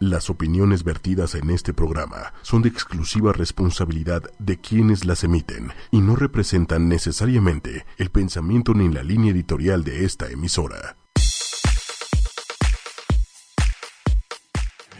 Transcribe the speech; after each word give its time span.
Las 0.00 0.30
opiniones 0.30 0.84
vertidas 0.84 1.34
en 1.34 1.50
este 1.50 1.74
programa 1.74 2.32
son 2.42 2.62
de 2.62 2.68
exclusiva 2.68 3.32
responsabilidad 3.32 4.22
de 4.38 4.56
quienes 4.60 5.04
las 5.04 5.24
emiten 5.24 5.72
y 5.90 6.00
no 6.00 6.14
representan 6.14 6.88
necesariamente 6.88 7.84
el 7.96 8.08
pensamiento 8.10 8.74
ni 8.74 8.88
la 8.88 9.02
línea 9.02 9.32
editorial 9.32 9.82
de 9.82 10.04
esta 10.04 10.30
emisora. 10.30 10.96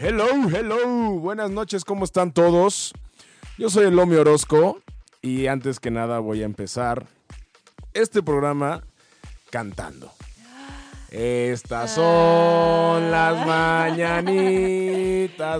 Hello, 0.01 0.25
hello, 0.53 1.11
buenas 1.11 1.49
noches, 1.49 1.85
¿cómo 1.85 2.03
están 2.03 2.33
todos? 2.33 2.93
Yo 3.57 3.69
soy 3.69 3.85
el 3.85 3.95
Lomi 3.95 4.17
Orozco 4.17 4.81
y 5.21 5.47
antes 5.47 5.79
que 5.79 5.91
nada 5.91 6.19
voy 6.19 6.41
a 6.41 6.45
empezar 6.45 7.07
este 7.93 8.21
programa 8.21 8.83
cantando. 9.49 10.11
Estas 11.11 11.95
son 11.95 13.09
las 13.09 13.45
mañanitas 13.47 14.27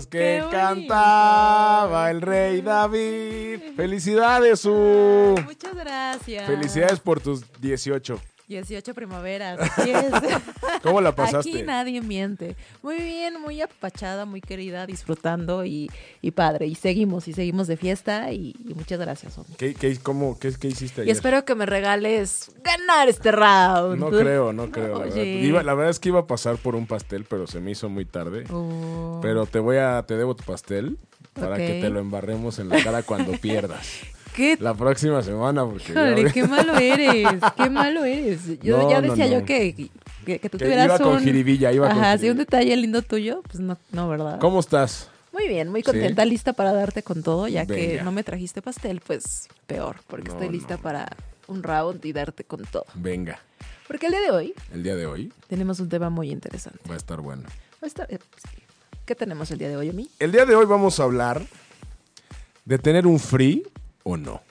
que 0.12 0.44
cantaba 0.52 2.12
el 2.12 2.22
rey 2.22 2.62
David. 2.62 3.76
Felicidades, 3.76 4.60
Su. 4.60 5.36
Muchas 5.44 5.76
gracias. 5.76 6.46
Felicidades 6.46 7.00
por 7.00 7.20
tus 7.20 7.44
18. 7.60 8.20
18 8.50 8.94
primaveras. 8.96 9.60
¿Cómo 10.84 11.02
la 11.02 11.14
pasaste? 11.16 11.50
Aquí 11.52 11.64
nadie 11.64 12.02
miente. 12.02 12.56
Muy 12.82 12.98
bien, 12.98 13.40
muy 13.42 13.62
apachada, 13.62 14.26
muy 14.26 14.42
querida, 14.42 14.86
disfrutando 14.86 15.64
y, 15.66 15.90
y 16.22 16.32
padre. 16.32 16.66
Y 16.66 16.76
seguimos, 16.76 17.28
y 17.28 17.34
seguimos 17.34 17.68
de 17.68 17.78
fiesta 17.78 18.32
y, 18.32 18.56
y 18.68 18.74
muchas 18.74 19.00
gracias, 19.00 19.38
hombre. 19.38 19.54
¿Qué, 19.58 19.74
qué, 19.76 19.98
cómo, 20.00 20.38
qué, 20.40 20.52
qué 20.60 20.68
hiciste 20.70 21.02
Y 21.02 21.04
ayer? 21.04 21.16
espero 21.16 21.46
que 21.46 21.54
me 21.56 21.66
regales 21.66 22.52
ganar 22.64 23.08
este 23.08 23.32
round. 23.32 24.00
No 24.00 24.10
creo, 24.10 24.52
no 24.52 24.72
creo. 24.72 24.94
La 25.00 25.06
verdad. 25.06 25.14
Oye. 25.22 25.42
Iba- 25.44 25.64
la 25.64 25.74
verdad 25.76 25.92
es 25.92 26.00
que 26.00 26.10
iba 26.10 26.22
a 26.22 26.28
pasar 26.28 26.58
por 26.58 26.76
un 26.76 26.88
pastel, 26.88 27.26
pero 27.30 27.46
se 27.48 27.60
me 27.60 27.72
hizo 27.72 27.88
muy 27.90 28.06
tarde. 28.06 28.46
Oh. 28.52 29.20
Pero 29.22 29.46
te 29.46 29.60
voy 29.60 29.78
a, 29.78 30.04
te 30.08 30.18
debo 30.18 30.36
tu 30.36 30.44
pastel 30.44 30.98
para 31.34 31.58
que 31.58 31.80
te 31.82 31.90
lo 31.90 32.00
embarremos 32.00 32.58
en 32.60 32.70
la 32.70 32.84
cara 32.84 33.04
cuando 33.04 33.32
pierdas. 33.42 33.88
¿Qué? 34.40 34.58
La 34.62 34.74
próxima 34.74 35.22
semana, 35.22 35.66
porque 35.66 35.92
Híjole, 35.92 36.32
qué 36.32 36.48
malo 36.48 36.78
eres, 36.78 37.28
qué 37.58 37.70
malo 37.70 38.06
eres. 38.06 38.40
Yo 38.62 38.78
No, 38.78 38.90
ya 38.90 39.02
decía 39.02 39.26
no. 39.26 39.32
yo 39.40 39.46
que, 39.46 39.90
que, 40.26 40.40
que 40.40 40.50
tú 40.50 40.58
Que 40.58 40.64
tuvieras 40.64 40.86
iba 40.86 40.98
con 40.98 41.16
un... 41.18 41.20
jiribilla, 41.24 41.74
iba 41.74 41.90
con 41.90 41.98
Ajá, 41.98 42.14
sí, 42.14 42.20
jiribilla. 42.20 42.32
un 42.32 42.38
detalle 42.38 42.78
lindo 42.78 43.02
tuyo, 43.02 43.42
pues 43.44 43.60
no, 43.60 43.78
no, 43.92 44.08
¿verdad? 44.08 44.40
¿Cómo 44.40 44.62
estás? 44.62 45.10
Muy 45.34 45.50
bien, 45.50 45.68
muy 45.68 45.82
¿Sí? 45.82 45.88
contenta, 45.88 46.24
lista 46.24 46.54
para 46.54 46.72
darte 46.72 47.04
con 47.04 47.22
todo, 47.22 47.50
ya 47.50 47.66
que 47.66 48.02
no 48.02 48.14
me 48.14 48.24
trajiste 48.24 48.62
pastel, 48.62 49.02
pues 49.06 49.50
peor, 49.68 49.98
porque 50.08 50.30
estoy 50.30 50.48
lista 50.48 50.78
para 50.78 51.08
un 51.48 51.62
round 51.62 52.04
y 52.06 52.14
darte 52.14 52.46
con 52.46 52.64
todo. 52.64 52.86
Venga, 52.94 53.40
Porque 53.90 54.06
el 54.06 54.14
día 54.14 54.22
de 54.22 54.32
hoy 54.32 54.54
el 54.74 54.84
día 54.84 54.96
de 54.96 55.06
hoy 55.06 55.34
tenemos 55.50 55.82
un 55.82 55.90
tema 55.90 56.10
muy 56.10 56.32
interesante. 56.32 56.80
va 56.90 56.94
a 56.94 56.98
estar 56.98 57.20
bueno. 57.20 57.44
Va 57.44 57.84
a 57.84 57.88
estar- 57.88 58.08
eh, 58.10 58.20
¿Qué 59.06 59.16
tenemos 59.16 59.52
el 59.52 59.58
día 59.60 59.68
de 59.68 59.76
hoy, 59.76 59.90
Omi? 59.90 60.10
El 60.20 60.32
día 60.32 60.46
de 60.46 60.56
hoy 60.56 60.66
vamos 60.66 60.98
a 61.02 61.04
hablar 61.04 61.42
de 62.66 62.78
tener 62.78 63.06
un 63.08 63.20
free 63.20 63.64
o 64.12 64.18
no. 64.18 64.42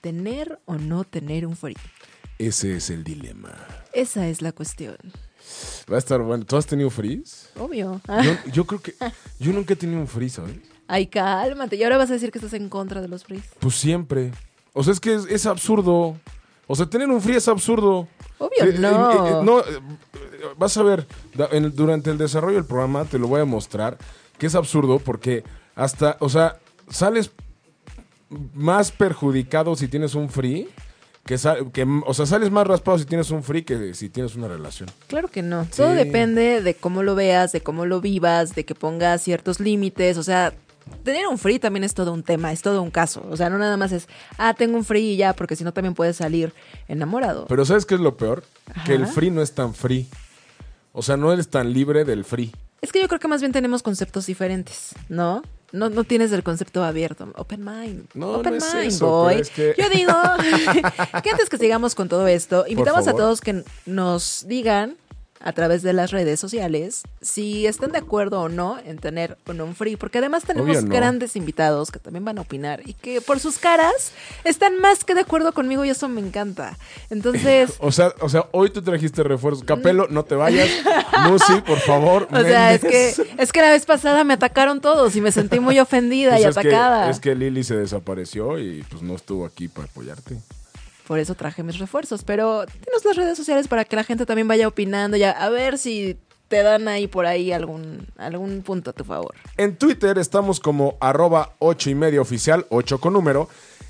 ¿Tener 0.00 0.58
o 0.66 0.74
no 0.76 1.04
tener 1.04 1.46
un 1.46 1.56
free? 1.56 1.76
Ese 2.38 2.76
es 2.76 2.88
el 2.90 3.04
dilema. 3.04 3.52
Esa 3.92 4.28
es 4.28 4.40
la 4.40 4.52
cuestión. 4.52 4.96
Va 5.90 5.96
a 5.96 5.98
estar 5.98 6.20
bueno. 6.22 6.44
¿Tú 6.44 6.56
has 6.56 6.66
tenido 6.66 6.88
frees? 6.90 7.50
Obvio. 7.58 8.00
Yo, 8.22 8.32
yo 8.52 8.64
creo 8.66 8.80
que 8.80 8.94
yo 9.38 9.52
nunca 9.52 9.74
he 9.74 9.76
tenido 9.76 10.00
un 10.00 10.08
free, 10.08 10.30
¿sabes? 10.30 10.56
Ay, 10.88 11.06
cálmate. 11.06 11.76
Y 11.76 11.82
ahora 11.84 11.98
vas 11.98 12.10
a 12.10 12.14
decir 12.14 12.30
que 12.32 12.38
estás 12.38 12.54
en 12.54 12.68
contra 12.68 13.00
de 13.00 13.08
los 13.08 13.24
frees. 13.24 13.44
Pues 13.58 13.74
siempre. 13.74 14.32
O 14.72 14.82
sea, 14.82 14.92
es 14.92 15.00
que 15.00 15.14
es, 15.14 15.26
es 15.26 15.46
absurdo. 15.46 16.16
O 16.66 16.76
sea, 16.76 16.86
tener 16.86 17.08
un 17.10 17.20
free 17.20 17.36
es 17.36 17.48
absurdo. 17.48 18.08
Obvio, 18.38 18.64
Eh, 18.64 18.74
eh, 18.74 18.78
no. 18.78 19.26
eh, 19.26 19.44
no, 19.44 19.60
eh, 19.60 19.80
vas 20.56 20.76
a 20.78 20.82
ver, 20.82 21.06
en- 21.50 21.74
durante 21.76 22.10
el 22.10 22.16
desarrollo 22.18 22.56
del 22.56 22.64
programa 22.64 23.04
te 23.04 23.18
lo 23.18 23.28
voy 23.28 23.40
a 23.40 23.44
mostrar 23.44 23.98
que 24.38 24.46
es 24.46 24.54
absurdo 24.54 24.98
porque 24.98 25.44
hasta, 25.74 26.16
o 26.20 26.28
sea, 26.30 26.58
sales 26.88 27.30
más 28.54 28.92
perjudicado 28.92 29.76
si 29.76 29.88
tienes 29.88 30.14
un 30.14 30.28
free. 30.30 30.68
Que, 31.26 31.36
sal- 31.36 31.70
que, 31.70 31.86
o 32.06 32.14
sea, 32.14 32.24
sales 32.24 32.50
más 32.50 32.66
raspado 32.66 32.98
si 32.98 33.04
tienes 33.04 33.30
un 33.30 33.42
free 33.42 33.62
que 33.62 33.92
si 33.92 34.08
tienes 34.08 34.34
una 34.36 34.48
relación. 34.48 34.88
Claro 35.06 35.28
que 35.28 35.42
no. 35.42 35.66
Todo 35.76 35.90
depende 35.90 36.62
de 36.62 36.74
cómo 36.74 37.02
lo 37.02 37.14
veas, 37.14 37.52
de 37.52 37.60
cómo 37.60 37.84
lo 37.84 38.00
vivas, 38.00 38.54
de 38.54 38.64
que 38.64 38.74
pongas 38.74 39.22
ciertos 39.22 39.60
límites. 39.60 40.16
O 40.16 40.22
sea, 40.22 40.54
tener 41.04 41.26
un 41.28 41.36
free 41.36 41.58
también 41.58 41.84
es 41.84 41.92
todo 41.92 42.14
un 42.14 42.22
tema, 42.22 42.52
es 42.52 42.62
todo 42.62 42.80
un 42.82 42.90
caso. 42.90 43.22
O 43.30 43.36
sea, 43.36 43.50
no 43.50 43.58
nada 43.58 43.76
más 43.76 43.92
es, 43.92 44.08
ah, 44.38 44.54
tengo 44.54 44.78
un 44.78 44.84
free 44.84 45.10
y 45.12 45.16
ya, 45.18 45.34
porque 45.34 45.56
si 45.56 45.62
no 45.62 45.72
también 45.72 45.94
puedes 45.94 46.16
salir 46.16 46.54
enamorado. 46.88 47.44
Pero 47.48 47.64
¿sabes 47.66 47.84
qué 47.84 47.96
es 47.96 48.00
lo 48.00 48.16
peor? 48.16 48.42
Que 48.86 48.94
el 48.94 49.06
free 49.06 49.30
no 49.30 49.42
es 49.42 49.52
tan 49.54 49.74
free. 49.74 50.08
O 50.92 51.02
sea, 51.02 51.18
no 51.18 51.32
eres 51.32 51.48
tan 51.48 51.72
libre 51.72 52.04
del 52.06 52.24
free. 52.24 52.50
Es 52.80 52.92
que 52.92 53.00
yo 53.00 53.08
creo 53.08 53.20
que 53.20 53.28
más 53.28 53.40
bien 53.42 53.52
tenemos 53.52 53.82
conceptos 53.82 54.24
diferentes, 54.26 54.94
¿no? 55.10 55.42
No, 55.72 55.88
no 55.90 56.04
tienes 56.04 56.32
el 56.32 56.42
concepto 56.42 56.82
abierto. 56.82 57.28
Open 57.36 57.64
mind. 57.64 58.06
No, 58.14 58.32
Open 58.32 58.52
no 58.52 58.58
es 58.58 58.74
mind, 58.74 58.86
eso, 58.86 59.06
boy. 59.08 59.34
pero 59.34 59.42
es 59.42 59.50
que- 59.50 59.74
Yo 59.78 59.88
digo 59.88 60.12
que 61.22 61.30
antes 61.30 61.48
que 61.48 61.58
sigamos 61.58 61.94
con 61.94 62.08
todo 62.08 62.26
esto, 62.26 62.64
invitamos 62.66 63.06
a 63.06 63.12
todos 63.12 63.40
que 63.40 63.64
nos 63.86 64.44
digan 64.48 64.96
a 65.42 65.52
través 65.52 65.82
de 65.82 65.92
las 65.92 66.10
redes 66.10 66.38
sociales 66.38 67.02
si 67.22 67.66
están 67.66 67.92
de 67.92 67.98
acuerdo 67.98 68.42
o 68.42 68.48
no 68.48 68.78
en 68.84 68.98
tener 68.98 69.38
un 69.46 69.74
free, 69.74 69.96
porque 69.96 70.18
además 70.18 70.44
tenemos 70.44 70.82
no. 70.84 70.94
grandes 70.94 71.34
invitados 71.36 71.90
que 71.90 71.98
también 71.98 72.24
van 72.24 72.38
a 72.38 72.42
opinar 72.42 72.82
y 72.86 72.94
que 72.94 73.20
por 73.20 73.40
sus 73.40 73.58
caras 73.58 74.12
están 74.44 74.78
más 74.80 75.04
que 75.04 75.14
de 75.14 75.20
acuerdo 75.22 75.52
conmigo 75.52 75.84
y 75.84 75.90
eso 75.90 76.08
me 76.08 76.20
encanta. 76.20 76.76
Entonces, 77.10 77.74
O 77.80 77.90
sea, 77.92 78.12
o 78.20 78.28
sea, 78.28 78.46
hoy 78.52 78.70
tú 78.70 78.82
trajiste 78.82 79.22
refuerzos. 79.22 79.64
Capelo, 79.64 80.06
no 80.10 80.24
te 80.24 80.34
vayas. 80.34 80.68
Lucy, 81.28 81.60
por 81.66 81.78
favor. 81.78 82.28
o 82.30 82.40
sea, 82.42 82.74
es 82.74 82.80
que, 82.82 83.14
es 83.38 83.52
que 83.52 83.60
la 83.60 83.70
vez 83.70 83.86
pasada 83.86 84.24
me 84.24 84.34
atacaron 84.34 84.80
todos 84.80 85.16
y 85.16 85.20
me 85.20 85.32
sentí 85.32 85.58
muy 85.60 85.78
ofendida 85.80 86.32
Pues 86.32 86.42
y 86.44 86.48
es 86.48 86.54
que- 86.54 86.60
atacada. 86.60 87.10
es 87.10 87.18
que 87.20 87.34
Lili 87.34 87.64
se 87.64 87.76
desapareció 87.76 88.58
y 88.58 88.82
pues 88.90 89.02
no 89.02 89.14
estuvo 89.14 89.44
aquí 89.46 89.68
para 89.68 89.86
apoyarte. 89.86 90.36
Por 91.10 91.18
eso 91.18 91.34
traje 91.34 91.64
mis 91.64 91.80
refuerzos. 91.80 92.22
Pero 92.22 92.64
tienes 92.66 93.04
las 93.04 93.16
redes 93.16 93.36
sociales 93.36 93.66
para 93.66 93.84
que 93.84 93.96
la 93.96 94.04
gente 94.04 94.26
también 94.26 94.46
vaya 94.46 94.68
opinando 94.68 95.16
ya. 95.16 95.32
A 95.32 95.50
ver 95.50 95.76
si 95.76 96.16
te 96.46 96.62
dan 96.62 96.86
ahí 96.86 97.08
por 97.08 97.26
ahí 97.26 97.50
algún, 97.50 98.06
algún 98.16 98.62
punto 98.62 98.90
a 98.90 98.92
tu 98.92 99.02
favor. 99.02 99.34
En 99.56 99.74
Twitter 99.74 100.18
estamos 100.18 100.60
como 100.60 100.96
arroba 101.00 101.54
8 101.58 101.90
y 101.90 101.94
media 101.96 102.20
oficial, 102.20 102.64
8 102.68 103.00
con 103.00 103.14
número. 103.14 103.48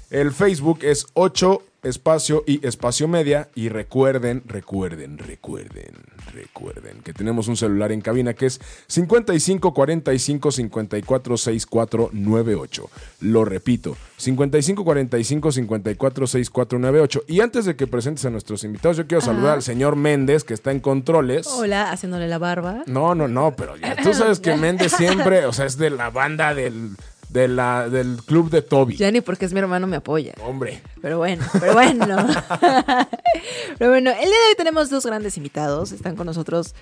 El 0.09 0.33
Facebook 0.33 0.79
es 0.81 1.09
8 1.13 1.63
espacio 1.83 2.45
y 2.47 2.67
espacio 2.67 3.09
media. 3.09 3.49
Y 3.55 3.69
recuerden, 3.69 4.43
recuerden, 4.47 5.19
recuerden, 5.19 5.93
recuerden 6.33 7.03
que 7.03 7.13
tenemos 7.13 7.49
un 7.49 7.57
celular 7.57 7.93
en 7.93 8.01
cabina 8.01 8.35
que 8.35 8.47
es 8.47 8.61
55 8.87 9.73
45 9.73 10.51
54 10.51 11.37
64 11.37 12.11
98. 12.13 12.91
Lo 13.21 13.45
repito, 13.45 13.97
55 14.17 14.85
45 14.85 15.53
54 15.53 16.27
64 16.27 16.79
98. 16.79 17.25
Y 17.29 17.41
antes 17.41 17.65
de 17.65 17.77
que 17.77 17.87
presentes 17.87 18.25
a 18.25 18.31
nuestros 18.31 18.65
invitados, 18.65 18.97
yo 18.97 19.07
quiero 19.07 19.21
saludar 19.21 19.55
al 19.55 19.63
señor 19.63 19.97
Méndez 19.97 20.45
que 20.45 20.55
está 20.55 20.73
en 20.73 20.81
controles. 20.81 21.47
Hola, 21.47 21.91
haciéndole 21.91 22.29
la 22.29 22.39
barba. 22.39 22.83
No, 22.87 23.15
no, 23.15 23.29
no, 23.29 23.55
pero 23.57 23.77
ya 23.77 23.97
tú 23.97 24.15
sabes 24.15 24.41
que 24.41 24.57
Méndez 24.61 24.93
siempre, 24.93 25.47
o 25.47 25.53
sea, 25.53 25.67
es 25.67 25.77
de 25.77 25.91
la 25.91 26.11
banda 26.11 26.55
del, 26.55 26.97
de 27.33 27.49
la, 27.49 27.89
del 27.89 28.17
club 28.27 28.51
de 28.51 28.63
Toby. 28.63 28.97
Ya 28.97 29.11
ni 29.11 29.21
porque 29.21 29.45
es 29.45 29.53
mi 29.53 29.61
hermano 29.61 29.87
me 29.87 29.97
apoya. 29.97 30.35
Hombre, 30.45 30.81
Pero 31.01 31.19
bueno, 31.19 31.45
pero 31.61 31.73
bueno. 31.75 32.07
pero 33.79 33.91
bueno, 33.91 34.11
el 34.11 34.17
día 34.17 34.25
de 34.25 34.49
hoy 34.51 34.57
tenemos 34.57 34.91
dos 34.91 35.07
grandes 35.07 35.37
invitados. 35.37 35.93
Están 35.93 36.17
con 36.17 36.27
nosotros 36.27 36.75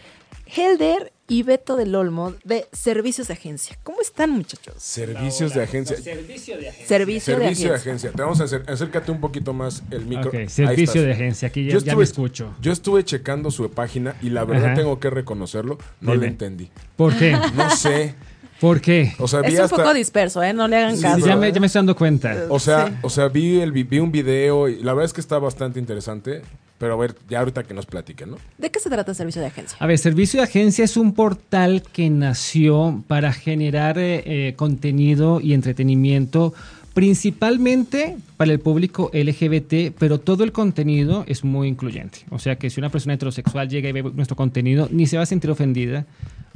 Helder 0.46 1.12
y 1.28 1.42
Beto 1.42 1.76
del 1.76 1.94
Olmo 1.94 2.34
de 2.44 2.66
Servicios 2.72 3.28
de 3.28 3.34
Agencia. 3.34 3.78
¿Cómo 3.82 4.00
están, 4.00 4.30
muchachos? 4.30 4.74
servicios 4.78 5.52
de 5.52 5.62
agencia. 5.62 5.96
Servicio 5.98 6.56
de 6.56 6.68
agencia. 6.70 6.86
Servicio, 6.88 7.34
Servicio 7.36 7.64
de 7.66 7.70
de 7.74 7.76
agencia. 7.80 8.12
Te 8.12 8.22
vamos 8.22 8.40
a 8.40 8.44
hacer, 8.44 8.64
acércate 8.66 9.12
un 9.12 9.20
poquito 9.20 9.52
más 9.52 9.82
el 9.90 10.06
micro. 10.06 10.28
Ok, 10.30 10.34
Ahí 10.34 10.48
servicio 10.48 11.02
de 11.02 11.12
agencia, 11.12 11.48
aquí 11.48 11.66
ya, 11.66 11.72
Yo 11.74 11.80
ya 11.80 11.94
me 11.94 12.04
escucho. 12.04 12.54
Yo 12.62 12.72
estuve 12.72 13.04
checando 13.04 13.50
su 13.50 13.70
página 13.70 14.16
y 14.22 14.30
la 14.30 14.44
verdad 14.44 14.68
Ajá. 14.68 14.74
tengo 14.74 14.98
que 14.98 15.10
reconocerlo, 15.10 15.76
no 16.00 16.12
Dime. 16.12 16.22
le 16.22 16.28
entendí. 16.30 16.70
¿Por 16.96 17.14
qué? 17.16 17.36
No 17.54 17.68
sé. 17.70 18.14
¿Por 18.60 18.80
qué? 18.80 19.14
O 19.18 19.28
sea, 19.28 19.40
vi 19.42 19.48
Es 19.52 19.58
un 19.58 19.64
hasta. 19.66 19.76
poco 19.76 19.94
disperso, 19.94 20.42
¿eh? 20.42 20.52
No 20.52 20.66
le 20.66 20.76
hagan 20.76 20.96
Sí, 20.96 21.02
caso. 21.02 21.24
ya, 21.26 21.36
me, 21.36 21.52
ya 21.52 21.60
me 21.60 21.66
estoy 21.66 21.78
dando 21.80 21.94
cuenta. 21.96 22.46
O 22.48 22.58
sea, 22.58 22.88
Sí. 22.88 22.92
o 23.02 23.10
sea, 23.10 23.28
vi 23.28 23.60
el 23.60 23.72
vi 23.72 23.98
un 24.00 24.10
video 24.10 24.68
y 24.68 24.82
la 24.82 24.92
verdad 24.94 25.04
es 25.06 25.12
que 25.12 25.20
está 25.20 25.38
bastante 25.38 25.78
interesante. 25.78 26.42
Pero 26.78 26.94
a 26.94 26.96
ver, 26.96 27.16
ya 27.28 27.40
ahorita 27.40 27.64
que 27.64 27.74
nos 27.74 27.86
platiquen, 27.86 28.30
¿no? 28.30 28.36
¿De 28.56 28.70
qué 28.70 28.78
se 28.78 28.88
trata 28.88 29.12
Servicio 29.12 29.40
de 29.40 29.48
Agencia? 29.48 29.76
A 29.80 29.86
ver, 29.88 29.98
Servicio 29.98 30.38
de 30.40 30.44
Agencia 30.44 30.84
es 30.84 30.96
un 30.96 31.12
portal 31.12 31.82
que 31.92 32.08
nació 32.08 33.02
para 33.08 33.32
generar 33.32 33.98
eh, 33.98 34.22
eh, 34.24 34.54
contenido 34.54 35.40
y 35.40 35.54
entretenimiento 35.54 36.54
principalmente 36.94 38.16
para 38.36 38.52
el 38.52 38.60
público 38.60 39.10
LGBT, 39.12 39.92
pero 39.98 40.18
todo 40.20 40.44
el 40.44 40.52
contenido 40.52 41.24
es 41.26 41.42
muy 41.42 41.66
incluyente. 41.68 42.20
O 42.30 42.38
sea 42.38 42.56
que 42.56 42.70
si 42.70 42.78
una 42.80 42.90
persona 42.90 43.14
heterosexual 43.14 43.68
llega 43.68 43.88
y 43.88 43.92
ve 43.92 44.02
nuestro 44.14 44.36
contenido, 44.36 44.88
ni 44.92 45.06
se 45.06 45.16
va 45.16 45.24
a 45.24 45.26
sentir 45.26 45.50
ofendida, 45.50 46.06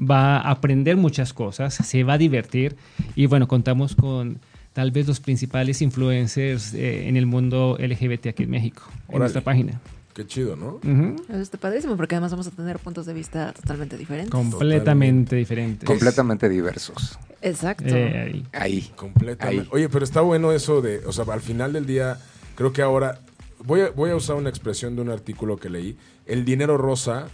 va 0.03 0.39
a 0.39 0.51
aprender 0.51 0.97
muchas 0.97 1.33
cosas, 1.33 1.75
se 1.75 2.05
va 2.05 2.15
a 2.15 2.19
divertir 2.19 2.77
y 3.15 3.27
bueno, 3.27 3.49
contamos 3.49 3.95
con 3.95 4.39
tal 4.73 4.91
vez 4.91 5.07
los 5.07 5.21
principales 5.21 5.83
influencers 5.83 6.75
eh, 6.75 7.09
en 7.09 7.17
el 7.17 7.27
mundo 7.27 7.77
LGBT 7.79 8.29
aquí 8.29 8.45
en 8.45 8.51
México, 8.51 8.83
en 8.91 8.99
Órale. 9.09 9.19
nuestra 9.21 9.41
página. 9.43 9.81
Qué 10.15 10.27
chido, 10.27 10.57
¿no? 10.57 10.75
Ujú. 10.75 11.17
Eso 11.31 11.41
está 11.41 11.57
padrísimo 11.57 11.97
porque 11.97 12.15
además 12.17 12.33
vamos 12.33 12.47
a 12.47 12.51
tener 12.51 12.79
puntos 12.79 13.07
de 13.07 13.15
vista 13.15 13.53
totalmente 13.53 13.97
diferentes. 13.97 14.31
Completamente 14.31 15.37
diferente. 15.37 15.87
Completamente 15.87 16.51
diversos. 16.51 17.19
Exacto. 17.41 17.97
Eh, 17.97 18.21
ahí. 18.21 18.47
Ahí. 18.53 18.93
Completamente. 18.95 19.63
Ahí. 19.63 19.69
Oye, 19.73 19.89
pero 19.89 20.05
está 20.05 20.21
bueno 20.21 20.53
eso 20.53 20.83
de, 20.83 20.99
o 21.07 21.13
sea, 21.13 21.25
al 21.33 21.41
final 21.41 21.73
del 21.73 21.87
día, 21.87 22.19
creo 22.57 22.75
que 22.75 22.83
ahora 22.83 23.21
voy 23.65 23.81
a, 23.81 23.91
voy 23.91 24.11
a 24.11 24.17
usar 24.17 24.37
una 24.37 24.51
expresión 24.51 24.97
de 24.97 25.03
un 25.03 25.09
artículo 25.09 25.57
que 25.57 25.71
leí. 25.71 25.97
El 26.27 26.45
dinero 26.45 26.77
rosa 26.77 27.29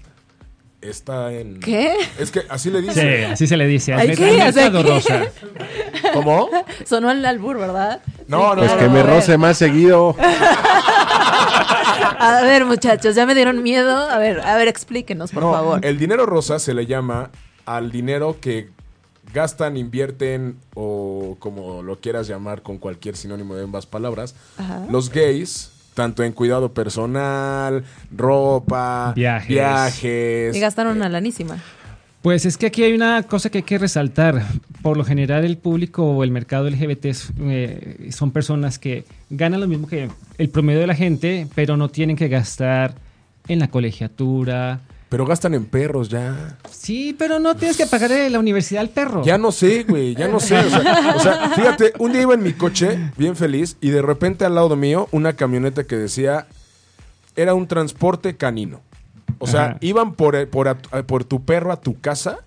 está 0.81 1.33
en... 1.33 1.61
¿Qué? 1.61 1.95
Es 2.19 2.31
que 2.31 2.43
así 2.49 2.71
le 2.71 2.81
Sí, 2.81 2.87
dice. 2.89 3.27
así 3.27 3.47
se 3.47 3.57
le 3.57 3.67
dice. 3.67 3.95
Ay, 3.95 4.11
al 4.11 4.17
¿qué? 4.17 4.41
al 4.43 4.49
O 4.49 4.53
sea, 4.53 4.71
mercado 4.71 4.85
¿qué? 4.85 4.91
rosa. 4.91 5.23
¿Cómo? 6.13 6.49
Sonó 6.87 7.09
al 7.11 7.25
albur, 7.25 7.59
¿verdad? 7.59 8.01
No, 8.29 8.51
no, 8.55 8.57
Pues 8.63 8.73
claro, 8.73 8.87
que 8.87 8.89
me 8.93 9.03
roce 9.03 9.37
más 9.39 9.59
seguido. 9.59 10.15
A 12.21 12.41
ver, 12.43 12.65
muchachos, 12.65 13.15
ya 13.15 13.27
me 13.27 13.35
dieron 13.35 13.63
miedo. 13.63 13.97
A 13.97 14.19
ver, 14.19 14.41
a 14.41 14.57
ver, 14.57 14.69
explíquenos, 14.69 15.31
por 15.31 15.43
No, 15.43 15.53
favor. 15.53 15.85
El 15.85 15.99
dinero 15.99 16.27
rosa 16.27 16.59
se 16.59 16.75
le 16.75 16.87
llama 16.87 17.31
al 17.65 17.91
dinero 17.93 18.39
que 18.41 18.71
gastan, 19.33 19.77
invierten 19.77 20.57
o 20.75 21.37
como 21.39 21.83
lo 21.83 22.01
quieras 22.01 22.27
llamar 22.29 22.63
con 22.63 22.79
cualquier 22.79 23.17
sinónimo 23.17 23.55
de 23.55 23.65
ambas 23.65 23.87
palabras, 23.87 24.35
Ajá. 24.57 24.85
los 24.91 25.11
gays, 25.11 25.71
tanto 25.99 26.23
en 26.23 26.33
cuidado 26.33 26.73
personal, 26.73 27.83
ropa, 28.17 29.13
Viajes. 29.17 29.49
viajes. 29.49 30.55
Y 30.55 30.61
gastaron 30.61 30.97
una 30.97 31.09
lanísima. 31.09 31.57
Pues 32.23 32.47
es 32.47 32.57
que 32.57 32.67
aquí 32.67 32.85
hay 32.85 32.93
una 32.93 33.25
cosa 33.25 33.51
que 33.51 33.59
hay 33.59 33.65
que 33.65 33.79
resaltar. 33.79 34.47
Por 34.81 34.97
lo 34.97 35.03
general, 35.05 35.45
el 35.45 35.59
público 35.59 36.05
o 36.05 36.23
el 36.23 36.31
mercado 36.31 36.71
LGBT 36.71 37.07
es, 37.07 37.33
eh, 37.41 38.11
son 38.13 38.31
personas 38.31 38.79
que 38.79 39.07
ganan 39.29 39.61
lo 39.61 39.67
mismo 39.67 39.89
que 39.89 40.09
el 40.39 40.49
promedio 40.51 40.79
de 40.79 40.87
la 40.87 40.95
gente, 40.95 41.49
pero 41.57 41.77
no 41.77 41.89
tienen 41.89 42.15
que 42.15 42.29
gastar 42.29 42.95
en 43.49 43.59
la 43.59 43.67
colegiatura. 43.67 44.79
Pero 45.09 45.25
gastan 45.25 45.55
en 45.55 45.65
perros 45.65 46.11
ya. 46.11 46.59
Sí, 46.71 47.15
pero 47.19 47.39
no 47.39 47.57
tienes 47.57 47.77
que 47.79 47.87
pagar 47.87 48.11
la 48.31 48.39
universidad 48.39 48.83
al 48.83 48.91
perro. 48.91 49.25
Ya 49.25 49.39
no 49.39 49.53
sé, 49.53 49.85
güey, 49.85 50.15
ya 50.15 50.29
no 50.29 50.39
sé. 50.39 50.59
O 50.59 50.69
sea, 50.69 51.15
o 51.17 51.21
sea, 51.21 51.51
fíjate, 51.57 51.93
un 51.99 52.13
día 52.13 52.23
iba 52.23 52.35
en 52.35 52.43
mi 52.43 52.53
coche, 52.53 53.11
bien 53.17 53.35
feliz, 53.35 53.79
y 53.81 53.89
de 53.89 54.03
repente 54.03 54.45
al 54.45 54.55
lado 54.55 54.77
mío, 54.77 55.09
una 55.11 55.33
camioneta 55.33 55.85
que 55.85 55.97
decía, 55.97 56.47
era 57.37 57.55
un 57.55 57.67
transporte 57.69 58.37
canino. 58.37 58.83
O 59.39 59.47
sea, 59.47 59.65
Ajá. 59.65 59.77
iban 59.81 60.13
por, 60.15 60.37
el- 60.37 60.49
por, 60.49 60.69
a- 60.69 60.77
por 60.77 61.25
tu 61.25 61.43
perro 61.45 61.73
a 61.73 61.81
tu 61.81 61.99
casa 62.01 62.41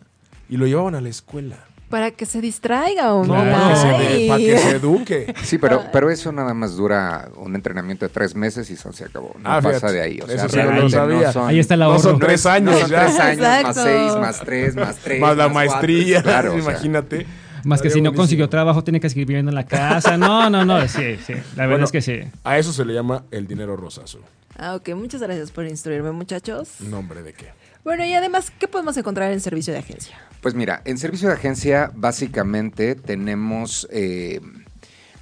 y 0.49 0.57
lo 0.57 0.67
llevaban 0.67 0.93
a 0.93 1.01
la 1.01 1.09
escuela. 1.09 1.57
Para 1.91 2.09
que 2.11 2.25
se 2.25 2.41
distraiga, 2.41 3.13
hombre. 3.13 3.38
No, 3.38 3.51
para 3.51 3.69
que, 3.69 3.75
se, 3.75 4.27
para 4.27 4.38
que 4.39 4.57
se 4.57 4.69
eduque. 4.71 5.35
Sí, 5.43 5.57
pero, 5.59 5.83
pero 5.93 6.09
eso 6.09 6.31
nada 6.31 6.53
más 6.55 6.75
dura 6.75 7.29
un 7.35 7.53
entrenamiento 7.55 8.05
de 8.05 8.09
tres 8.09 8.33
meses 8.33 8.69
y 8.71 8.75
se 8.77 8.91
se 8.93 9.05
acabó. 9.05 9.35
No 9.39 9.49
Ah, 9.51 9.61
pasa 9.61 9.75
fíjate. 9.75 9.93
de 9.93 10.01
ahí. 10.01 10.19
O 10.21 10.25
sea, 10.25 10.35
Eso 10.35 10.49
sí 10.49 10.57
no 10.57 10.89
son- 11.31 11.47
Ahí 11.49 11.59
está 11.59 11.73
el 11.75 11.79
No 11.81 11.99
son 11.99 12.17
tres 12.19 12.45
no 12.45 12.51
años 12.51 12.79
son 12.79 12.89
ya. 12.89 13.05
tres 13.05 13.19
años, 13.19 13.63
más 13.63 13.75
seis, 13.75 14.15
más 14.15 14.39
tres, 14.39 14.75
más 14.75 14.95
tres. 14.97 15.21
Más 15.21 15.38
la 15.38 15.43
cuatro, 15.49 15.53
maestría, 15.53 16.23
claro, 16.23 16.49
o 16.55 16.61
sea, 16.61 16.61
imagínate. 16.71 17.27
Más 17.63 17.81
que 17.81 17.89
si 17.91 18.01
no 18.01 18.13
consiguió 18.13 18.49
trabajo, 18.49 18.83
tiene 18.83 18.99
que 18.99 19.09
seguir 19.09 19.27
viviendo 19.27 19.51
en 19.51 19.55
la 19.55 19.65
casa. 19.67 20.17
No, 20.17 20.49
no, 20.49 20.65
no. 20.65 20.88
Sí, 20.88 21.17
sí. 21.27 21.33
La 21.55 21.67
verdad 21.67 21.69
Bueno, 21.69 21.85
es 21.85 21.91
que 21.91 22.01
sí. 22.01 22.19
A 22.43 22.57
eso 22.57 22.73
se 22.73 22.83
le 22.85 22.93
llama 22.93 23.23
el 23.29 23.45
dinero 23.47 23.75
rosazo. 23.75 24.19
Ah, 24.57 24.75
ok, 24.75 24.89
muchas 24.95 25.21
gracias 25.21 25.51
por 25.51 25.65
instruirme, 25.65 26.11
muchachos. 26.11 26.69
Nombre 26.79 27.21
de 27.21 27.33
qué. 27.33 27.47
Bueno, 27.83 28.05
y 28.05 28.13
además, 28.13 28.51
¿qué 28.59 28.67
podemos 28.67 28.95
encontrar 28.97 29.31
en 29.31 29.39
servicio 29.41 29.73
de 29.73 29.79
agencia? 29.79 30.17
Pues 30.41 30.55
mira, 30.55 30.81
en 30.85 30.97
servicio 30.97 31.27
de 31.27 31.35
agencia 31.35 31.91
básicamente 31.95 32.95
tenemos, 32.95 33.88
eh, 33.91 34.41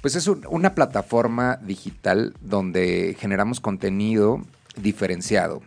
pues 0.00 0.16
es 0.16 0.26
un- 0.26 0.46
una 0.48 0.74
plataforma 0.74 1.56
digital 1.62 2.34
donde 2.40 3.14
generamos 3.18 3.60
contenido 3.60 4.40
diferenciado. 4.80 5.60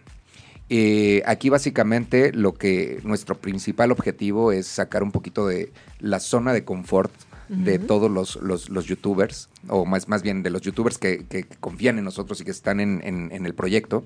Eh, 0.69 1.21
aquí 1.27 1.50
básicamente 1.50 2.31
lo 2.33 2.53
que 2.55 3.00
nuestro 3.03 3.38
principal 3.38 3.91
objetivo 3.91 4.51
es 4.51 4.65
sacar 4.65 5.03
un 5.03 5.11
poquito 5.11 5.45
de 5.45 5.71
la 6.00 6.19
zona 6.19 6.51
de 6.53 6.63
confort 6.63 7.11
de 7.50 7.77
todos 7.77 8.09
los, 8.09 8.38
los- 8.38 8.69
los 8.69 8.85
youtubers, 8.85 9.50
o 9.67 9.85
más, 9.85 10.07
más 10.07 10.23
bien 10.23 10.41
de 10.41 10.50
los 10.50 10.61
youtubers 10.63 10.97
que, 10.97 11.25
que 11.29 11.44
confían 11.59 12.00
en 12.00 12.05
nosotros 12.05 12.41
y 12.41 12.45
que 12.45 12.51
están 12.51 12.79
en- 12.79 13.01
en- 13.03 13.31
en 13.31 13.45
el 13.45 13.53
proyecto 13.53 14.03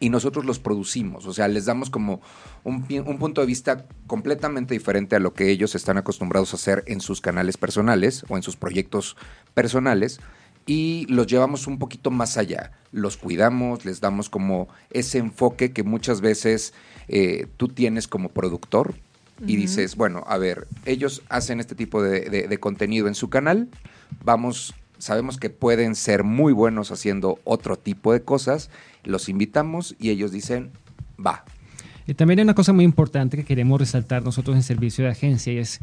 y 0.00 0.08
nosotros 0.08 0.44
los 0.46 0.58
producimos. 0.58 1.26
O 1.26 1.32
sea, 1.32 1.46
les 1.46 1.66
damos 1.66 1.90
como 1.90 2.20
un, 2.64 2.82
punto 3.18 3.40
de 3.42 3.46
vista 3.46 3.86
completamente 4.06 4.74
diferente 4.74 5.14
a 5.14 5.20
lo 5.20 5.34
que 5.34 5.50
ellos 5.50 5.74
están 5.74 5.98
acostumbrados 5.98 6.52
a 6.52 6.56
hacer 6.56 6.82
en 6.86 7.00
sus 7.00 7.20
canales 7.20 7.56
personales 7.58 8.24
o 8.28 8.36
en 8.36 8.42
sus 8.42 8.56
proyectos 8.56 9.16
personales. 9.54 10.20
Y 10.66 11.06
los 11.08 11.26
llevamos 11.26 11.66
un 11.66 11.78
poquito 11.78 12.10
más 12.10 12.36
allá. 12.36 12.72
Los 12.92 13.16
cuidamos, 13.16 13.84
les 13.84 14.00
damos 14.00 14.28
como 14.30 14.68
ese 14.90 15.18
enfoque 15.18 15.72
que 15.72 15.82
muchas 15.82 16.20
veces 16.20 16.72
eh, 17.08 17.46
tú 17.56 17.68
tienes 17.68 18.08
como 18.08 18.30
productor 18.30 18.94
y 19.46 19.56
dices, 19.56 19.96
bueno, 19.96 20.22
a 20.26 20.36
ver, 20.36 20.66
ellos 20.84 21.22
hacen 21.30 21.60
este 21.60 21.74
tipo 21.74 22.02
de, 22.02 22.28
de- 22.28 22.46
de 22.46 22.58
contenido 22.60 23.08
en 23.08 23.14
su 23.14 23.30
canal, 23.30 23.68
vamos, 24.22 24.74
sabemos 25.00 25.38
que 25.38 25.50
pueden 25.50 25.94
ser 25.94 26.22
muy 26.22 26.52
buenos 26.52 26.92
haciendo 26.92 27.40
otro 27.44 27.76
tipo 27.76 28.12
de 28.12 28.22
cosas, 28.22 28.70
los 29.02 29.28
invitamos 29.28 29.96
y 29.98 30.10
ellos 30.10 30.30
dicen, 30.30 30.70
va. 31.24 31.44
Y 32.06 32.14
también 32.14 32.38
hay 32.38 32.44
una 32.44 32.54
cosa 32.54 32.72
muy 32.72 32.84
importante 32.84 33.36
que 33.36 33.44
queremos 33.44 33.80
resaltar 33.80 34.22
nosotros 34.22 34.56
en 34.56 34.62
servicio 34.62 35.04
de 35.04 35.10
agencia 35.10 35.52
y 35.52 35.58
es 35.58 35.80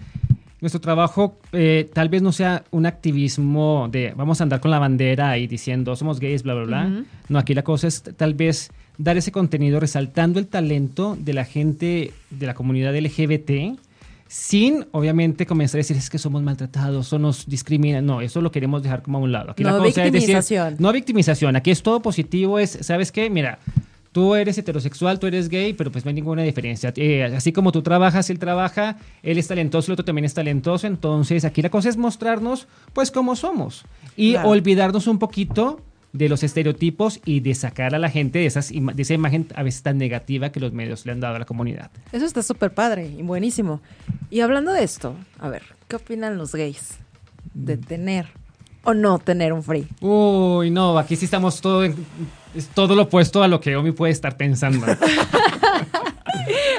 nuestro 0.59 0.81
trabajo 0.81 1.37
eh, 1.51 1.89
tal 1.93 2.09
vez 2.09 2.21
no 2.21 2.31
sea 2.31 2.63
un 2.71 2.87
activismo 2.87 3.89
de 3.91 4.13
vamos 4.15 4.41
a 4.41 4.43
andar 4.43 4.59
con 4.59 4.71
la 4.71 4.79
bandera 4.79 5.37
y 5.37 5.47
diciendo 5.47 5.95
somos 5.95 6.19
gays, 6.19 6.43
bla, 6.43 6.55
bla, 6.55 6.65
bla. 6.65 7.03
No, 7.29 7.39
aquí 7.39 7.53
la 7.53 7.63
cosa 7.63 7.87
es 7.87 8.01
tal 8.01 8.33
vez 8.33 8.71
dar 8.97 9.17
ese 9.17 9.31
contenido 9.31 9.79
resaltando 9.79 10.39
el 10.39 10.47
talento 10.47 11.15
de 11.19 11.33
la 11.33 11.45
gente 11.45 12.11
de 12.29 12.45
la 12.45 12.55
comunidad 12.55 12.95
LGBT 12.95 13.79
sin 14.27 14.85
obviamente 14.91 15.45
comenzar 15.45 15.77
a 15.77 15.79
decir 15.79 15.97
es 15.97 16.09
que 16.09 16.17
somos 16.17 16.41
maltratados 16.43 17.11
o 17.13 17.19
nos 17.19 17.47
discriminan. 17.47 18.05
No, 18.05 18.21
eso 18.21 18.41
lo 18.41 18.51
queremos 18.51 18.83
dejar 18.83 19.01
como 19.01 19.17
a 19.17 19.21
un 19.21 19.31
lado. 19.31 19.51
Aquí 19.51 19.63
la 19.63 19.71
No 19.71 19.77
cosa 19.77 19.89
es 19.89 19.95
decir, 19.95 20.11
victimización. 20.13 20.75
no 20.79 20.91
victimización. 20.91 21.55
Aquí 21.55 21.71
es 21.71 21.81
todo 21.83 22.01
positivo. 22.01 22.59
Es, 22.59 22.77
¿sabes 22.81 23.11
qué? 23.11 23.29
Mira, 23.29 23.59
tú 24.11 24.35
eres 24.35 24.57
heterosexual, 24.57 25.19
tú 25.19 25.27
eres 25.27 25.47
gay, 25.49 25.73
pero 25.73 25.91
pues 25.91 26.03
no 26.03 26.09
hay 26.09 26.15
ninguna 26.15 26.41
diferencia. 26.43 26.91
Eh, 26.95 27.23
así 27.35 27.51
como 27.51 27.71
tú 27.71 27.81
trabajas, 27.83 28.29
él 28.29 28.39
trabaja, 28.39 28.97
él 29.23 29.37
es 29.37 29.47
talentoso, 29.47 29.91
el 29.91 29.93
otro 29.93 30.05
también 30.05 30.25
es 30.25 30.33
talentoso. 30.33 30.87
Entonces, 30.87 31.45
aquí 31.45 31.61
la 31.61 31.69
cosa 31.69 31.89
es 31.89 31.97
mostrarnos, 31.97 32.67
pues, 32.93 33.11
cómo 33.11 33.35
somos. 33.35 33.85
Y 34.15 34.31
Claro. 34.33 34.49
olvidarnos 34.49 35.07
un 35.07 35.19
poquito 35.19 35.81
de 36.17 36.29
los 36.29 36.43
estereotipos 36.43 37.19
y 37.25 37.39
de 37.41 37.53
sacar 37.55 37.93
a 37.95 37.99
la 37.99 38.09
gente 38.09 38.39
de, 38.39 38.45
esas, 38.45 38.71
ima- 38.71 38.93
de 38.93 39.01
esa 39.03 39.13
imagen 39.13 39.47
a 39.55 39.63
veces 39.63 39.83
tan 39.83 39.97
negativa 39.97 40.51
que 40.51 40.59
los 40.59 40.73
medios 40.73 41.05
le 41.05 41.11
han 41.11 41.19
dado 41.19 41.35
a 41.35 41.39
la 41.39 41.45
comunidad. 41.45 41.91
Eso 42.11 42.25
está 42.25 42.41
súper 42.43 42.73
padre 42.73 43.07
y 43.07 43.21
buenísimo. 43.21 43.81
Y 44.29 44.41
hablando 44.41 44.71
de 44.73 44.83
esto, 44.83 45.15
a 45.39 45.49
ver, 45.49 45.63
¿qué 45.87 45.95
opinan 45.97 46.37
los 46.37 46.53
gays 46.53 46.95
de 47.53 47.77
tener 47.77 48.27
o 48.83 48.93
no 48.93 49.19
tener 49.19 49.53
un 49.53 49.63
free? 49.63 49.87
Uy, 50.01 50.71
no, 50.71 50.97
aquí 50.97 51.15
sí 51.15 51.25
estamos 51.25 51.61
todo, 51.61 51.83
en- 51.83 51.95
es 52.55 52.67
todo 52.69 52.95
lo 52.95 53.03
opuesto 53.03 53.43
a 53.43 53.47
lo 53.47 53.59
que 53.59 53.75
Omi 53.75 53.91
puede 53.91 54.11
estar 54.13 54.35
pensando. 54.37 54.85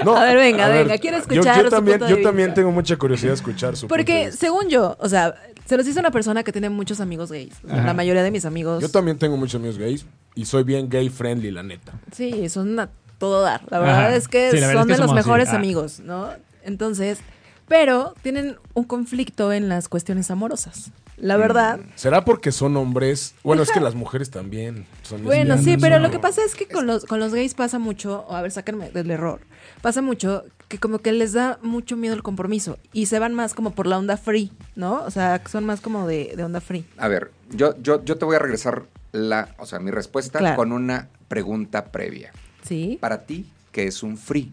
No, 0.04 0.16
A 0.16 0.24
ver, 0.24 0.36
venga, 0.36 0.68
venga, 0.68 0.96
quiero 0.98 1.16
yo- 1.18 1.22
escuchar 1.22 1.56
Yo, 1.58 1.64
su 1.64 1.70
también, 1.70 1.98
punto 1.98 2.04
de 2.06 2.10
yo 2.10 2.16
vista. 2.16 2.28
también 2.30 2.54
tengo 2.54 2.70
mucha 2.70 2.96
curiosidad 2.96 3.30
de 3.30 3.34
escuchar 3.34 3.76
su 3.76 3.82
punto 3.88 3.94
de 3.94 3.98
Porque 3.98 4.26
vista. 4.26 4.36
según 4.46 4.68
yo, 4.68 4.96
o 5.00 5.08
sea, 5.08 5.34
se 5.68 5.76
los 5.76 5.84
dice 5.86 6.00
una 6.00 6.10
persona 6.10 6.42
que 6.42 6.50
tiene 6.52 6.70
muchos 6.70 7.00
amigos 7.00 7.30
gays. 7.30 7.54
O 7.64 7.66
sea, 7.68 7.76
Ajá. 7.76 7.86
la 7.88 7.94
mayoría 7.94 8.22
de 8.22 8.30
mis 8.30 8.44
amigos. 8.44 8.80
Yo 8.82 8.88
también 8.90 9.18
tengo 9.18 9.36
muchos 9.36 9.56
amigos 9.60 9.78
gays 9.78 10.06
y 10.34 10.46
soy 10.46 10.62
bien 10.64 10.88
gay 10.88 11.08
friendly, 11.10 11.50
la 11.50 11.62
neta. 11.62 11.92
Sí, 12.12 12.48
son 12.48 12.70
una 12.70 12.88
todo 13.18 13.42
dar. 13.42 13.60
La 13.70 13.78
verdad 13.80 14.06
Ajá. 14.06 14.16
es 14.16 14.28
que 14.28 14.50
Sí, 14.50 14.58
la 14.60 14.68
verdad 14.68 14.82
son 14.82 14.90
es 14.90 14.96
que 14.96 15.00
de 15.02 15.06
los 15.06 15.10
así. 15.10 15.14
mejores 15.16 15.48
Ah. 15.50 15.56
amigos, 15.56 16.00
¿no? 16.00 16.30
Entonces, 16.64 17.18
pero 17.66 18.14
tienen 18.22 18.56
un 18.74 18.84
conflicto 18.84 19.52
en 19.52 19.68
las 19.68 19.88
cuestiones 19.88 20.30
amorosas. 20.30 20.90
La 21.16 21.36
Mm. 21.36 21.40
verdad. 21.40 21.80
¿Será 21.96 22.24
porque 22.24 22.52
son 22.52 22.76
hombres? 22.76 23.34
Bueno, 23.42 23.62
es 23.64 23.70
que 23.72 23.80
las 23.80 23.94
mujeres 23.96 24.30
también 24.30 24.86
son 25.02 25.24
Bueno, 25.24 25.58
sí, 25.58 25.76
pero 25.78 25.96
¿no? 25.96 26.06
lo 26.06 26.10
que 26.12 26.18
pasa 26.20 26.42
es 26.44 26.54
que 26.54 26.66
con 26.68 26.86
los, 26.86 27.04
con 27.04 27.18
los 27.20 27.34
gays 27.34 27.54
pasa 27.54 27.78
mucho, 27.80 28.24
o 28.28 28.36
a 28.36 28.40
ver, 28.42 28.52
sáquenme 28.52 28.90
del 28.90 29.10
error, 29.10 29.40
pasa 29.82 30.00
mucho 30.00 30.44
que 30.68 30.78
como 30.78 30.98
que 30.98 31.12
les 31.12 31.32
da 31.32 31.58
mucho 31.62 31.96
miedo 31.96 32.14
el 32.14 32.22
compromiso 32.22 32.78
y 32.92 33.06
se 33.06 33.18
van 33.18 33.32
más 33.34 33.54
como 33.54 33.70
por 33.72 33.86
la 33.86 33.98
onda 33.98 34.16
free, 34.18 34.52
¿no? 34.76 35.02
O 35.04 35.10
sea, 35.10 35.40
son 35.50 35.64
más 35.64 35.80
como 35.80 36.06
de, 36.06 36.34
de 36.36 36.44
onda 36.44 36.60
free. 36.60 36.84
A 36.98 37.08
ver, 37.08 37.30
yo, 37.50 37.74
yo, 37.82 38.04
yo 38.04 38.16
te 38.18 38.24
voy 38.26 38.36
a 38.36 38.38
regresar 38.38 38.84
la, 39.12 39.48
o 39.58 39.64
sea, 39.66 39.78
mi 39.78 39.90
respuesta 39.90 40.38
Claro. 40.38 40.56
con 40.56 40.72
una 40.72 41.08
pregunta 41.28 41.86
previa. 41.86 42.32
¿Sí? 42.62 42.98
Para 43.00 43.22
ti, 43.24 43.46
¿qué 43.72 43.86
es 43.86 44.02
un 44.02 44.18
free? 44.18 44.52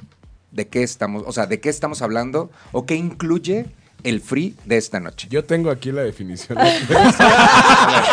¿De 0.51 0.67
qué 0.67 0.83
estamos, 0.83 1.23
o 1.27 1.33
sea, 1.33 1.47
de 1.47 1.59
qué 1.59 1.67
estamos 1.69 2.01
hablando 2.01 2.49
o 2.71 2.85
qué 2.85 2.95
incluye 2.95 3.65
el 4.03 4.21
free 4.21 4.55
de 4.63 4.77
esta 4.77 5.01
noche? 5.01 5.27
Yo 5.29 5.43
tengo 5.43 5.69
aquí 5.69 5.91
la 5.91 6.03
definición. 6.03 6.57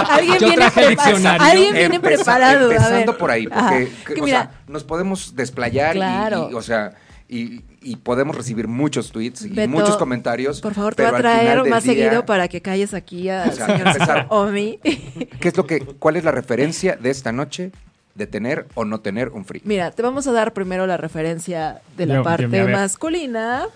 Alguien 0.09 0.39
Yo 0.39 0.47
viene, 0.49 0.57
traje 0.57 0.81
el 0.81 0.97
prepa- 0.97 1.05
diccionario. 1.07 1.43
alguien 1.47 1.75
viene 1.75 1.97
Empeza- 1.97 2.17
preparado. 2.17 2.69
a 2.69 2.73
Empezando 2.73 3.13
ver. 3.13 3.19
por 3.19 3.31
ahí, 3.31 3.47
porque 3.47 3.93
que- 4.07 4.15
Que 4.15 4.21
o 4.21 4.25
mira, 4.25 4.41
sea, 4.43 4.61
nos 4.67 4.85
podemos 4.85 5.35
desplayar 5.37 5.95
y- 5.97 5.99
Claro. 5.99 6.49
y, 6.51 6.55
o 6.55 6.63
sea, 6.63 6.95
y, 7.29 7.61
y 7.83 7.97
podemos 7.97 8.37
recibir 8.37 8.69
muchos 8.69 9.13
tweets 9.13 9.43
y 9.45 9.49
Beto, 9.51 9.71
muchos 9.71 9.97
comentarios. 9.97 10.61
Por 10.61 10.75
favor, 10.75 10.95
te 10.95 11.05
voy 11.05 11.15
a 11.15 11.19
traer 11.19 11.65
más 11.69 11.85
día, 11.85 11.95
seguido 11.95 12.27
para 12.27 12.49
que 12.49 12.61
calles 12.61 12.95
aquí 12.95 13.29
al 13.29 13.51
O 13.51 13.53
sea, 13.53 13.67
señor 13.67 13.87
empezar. 13.89 14.27
Omi. 14.31 14.79
¿Qué 15.41 15.49
es 15.49 15.57
lo 15.57 15.67
que, 15.67 15.81
cuál 15.81 16.17
es 16.17 16.25
la 16.25 16.31
referencia 16.31 16.97
de 16.97 17.11
esta 17.11 17.33
noche 17.33 17.73
de 18.15 18.27
tener 18.27 18.67
o 18.75 18.85
no 18.85 19.01
tener 19.01 19.31
un 19.31 19.45
free. 19.45 19.63
Mira, 19.65 19.91
te 19.91 20.03
vamos 20.03 20.27
a 20.27 20.33
dar 20.33 20.53
primero 20.53 20.87
la 20.87 20.97
referencia 20.97 21.81
de 21.97 22.07
la 22.07 22.15
Yo- 22.17 22.23
parte 22.23 22.61
a 22.61 22.67
masculina. 22.67 23.67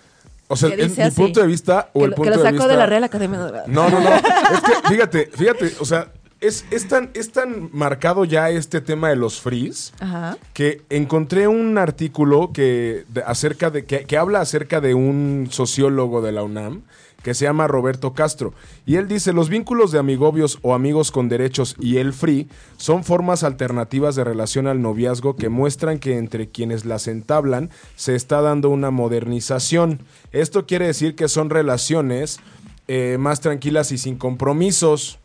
O 0.49 0.57
sea, 0.57 0.69
en 0.69 0.95
mi 0.95 1.03
así. 1.03 1.17
punto 1.21 1.41
de 1.41 1.47
vista 1.47 1.91
o 1.93 2.05
el 2.05 2.11
lo, 2.11 2.17
punto 2.17 2.31
que 2.31 2.37
lo 2.37 2.43
de 2.43 2.49
sacó 2.51 2.57
vista 2.57 2.69
de 2.69 2.77
la 2.77 2.87
Real 2.87 3.03
Academia 3.03 3.39
de 3.41 3.63
No, 3.67 3.91
no, 3.91 3.99
no. 4.01 4.15
es 4.17 4.61
que 4.61 4.89
fíjate, 4.89 5.31
fíjate, 5.33 5.73
o 5.81 5.85
sea, 5.85 6.09
es, 6.47 6.65
es 6.71 6.89
tan, 6.89 7.11
es 7.15 7.33
tan 7.33 7.69
marcado 7.73 8.25
ya 8.25 8.51
este 8.51 8.81
tema 8.81 9.09
de 9.11 9.17
los 9.17 9.41
frees 9.41 9.93
Ajá. 10.01 10.37
que 10.55 10.83
encontré 10.91 11.49
un 11.49 11.79
artículo 11.79 12.51
que 12.53 13.05
de- 13.09 13.23
acerca 13.23 13.71
de 13.71 13.85
que, 13.85 14.05
que 14.05 14.17
habla 14.17 14.41
acerca 14.41 14.81
de 14.81 14.95
un 14.95 15.49
sociólogo 15.51 16.23
de 16.23 16.33
la 16.33 16.43
UNAM 16.43 16.83
que 17.23 17.35
se 17.35 17.45
llama 17.45 17.67
Roberto 17.67 18.13
Castro 18.15 18.55
y 18.85 18.97
él 18.97 19.09
dice 19.09 19.33
los 19.33 19.49
vínculos 19.49 19.91
de 19.91 19.99
amigobios 19.99 20.61
o 20.63 20.75
amigos 20.75 21.11
con 21.11 21.29
derechos 21.29 21.75
y 21.81 21.97
el 21.97 22.13
free 22.13 22.47
son 22.77 23.03
formas 23.03 23.43
alternativas 23.43 24.15
de 24.15 24.23
relación 24.23 24.69
al 24.69 24.81
noviazgo 24.81 25.35
que 25.35 25.49
muestran 25.49 25.99
que 25.99 26.19
entre 26.19 26.49
quienes 26.51 26.85
las 26.85 27.09
entablan 27.09 27.71
se 27.97 28.15
está 28.15 28.43
dando 28.43 28.71
una 28.71 28.93
modernización. 28.93 30.03
Esto 30.31 30.67
quiere 30.67 30.87
decir 30.87 31.17
que 31.17 31.27
son 31.29 31.51
relaciones 31.51 32.39
eh, 32.87 33.17
más 33.19 33.41
tranquilas 33.41 33.91
y 33.91 33.99
sin 33.99 34.17
compromisos. 34.17 35.19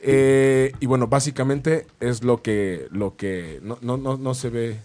Eh, 0.00 0.72
y 0.80 0.86
bueno, 0.86 1.08
básicamente 1.08 1.86
es 2.00 2.22
lo 2.22 2.42
que, 2.42 2.86
lo 2.90 3.16
que 3.16 3.60
no, 3.62 3.78
no, 3.80 3.96
no, 3.96 4.16
no 4.16 4.34
se 4.34 4.50
ve. 4.50 4.80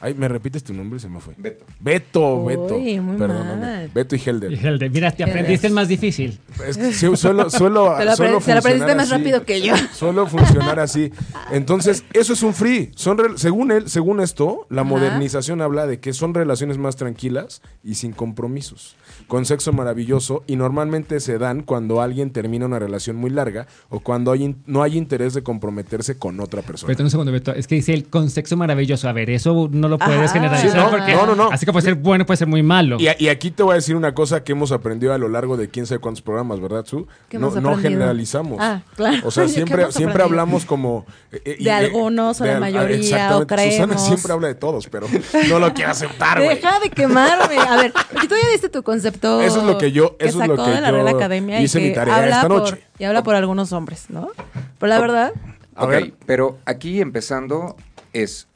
Ay, 0.00 0.12
¿me 0.12 0.28
repites 0.28 0.62
tu 0.62 0.74
nombre? 0.74 0.98
Se 0.98 1.08
me 1.08 1.18
fue. 1.20 1.34
Beto. 1.38 1.64
Beto, 1.80 2.34
Uy, 2.36 2.56
Beto. 2.56 2.78
muy 3.02 3.16
Perdóname. 3.16 3.56
mal. 3.60 3.90
Beto 3.94 4.16
y 4.16 4.18
Helder. 4.20 4.52
Y 4.52 4.66
el 4.66 4.78
de, 4.78 4.90
mira, 4.90 5.10
te 5.12 5.24
aprendiste 5.24 5.66
el 5.66 5.72
más 5.72 5.88
difícil. 5.88 6.38
Es 6.66 6.76
que 6.76 6.92
sí, 6.92 7.16
suelo, 7.16 7.48
suelo, 7.48 7.94
Te 7.98 8.04
lo, 8.04 8.16
suelo 8.16 8.38
te 8.40 8.52
lo 8.52 8.58
aprendiste 8.58 8.94
más 8.94 9.06
así. 9.10 9.12
rápido 9.18 9.44
que 9.44 9.62
yo. 9.62 9.74
Suelo 9.94 10.26
funcionar 10.26 10.78
así. 10.80 11.10
Entonces, 11.52 12.04
eso 12.12 12.32
es 12.34 12.42
un 12.42 12.52
free. 12.52 12.90
Son 12.96 13.16
según 13.38 13.70
él, 13.70 13.88
según 13.88 14.20
esto, 14.20 14.66
la 14.68 14.82
Ajá. 14.82 14.90
modernización 14.90 15.62
habla 15.62 15.86
de 15.86 16.00
que 16.00 16.12
son 16.12 16.34
relaciones 16.34 16.76
más 16.76 16.96
tranquilas 16.96 17.62
y 17.82 17.94
sin 17.94 18.12
compromisos, 18.12 18.96
con 19.26 19.46
sexo 19.46 19.72
maravilloso 19.72 20.42
y 20.46 20.56
normalmente 20.56 21.20
se 21.20 21.38
dan 21.38 21.62
cuando 21.62 22.02
alguien 22.02 22.30
termina 22.30 22.66
una 22.66 22.78
relación 22.78 23.16
muy 23.16 23.30
larga 23.30 23.66
o 23.88 24.00
cuando 24.00 24.32
hay 24.32 24.54
no 24.66 24.82
hay 24.82 24.98
interés 24.98 25.32
de 25.34 25.42
comprometerse 25.42 26.18
con 26.18 26.40
otra 26.40 26.60
persona. 26.62 26.88
Beto, 26.88 27.04
un 27.04 27.10
segundo, 27.10 27.32
Beto. 27.32 27.52
Es 27.54 27.66
que 27.66 27.76
dice 27.76 27.94
el 27.94 28.08
contexto 28.08 28.56
maravilloso. 28.56 29.08
A 29.08 29.12
ver, 29.12 29.30
eso 29.30 29.68
no 29.72 29.88
lo 29.88 29.93
puedes 29.98 30.30
Ajá. 30.30 30.32
generalizar 30.32 30.70
Sí, 30.70 30.76
no, 30.76 30.90
porque 30.90 31.12
no, 31.14 31.26
no, 31.26 31.34
no. 31.34 31.50
así 31.50 31.64
que 31.66 31.72
puede 31.72 31.84
ser 31.84 31.94
bueno, 31.94 32.26
puede 32.26 32.36
ser 32.38 32.48
muy 32.48 32.62
malo. 32.62 32.96
Y, 32.98 33.08
y 33.18 33.28
aquí 33.28 33.50
te 33.50 33.62
voy 33.62 33.72
a 33.72 33.74
decir 33.76 33.96
una 33.96 34.14
cosa 34.14 34.42
que 34.44 34.52
hemos 34.52 34.72
aprendido 34.72 35.12
a 35.12 35.18
lo 35.18 35.28
largo 35.28 35.56
de 35.56 35.68
quién 35.68 35.86
sabe 35.86 36.00
cuántos 36.00 36.22
programas, 36.22 36.60
¿verdad, 36.60 36.84
Su? 36.86 37.06
¿Qué 37.28 37.38
No, 37.38 37.50
no 37.50 37.76
generalizamos. 37.76 38.58
Ah, 38.60 38.82
claro. 38.96 39.18
O 39.26 39.30
sea, 39.30 39.44
Oye, 39.44 39.52
¿qué 39.54 39.56
siempre, 39.56 39.92
siempre 39.92 40.22
hablamos 40.22 40.64
como... 40.64 41.06
eh, 41.32 41.40
eh, 41.44 41.56
y 41.58 41.64
De 41.64 41.70
algunos 41.72 42.40
o 42.40 42.44
de 42.44 42.52
al- 42.52 42.60
mayoría, 42.60 42.96
exactamente. 42.96 43.54
o 43.54 43.58
Susana 43.58 43.86
creemos. 43.94 44.04
siempre 44.06 44.32
habla 44.32 44.48
de 44.48 44.54
todos, 44.54 44.88
pero 44.88 45.06
no 45.48 45.58
lo 45.58 45.72
quiere 45.74 45.90
aceptar, 45.90 46.42
güey. 46.42 46.56
Deja 46.56 46.80
de 46.80 46.90
quemarme. 46.90 47.58
A 47.58 47.76
ver, 47.76 47.92
porque 48.12 48.28
tú 48.28 48.34
ya 48.42 48.48
diste 48.50 48.68
tu 48.68 48.82
concepto. 48.82 49.40
Eso 49.40 49.58
es 49.60 49.64
lo 49.66 49.78
que 49.78 49.92
yo- 49.92 50.16
eso 50.18 50.42
es 50.42 50.48
lo 50.48 50.56
que 50.56 50.70
de 50.70 50.80
la 50.80 50.90
yo 50.90 50.94
Real 50.96 51.08
Academia 51.08 51.60
hice 51.60 51.80
y 51.80 51.88
mi 51.88 51.94
tarea 51.94 52.16
habla 52.16 52.36
esta 52.36 52.48
por- 52.48 52.58
noche. 52.62 52.84
y 52.98 53.04
habla 53.04 53.22
por 53.22 53.34
algunos 53.34 53.72
hombres, 53.72 54.06
¿no? 54.08 54.30
Pero 54.78 54.90
la 54.90 55.00
verdad, 55.00 55.32
A 55.74 55.84
ok, 55.84 55.90
ver. 55.90 56.12
pero 56.26 56.58
aquí 56.66 57.00
empezando 57.00 57.76
es, 58.12 58.46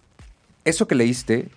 ¿eso 0.69 0.87
que 0.87 0.95
leíste 0.95 1.49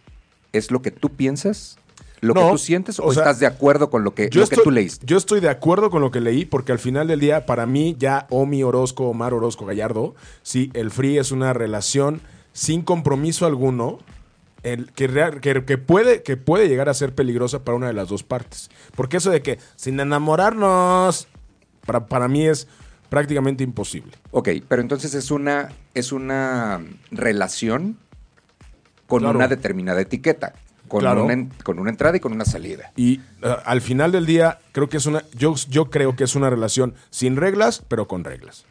es 0.54 0.72
lo 0.72 0.82
que 0.82 0.92
tú 0.92 1.10
piensas? 1.10 1.78
¿Lo 2.22 2.36
No, 2.36 2.46
que 2.46 2.52
tú 2.52 2.58
sientes 2.60 3.00
o, 3.00 3.06
o 3.06 3.14
sea, 3.14 3.24
estás 3.24 3.40
de 3.40 3.48
acuerdo 3.48 3.90
con 3.90 4.04
lo 4.04 4.14
que, 4.14 4.30
Yo 4.30 4.42
lo 4.42 4.48
que 4.48 4.56
estoy, 4.56 4.64
tú 4.64 4.72
leíste? 4.72 5.06
yo 5.08 5.18
estoy 5.18 5.40
de 5.40 5.50
acuerdo 5.50 5.90
con 5.90 6.02
lo 6.02 6.12
que 6.12 6.22
leí 6.22 6.46
porque 6.46 6.72
al 6.72 6.78
final 6.78 7.08
del 7.08 7.20
día, 7.20 7.48
para 7.48 7.66
mí, 7.66 7.96
ya 7.98 8.28
Omi 8.30 8.62
Orozco, 8.62 9.08
Omar 9.10 9.34
Orozco 9.34 9.66
Gallardo, 9.66 10.14
sí, 10.44 10.70
el 10.76 10.92
free 10.92 11.18
es 11.18 11.32
una 11.32 11.54
relación 11.54 12.22
sin 12.54 12.84
compromiso 12.84 13.48
alguno, 13.48 13.98
el, 14.62 14.92
que, 14.92 15.08
que, 15.42 15.66
que 15.66 15.78
puede, 15.80 16.22
que 16.22 16.38
puede 16.38 16.68
llegar 16.68 16.90
a 16.90 16.94
ser 16.94 17.16
peligrosa 17.16 17.64
para 17.64 17.76
una 17.76 17.88
de 17.88 17.94
las 17.94 18.10
dos 18.10 18.22
partes. 18.22 18.70
Porque 18.96 19.18
eso 19.18 19.32
de 19.32 19.42
que 19.42 19.58
sin 19.76 20.00
enamorarnos, 20.00 21.28
para, 21.88 22.06
para 22.06 22.28
mí 22.28 22.46
es 22.46 22.68
prácticamente 23.10 23.64
imposible. 23.64 24.12
Ok, 24.30 24.50
pero 24.68 24.82
entonces 24.82 25.16
es 25.16 25.32
una, 25.32 25.70
es 25.96 26.12
una 26.12 26.82
relación 27.10 27.98
con 29.12 29.20
Claro. 29.24 29.38
una 29.40 29.48
determinada 29.50 30.00
etiqueta, 30.00 30.54
con, 30.88 31.02
Claro. 31.02 31.26
una, 31.26 31.50
con 31.64 31.80
una 31.80 31.90
entrada 31.90 32.16
y 32.16 32.22
con 32.22 32.32
una 32.32 32.46
salida. 32.46 32.92
Y 32.96 33.20
eh, 33.44 33.56
al 33.66 33.82
final 33.82 34.14
del 34.14 34.26
día, 34.26 34.60
creo 34.72 34.88
que 34.88 34.96
es 34.98 35.06
una, 35.06 35.24
yo, 35.38 35.54
yo 35.70 35.90
creo 35.90 36.16
que 36.16 36.24
es 36.24 36.34
una 36.36 36.50
relación 36.50 36.94
sin 37.10 37.36
reglas, 37.36 37.84
pero 37.90 38.08
con 38.08 38.24
reglas. 38.24 38.64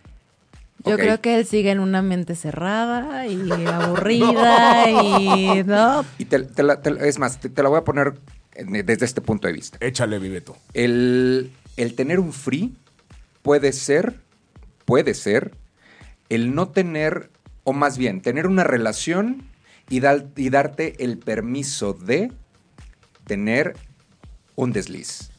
yo 0.87 0.97
creo 0.97 1.21
que 1.21 1.37
él 1.39 1.45
sigue 1.45 1.71
en 1.73 1.79
una 1.79 2.01
mente 2.01 2.35
cerrada 2.35 3.27
y 3.27 3.51
aburrida 3.67 4.91
y 4.91 5.63
no. 5.65 6.07
Y 6.17 6.25
te- 6.25 6.41
te 6.45 6.63
la- 6.63 6.81
te 6.81 6.91
la- 6.91 7.05
es 7.05 7.19
más, 7.19 7.39
te, 7.39 7.51
te 7.51 7.63
la 7.63 7.69
voy 7.69 7.79
a 7.79 7.85
poner 7.85 8.15
en- 8.55 8.73
desde 8.87 9.05
este 9.05 9.21
punto 9.21 9.47
de 9.47 9.53
vista. 9.53 9.77
Échale, 9.83 10.19
Viveto. 10.19 10.57
El, 10.73 11.53
el 11.77 11.95
tener 11.95 12.19
un 12.19 12.33
free 12.33 12.75
puede 13.43 13.73
ser, 13.73 14.21
puede 14.87 15.13
ser, 15.13 15.53
el 16.31 16.55
no 16.55 16.69
tener, 16.69 17.29
o 17.65 17.75
más 17.75 17.99
bien, 17.99 18.23
tener 18.23 18.47
una 18.47 18.65
relación 18.65 19.43
y, 19.91 20.01
dar- 20.01 20.27
y 20.37 20.49
darte 20.49 21.03
el 21.05 21.19
permiso 21.19 21.93
de 21.93 22.33
tener 23.27 23.77
un 24.57 24.73
desliz. 24.73 25.31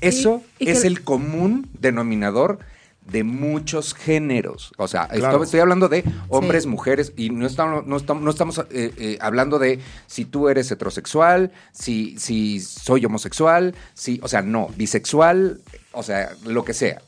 Eso 0.00 0.42
Y- 0.58 0.66
y 0.66 0.70
es 0.70 0.80
que- 0.82 0.88
el 0.88 1.02
común 1.04 1.68
denominador 1.78 2.58
de 3.06 3.22
muchos 3.22 3.92
géneros. 3.94 4.72
O 4.78 4.88
sea, 4.88 5.08
estoy 5.12 5.60
hablando 5.60 5.88
de 5.90 6.04
hombres, 6.28 6.62
Sí. 6.62 6.68
mujeres, 6.70 7.12
y 7.18 7.28
no 7.28 7.46
estamos, 7.46 7.86
no 7.86 7.96
estamos, 7.98 8.22
no 8.22 8.30
estamos 8.30 8.58
eh, 8.70 8.92
eh, 8.96 9.18
hablando 9.20 9.58
de 9.58 9.78
si 10.06 10.24
tú 10.24 10.48
eres 10.48 10.70
heterosexual, 10.70 11.52
si, 11.72 12.18
si 12.18 12.60
soy 12.60 13.04
homosexual, 13.04 13.74
si, 13.92 14.20
o 14.22 14.28
sea, 14.28 14.40
no, 14.40 14.68
bisexual, 14.76 15.60
o 15.92 16.02
sea, 16.02 16.30
lo 16.46 16.64
que 16.64 16.72
sea. 16.72 17.02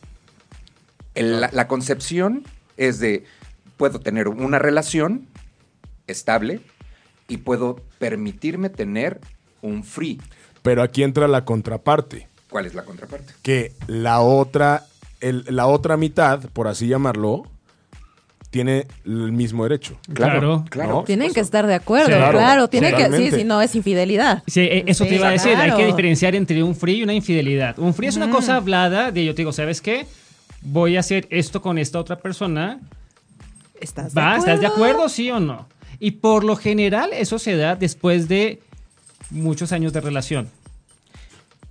El- 1.15 1.41
la, 1.41 1.49
la 1.53 1.67
concepción 1.67 2.45
es 2.77 2.99
de, 2.99 3.25
puedo 3.79 3.99
tener 4.01 4.29
una 4.29 4.59
relación 4.59 5.27
estable 6.07 6.61
y 7.29 7.39
puedo 7.39 7.77
permitirme 7.99 8.69
tener 8.71 9.21
un 9.63 9.83
free. 9.85 10.21
Pero 10.63 10.83
aquí 10.83 11.03
entra 11.03 11.29
la 11.29 11.45
contraparte. 11.45 12.29
¿Cuál 12.51 12.67
es 12.67 12.75
la 12.75 12.85
contraparte? 12.85 13.35
que 13.43 13.73
la 13.89 14.21
otra, 14.21 14.85
el- 15.21 15.45
la 15.49 15.67
otra 15.67 15.97
mitad, 15.97 16.41
por 16.53 16.69
así 16.69 16.87
llamarlo, 16.87 17.43
tiene 18.51 18.87
el 19.05 19.33
mismo 19.33 19.65
derecho. 19.65 19.99
Claro. 20.15 20.65
claro. 20.71 20.91
¿No? 20.91 21.05
Tienen 21.05 21.35
que 21.35 21.41
estar 21.41 21.67
de 21.67 21.75
acuerdo, 21.75 22.07
Sí. 22.07 22.13
claro. 22.15 22.39
Claro, 22.39 22.69
tiene 22.69 22.95
que, 22.95 23.31
sí, 23.31 23.45
no 23.45 23.61
es 23.61 23.75
infidelidad. 23.75 24.43
Sí, 24.47 24.61
eh, 24.61 24.85
eso 24.87 25.05
Sí, 25.05 25.11
te 25.11 25.17
iba 25.17 25.29
a 25.29 25.33
decir. 25.33 25.55
Hay 25.57 25.73
que 25.77 25.85
diferenciar 25.85 26.35
entre 26.35 26.63
un 26.63 26.75
free 26.75 26.99
y 26.99 27.03
una 27.03 27.13
infidelidad. 27.13 27.79
Un 27.79 27.93
free 27.93 28.07
es 28.09 28.17
una 28.17 28.31
cosa 28.31 28.57
hablada 28.57 29.11
de 29.11 29.25
yo 29.25 29.35
te 29.35 29.39
digo, 29.43 29.53
¿sabes 29.53 29.83
qué? 29.83 30.07
Voy 30.63 30.97
a 30.97 31.01
hacer 31.01 31.27
esto 31.31 31.61
con 31.61 31.77
esta 31.79 31.99
otra 31.99 32.17
persona. 32.19 32.81
¿Estás 33.81 34.15
de 34.15 34.21
¿Va? 34.21 34.29
acuerdo? 34.35 34.47
¿Estás 34.47 34.61
de 34.61 34.67
acuerdo, 34.69 35.09
sí 35.09 35.31
o 35.31 35.39
no? 35.41 35.69
Y 35.99 36.13
por 36.13 36.45
lo 36.45 36.57
general 36.57 37.11
eso 37.13 37.39
se 37.39 37.57
da 37.57 37.77
después 37.77 38.29
de 38.29 38.61
muchos 39.31 39.73
años 39.73 39.93
de 39.93 40.01
relación. 40.01 40.51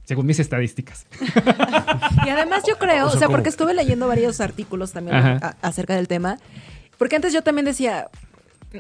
Según 0.06 0.26
mis 0.28 0.40
estadísticas. 0.40 1.06
Y 2.26 2.30
además 2.30 2.64
yo 2.68 2.78
creo, 2.78 3.06
O 3.06 3.10
o 3.10 3.18
sea, 3.18 3.28
porque 3.30 3.50
estuve 3.50 3.74
leyendo 3.74 4.08
varios 4.08 4.40
artículos 4.42 4.92
también 4.92 5.16
a- 5.16 5.56
acerca 5.62 5.96
del 5.96 6.08
tema, 6.08 6.38
porque 6.98 7.16
antes 7.18 7.34
yo 7.34 7.44
también 7.44 7.66
decía, 7.66 8.08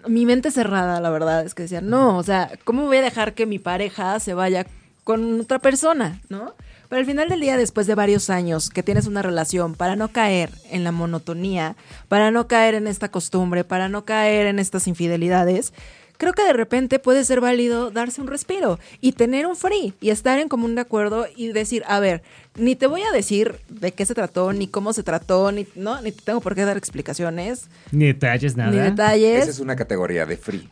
mi 0.07 0.25
mente 0.25 0.49
cerrada, 0.51 0.99
la 0.99 1.09
verdad, 1.11 1.45
es 1.45 1.53
que 1.53 1.63
decía, 1.63 1.81
no, 1.81 2.17
o 2.17 2.23
sea, 2.23 2.49
¿cómo 2.63 2.85
voy 2.85 2.97
a 2.97 3.01
dejar 3.01 3.33
que 3.33 3.45
mi 3.45 3.59
pareja 3.59 4.19
se 4.19 4.33
vaya 4.33 4.65
con 5.03 5.41
otra 5.41 5.59
persona, 5.59 6.19
no? 6.29 6.53
Pero 6.95 7.01
al 7.01 7.07
final 7.07 7.27
del 7.27 7.41
día, 7.41 7.57
después 7.57 7.87
de 7.87 7.95
varios 7.95 8.29
años 8.29 8.69
que 8.69 8.81
tienes 8.81 9.05
una 9.05 9.21
relación, 9.21 9.75
para 9.75 9.97
no 9.97 10.13
caer 10.13 10.49
en 10.71 10.85
la 10.85 10.93
monotonía, 10.93 11.75
para 12.07 12.31
no 12.31 12.47
caer 12.47 12.73
en 12.73 12.87
esta 12.87 13.11
costumbre, 13.11 13.65
para 13.65 13.89
no 13.89 14.05
caer 14.05 14.45
en 14.47 14.59
estas 14.59 14.87
infidelidades, 14.87 15.73
creo 16.17 16.31
que 16.31 16.45
de 16.45 16.53
repente 16.53 16.97
puede 16.99 17.25
ser 17.25 17.41
válido 17.41 17.91
darse 17.91 18.21
un 18.21 18.27
respiro 18.27 18.79
y 19.01 19.11
tener 19.11 19.45
un 19.45 19.57
free 19.57 19.93
y 19.99 20.09
estar 20.09 20.39
en 20.39 20.47
común 20.47 20.75
de 20.75 20.79
acuerdo 20.79 21.25
y 21.35 21.49
decir, 21.51 21.83
a 21.85 21.99
ver, 21.99 22.23
ni 22.55 22.77
te 22.77 22.87
voy 22.87 23.01
a 23.01 23.11
decir 23.11 23.57
de 23.67 23.91
qué 23.91 24.05
se 24.05 24.15
trató, 24.15 24.53
ni 24.53 24.69
cómo 24.69 24.93
se 24.93 25.03
trató, 25.03 25.51
ni, 25.51 25.67
¿no? 25.75 26.01
ni 26.01 26.13
te 26.13 26.21
tengo 26.21 26.39
por 26.39 26.55
qué 26.55 26.63
dar 26.63 26.77
explicaciones, 26.77 27.65
Ni 27.91 28.05
detalles, 28.05 28.55
nada. 28.55 28.71
ni 28.71 28.77
Esa 28.77 28.89
detalles. 28.91 29.47
es 29.49 29.59
una 29.59 29.75
categoría 29.75 30.25
de 30.25 30.37
free. 30.37 30.69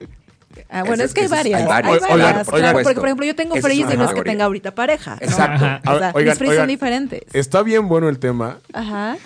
Ah, 0.69 0.83
bueno, 0.83 1.03
es 1.03 1.13
que 1.13 1.21
hay 1.21 1.27
varias. 1.27 1.61
hay 1.61 1.67
varias, 1.67 2.03
oigan, 2.03 2.43
claro, 2.45 2.79
porque 2.83 2.95
por 2.99 3.05
ejemplo 3.05 3.25
yo 3.25 3.35
tengo 3.35 3.55
una 3.55 3.73
y 3.73 3.83
no 3.83 4.05
es 4.05 4.13
que 4.13 4.21
tenga 4.21 4.45
ahorita 4.45 4.75
pareja. 4.75 5.17
¿no? 5.19 5.25
Exacto. 5.27 5.65
Ajá. 5.65 5.81
O 5.85 5.99
sea, 5.99 6.11
oigan, 6.13 6.37
mis 6.39 6.55
son 6.55 6.67
diferentes. 6.67 7.21
Está 7.33 7.63
bien 7.63 7.87
bueno 7.87 8.09
el 8.09 8.19
tema, 8.19 8.59
Ajá. 8.73 9.17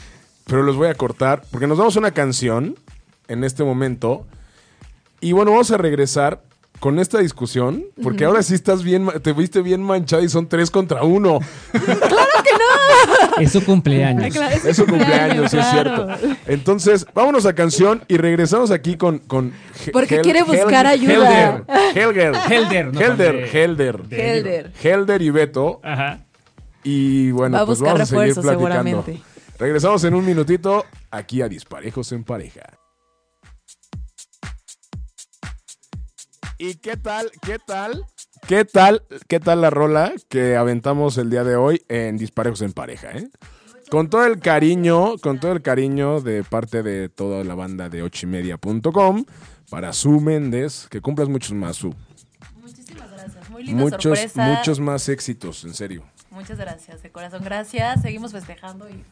pero 0.46 0.64
los 0.64 0.76
voy 0.76 0.88
a 0.90 0.96
cortar 0.96 1.44
porque 1.52 1.68
nos 1.68 1.78
damos 1.78 1.96
una 1.96 2.12
canción 2.12 2.76
en 3.28 3.44
este 3.44 3.64
momento. 3.64 4.26
Y 5.20 5.32
bueno, 5.32 5.52
vamos 5.52 5.72
a 5.72 5.78
regresar 5.78 6.42
con 6.80 7.00
esta 7.00 7.20
discusión, 7.20 7.86
porque 8.04 8.26
ahora 8.26 8.44
sí 8.44 8.54
estás 8.54 8.84
bien, 8.84 9.08
te 9.24 9.34
viste 9.34 9.62
bien 9.62 9.82
manchada 9.82 10.22
y 10.24 10.30
son 10.30 10.48
tres 10.48 10.70
contra 10.72 11.04
uno. 11.04 11.40
Es 13.40 13.52
su 13.52 13.64
cumpleaños. 13.64 14.24
Ay, 14.24 14.32
claro, 14.32 14.56
Es 14.66 14.76
su 14.78 14.86
cumpleaños, 14.88 15.52
sí 15.52 15.58
es 15.58 15.66
claro. 15.68 16.08
cierto. 16.18 16.38
Entonces, 16.48 17.06
vámonos 17.14 17.46
a 17.46 17.54
canción 17.54 18.04
y 18.08 18.18
regresamos 18.18 18.72
aquí 18.72 18.98
con. 18.98 19.20
con 19.20 19.54
Porque 19.94 20.16
Hel- 20.18 20.22
quiere 20.24 20.42
buscar 20.44 20.86
Hel- 20.88 20.92
ayuda. 20.92 21.64
Helder. 21.94 22.34
Helder. 22.36 22.36
Helder, 22.52 22.94
no, 22.94 23.00
Helder. 23.02 23.36
de- 23.52 23.64
Helder. 23.64 24.04
de- 24.08 24.32
Helder. 24.38 24.72
Helder 24.82 25.22
y 25.22 25.30
Beto. 25.30 25.80
Ajá. 25.84 26.20
Y 26.84 27.30
bueno, 27.32 27.58
Va 27.58 27.64
a 27.64 27.66
pues 27.68 27.80
buscar 27.80 27.94
vamos 27.94 28.12
a 28.12 28.16
seguir 28.16 28.34
platicando. 28.34 28.60
seguramente. 28.60 29.22
Regresamos 29.60 30.04
en 30.04 30.14
un 30.16 30.26
minutito 30.26 30.86
aquí 31.12 31.42
a 31.42 31.48
Disparejos 31.50 32.12
en 32.14 32.24
Pareja. 32.24 32.62
¿Y 36.58 36.76
qué 36.76 36.98
tal? 36.98 37.32
¿Qué 37.42 37.60
tal? 37.60 38.06
¿Qué 38.48 38.66
tal? 38.66 39.04
¿Qué 39.28 39.40
tal 39.40 39.62
la 39.62 39.70
rola 39.70 40.14
que 40.30 40.56
aventamos 40.56 41.18
el 41.18 41.30
día 41.30 41.44
de 41.44 41.56
hoy 41.56 41.84
en 41.88 42.18
Disparejos 42.18 42.62
en 42.62 42.74
Pareja, 42.74 43.12
eh? 43.12 43.30
Con 43.90 44.10
todo 44.10 44.26
el 44.26 44.40
cariño, 44.40 45.18
con 45.20 45.40
todo 45.40 45.52
el 45.54 45.62
cariño 45.62 46.20
de 46.20 46.44
parte 46.44 46.84
de 46.84 47.10
toda 47.10 47.44
la 47.44 47.56
banda 47.56 47.90
de 47.90 48.02
ochimedia.com 48.02 49.26
para 49.70 49.94
Su 49.94 50.20
Méndez, 50.20 50.88
que 50.90 51.00
cumplas 51.00 51.30
muchos 51.30 51.54
más, 51.54 51.78
Su. 51.78 51.94
Muchísimas 52.60 53.12
gracias. 53.12 53.50
Muy 53.50 53.64
linda 53.64 53.84
Muchos, 53.84 54.20
sorpresa. 54.20 54.46
muchos 54.46 54.80
más 54.80 55.08
éxitos, 55.10 55.64
en 55.64 55.74
serio. 55.74 56.04
Muchas 56.32 56.58
gracias, 56.58 57.02
de 57.04 57.12
corazón. 57.12 57.44
Gracias. 57.44 58.02
Seguimos 58.02 58.32
festejando 58.32 58.90
y. 58.90 59.04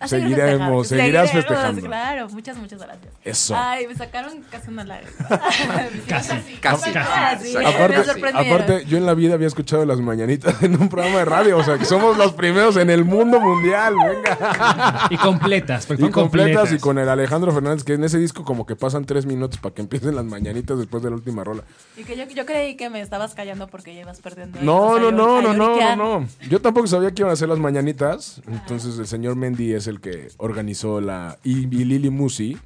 a 0.00 0.08
seguir 0.08 0.28
Seguiremos, 0.36 0.58
festejando. 0.58 0.84
seguirás 0.84 1.32
festejando. 1.32 1.82
Claro, 1.82 2.28
muchas, 2.30 2.56
muchas 2.56 2.80
gracias. 2.80 3.12
Eso. 3.24 3.54
Ay, 3.56 3.86
me 3.86 3.94
sacaron 3.94 4.42
casi 4.50 4.70
una 4.70 4.84
lágrima. 4.84 5.12
Casi. 6.08 6.36
Casi. 6.60 6.92
Casi. 6.92 7.56
Me 7.56 7.66
Aparte, 7.66 8.10
aparte, 8.34 8.84
yo 8.86 8.96
en 8.96 9.06
la 9.06 9.14
vida 9.14 9.34
había 9.34 9.46
escuchado 9.46 9.84
las 9.84 10.00
mañanitas 10.00 10.62
en 10.62 10.80
un 10.80 10.88
programa 10.88 11.18
de 11.18 11.24
radio. 11.24 11.58
O 11.58 11.64
sea, 11.64 11.78
que 11.78 11.84
somos 11.84 12.16
los 12.16 12.32
primeros 12.32 12.76
en 12.76 12.90
el 12.90 13.04
mundo 13.04 13.40
mundial. 13.40 13.94
Venga. 13.96 15.06
Y 15.10 15.16
completas, 15.16 15.86
porque 15.86 16.04
Y 16.04 16.10
completas 16.10 16.56
completas. 16.58 16.72
y 16.72 16.78
con 16.78 16.98
el 16.98 17.08
Alejandro 17.08 17.52
Fernández, 17.52 17.84
que 17.84 17.94
en 17.94 18.04
ese 18.04 18.18
disco 18.18 18.44
como 18.44 18.66
que 18.66 18.76
pasan 18.76 19.04
tres 19.04 19.26
minutos 19.26 19.58
para 19.58 19.74
que 19.74 19.82
empiecen 19.82 20.14
las 20.14 20.24
mañanitas 20.24 20.78
después 20.78 21.02
de 21.02 21.10
la 21.10 21.16
última 21.16 21.44
rola. 21.44 21.62
Y 21.96 22.04
que 22.04 22.16
yo, 22.16 22.24
yo 22.24 22.46
creí 22.46 22.76
que 22.76 22.88
me 22.90 23.00
estabas 23.00 23.34
callando 23.34 23.66
porque 23.68 23.94
ya 23.94 24.02
ibas 24.02 24.20
perdiendo. 24.20 24.58
No, 24.62 24.98
no, 24.98 25.10
no, 25.10 25.42
no, 25.42 25.52
no, 25.52 25.76
no, 25.76 25.96
no. 26.20 26.28
Yo 26.48 26.60
tampoco 26.60 26.86
sabía 26.86 27.10
que 27.12 27.22
iban 27.22 27.30
a 27.30 27.34
hacer 27.34 27.48
las 27.48 27.58
mañanitas. 27.58 28.40
Entonces 28.46 28.98
el 28.98 29.06
señor 29.06 29.36
Mendy 29.36 29.72
es 29.74 29.86
el 29.88 30.00
que 30.00 30.28
organizó 30.36 31.00
la... 31.00 31.38
Y, 31.42 31.60
y 31.64 31.84
Lili 31.84 32.10
Musi 32.10 32.56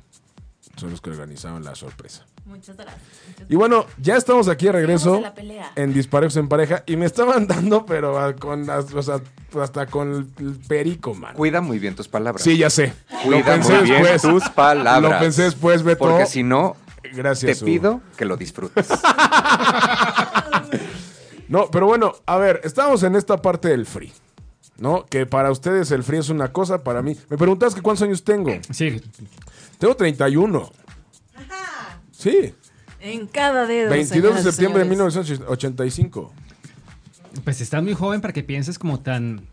son 0.76 0.90
los 0.90 1.00
que 1.00 1.10
organizaron 1.10 1.64
la 1.64 1.74
sorpresa. 1.74 2.26
Muchas 2.44 2.76
gracias. 2.76 3.00
muchas 3.28 3.50
Y 3.50 3.54
bueno, 3.54 3.86
ya 3.98 4.16
estamos 4.16 4.48
aquí 4.48 4.66
de 4.66 4.72
regreso 4.72 5.16
en 5.16 5.22
la 5.22 5.34
pelea. 5.34 5.72
en 5.76 5.94
Disparejos 5.94 6.36
en 6.36 6.48
Pareja 6.48 6.82
y 6.86 6.96
me 6.96 7.06
estaban 7.06 7.46
dando, 7.48 7.86
pero 7.86 8.34
con 8.40 8.66
las- 8.66 8.92
o 8.92 9.02
sea, 9.02 9.20
hasta 9.60 9.86
con 9.86 10.12
el, 10.40 10.56
perico, 10.66 11.14
man. 11.14 11.34
Cuida 11.36 11.60
muy 11.60 11.78
bien 11.78 11.94
tus 11.94 12.08
palabras. 12.08 12.42
Sí, 12.42 12.56
ya 12.58 12.68
sé. 12.70 12.92
Cuida 13.24 13.56
muy 13.58 13.82
bien 13.82 14.04
tus 14.20 14.48
palabras. 14.50 15.12
Lo 15.12 15.18
pensé 15.20 15.42
después, 15.44 15.82
Beto. 15.84 16.00
Porque 16.00 16.26
si 16.26 16.42
no, 16.42 16.74
Gracias. 17.14 17.58
te 17.58 17.64
Hugo. 17.64 17.72
pido 17.72 18.00
que 18.16 18.24
lo 18.24 18.36
disfrutes. 18.36 18.88
No, 21.48 21.68
pero 21.70 21.86
bueno, 21.86 22.12
a 22.24 22.38
ver, 22.38 22.62
estamos 22.64 23.02
en 23.02 23.14
esta 23.14 23.36
parte 23.42 23.68
del 23.68 23.84
free. 23.84 24.10
¿No? 24.82 25.06
Que 25.06 25.26
para 25.26 25.52
ustedes 25.52 25.92
el 25.92 26.02
free 26.02 26.18
es 26.18 26.28
una 26.28 26.52
cosa, 26.52 26.82
para 26.82 27.02
mí. 27.02 27.16
Me 27.30 27.38
preguntas 27.38 27.72
que 27.72 27.80
cuántos 27.82 28.02
años 28.02 28.24
tengo. 28.24 28.50
Sí, 28.70 29.00
Tengo 29.78 29.94
31. 29.94 30.72
Sí. 32.10 32.52
En 33.00 33.28
cada 33.28 33.64
dedo. 33.66 33.90
22 33.90 34.34
de 34.34 34.42
septiembre 34.42 34.82
de 34.82 34.88
señores. 34.90 35.14
1985. 35.16 36.32
pues 37.44 37.60
estás 37.60 37.80
muy 37.80 37.94
joven 37.94 38.20
para 38.20 38.32
que 38.32 38.42
pienses 38.42 38.76
como 38.76 38.98
tan... 38.98 39.46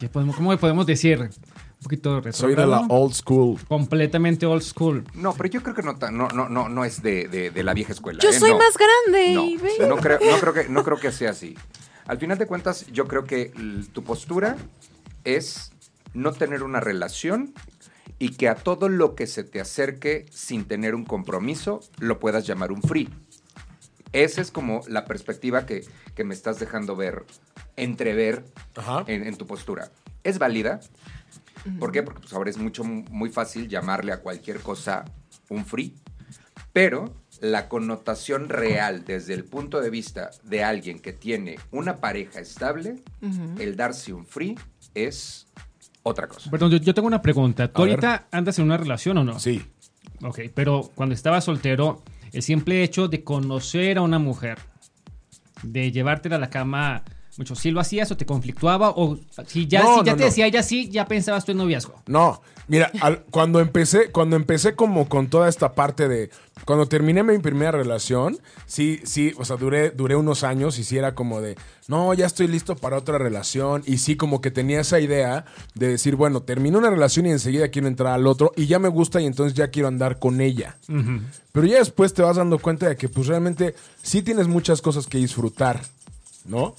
¿qué 0.00 0.08
podemos, 0.08 0.34
¿Cómo 0.34 0.56
podemos 0.58 0.84
decir? 0.84 1.20
Un 1.20 1.82
poquito 1.84 2.20
Soy 2.32 2.56
de 2.56 2.66
la 2.66 2.80
old 2.88 3.14
school. 3.14 3.56
Completamente 3.68 4.46
old 4.46 4.62
school. 4.62 5.04
No, 5.14 5.32
pero 5.32 5.48
yo 5.48 5.62
creo 5.62 5.76
que 5.76 5.82
no, 5.82 5.92
no, 6.10 6.26
no, 6.28 6.48
no, 6.48 6.68
no 6.68 6.84
es 6.84 7.02
de, 7.04 7.28
de- 7.28 7.50
de 7.52 7.62
la 7.62 7.72
vieja 7.72 7.92
escuela. 7.92 8.18
Yo 8.20 8.30
¿eh? 8.30 8.32
soy 8.32 8.50
No. 8.50 8.58
más 8.58 8.74
grande. 8.76 9.34
No, 9.34 9.44
y 9.44 9.56
ve. 9.58 9.70
no 9.88 9.96
creo, 9.96 10.18
no, 10.20 10.38
creo 10.40 10.52
que, 10.54 10.68
no 10.68 10.82
creo 10.84 10.98
que 10.98 11.12
sea 11.12 11.30
así. 11.30 11.56
Al 12.10 12.18
final 12.18 12.38
de 12.38 12.48
cuentas, 12.48 12.88
yo 12.88 13.06
creo 13.06 13.22
que 13.22 13.52
tu 13.92 14.02
postura 14.02 14.56
es 15.22 15.70
no 16.12 16.32
tener 16.32 16.64
una 16.64 16.80
relación 16.80 17.54
y 18.18 18.30
que 18.30 18.48
a 18.48 18.56
todo 18.56 18.88
lo 18.88 19.14
que 19.14 19.28
se 19.28 19.44
te 19.44 19.60
acerque 19.60 20.26
sin 20.32 20.64
tener 20.64 20.96
un 20.96 21.04
compromiso 21.04 21.78
lo 22.00 22.18
puedas 22.18 22.48
llamar 22.48 22.72
un 22.72 22.82
free. 22.82 23.08
Esa 24.10 24.40
es 24.40 24.50
como 24.50 24.80
la 24.88 25.04
perspectiva 25.04 25.66
que, 25.66 25.86
que 26.16 26.24
me 26.24 26.34
estás 26.34 26.58
dejando 26.58 26.96
ver, 26.96 27.26
entrever 27.76 28.44
Ajá. 28.74 29.04
en, 29.06 29.24
en 29.24 29.36
tu 29.36 29.46
postura. 29.46 29.92
¿Es 30.24 30.40
válida? 30.40 30.80
¿Por 31.78 31.92
qué? 31.92 32.02
Porque 32.02 32.22
pues, 32.22 32.32
ahora 32.32 32.50
es 32.50 32.58
mucho, 32.58 32.82
muy 32.82 33.30
fácil 33.30 33.68
llamarle 33.68 34.10
a 34.10 34.20
cualquier 34.20 34.58
cosa 34.58 35.04
un 35.48 35.64
free, 35.64 35.94
pero 36.72 37.14
la 37.40 37.68
connotación 37.68 38.48
real 38.48 39.04
desde 39.04 39.34
el 39.34 39.44
punto 39.44 39.80
de 39.80 39.90
vista 39.90 40.30
de 40.44 40.62
alguien 40.62 40.98
que 40.98 41.12
tiene 41.12 41.58
una 41.70 41.96
pareja 41.96 42.40
estable, 42.40 42.96
el 43.58 43.76
darse 43.76 44.12
un 44.12 44.26
free 44.26 44.56
es 44.94 45.46
otra 46.02 46.28
cosa. 46.28 46.50
Perdón, 46.50 46.70
yo, 46.70 46.78
yo 46.78 46.94
tengo 46.94 47.08
una 47.08 47.22
pregunta. 47.22 47.68
¿Tú 47.72 47.82
A 47.82 47.84
ver. 47.84 47.92
ahorita 47.94 48.28
andas 48.30 48.58
en 48.58 48.64
una 48.66 48.76
relación 48.76 49.18
o 49.18 49.24
no? 49.24 49.38
Sí. 49.38 49.62
Ok, 50.22 50.40
pero 50.54 50.90
cuando 50.94 51.14
estabas 51.14 51.44
soltero, 51.44 52.02
el 52.32 52.42
simple 52.42 52.82
hecho 52.82 53.08
de 53.08 53.24
conocer 53.24 53.98
a 53.98 54.02
una 54.02 54.18
mujer, 54.18 54.58
de 55.62 55.92
llevártela 55.92 56.36
a 56.36 56.38
la 56.38 56.50
cama, 56.50 57.04
mucho, 57.40 57.54
¿sí 57.56 57.70
lo 57.70 57.80
hacías 57.80 58.10
o 58.12 58.16
te 58.16 58.26
conflictuaba? 58.26 58.90
O 58.90 59.18
si 59.46 59.66
ya, 59.66 59.82
No, 59.82 59.98
si 60.00 60.04
ya 60.04 60.12
no, 60.12 60.16
te 60.18 60.22
no. 60.24 60.26
decía 60.28 60.46
ella 60.46 60.62
sí, 60.62 60.88
ya 60.90 61.06
pensabas 61.06 61.44
tú 61.44 61.52
en 61.52 61.58
noviazgo. 61.58 61.94
No, 62.06 62.40
mira, 62.68 62.90
al- 63.00 63.22
cuando 63.30 63.60
empecé, 63.60 64.10
cuando 64.10 64.36
empecé 64.36 64.74
como 64.74 65.08
con 65.08 65.28
toda 65.28 65.48
esta 65.48 65.72
parte 65.74 66.06
de, 66.08 66.30
cuando 66.66 66.86
terminé 66.86 67.22
mi 67.22 67.38
primera 67.38 67.72
relación, 67.72 68.38
sí, 68.66 69.00
sí, 69.04 69.32
o 69.38 69.44
sea, 69.44 69.56
duré, 69.56 69.90
duré 69.90 70.14
unos 70.16 70.44
años 70.44 70.78
y 70.78 70.84
sí 70.84 70.96
era 70.98 71.14
como 71.14 71.40
de, 71.40 71.56
no, 71.88 72.12
ya 72.14 72.26
estoy 72.26 72.46
listo 72.46 72.76
para 72.76 72.98
otra 72.98 73.16
relación 73.18 73.82
y 73.86 73.96
sí 73.98 74.16
como 74.16 74.40
que 74.40 74.50
tenía 74.50 74.80
esa 74.82 75.00
idea 75.00 75.46
de 75.74 75.88
decir, 75.88 76.14
bueno, 76.16 76.42
termino 76.42 76.78
una 76.78 76.90
relación 76.90 77.26
y 77.26 77.30
enseguida 77.30 77.68
quiero 77.68 77.88
entrar 77.88 78.12
al 78.12 78.26
otro 78.26 78.52
y 78.54 78.66
ya 78.66 78.78
me 78.78 78.88
gusta 78.88 79.20
y 79.20 79.26
entonces 79.26 79.54
ya 79.54 79.68
quiero 79.68 79.88
andar 79.88 80.18
con 80.18 80.40
ella. 80.40 80.76
Pero 81.52 81.66
ya 81.66 81.78
después 81.78 82.12
te 82.14 82.22
vas 82.22 82.36
dando 82.36 82.58
cuenta 82.58 82.88
de 82.88 82.96
que 82.96 83.08
pues 83.08 83.26
realmente 83.26 83.74
sí 84.02 84.22
tienes 84.22 84.46
muchas 84.46 84.80
cosas 84.82 85.06
que 85.06 85.18
disfrutar, 85.18 85.80
¿no? 86.44 86.76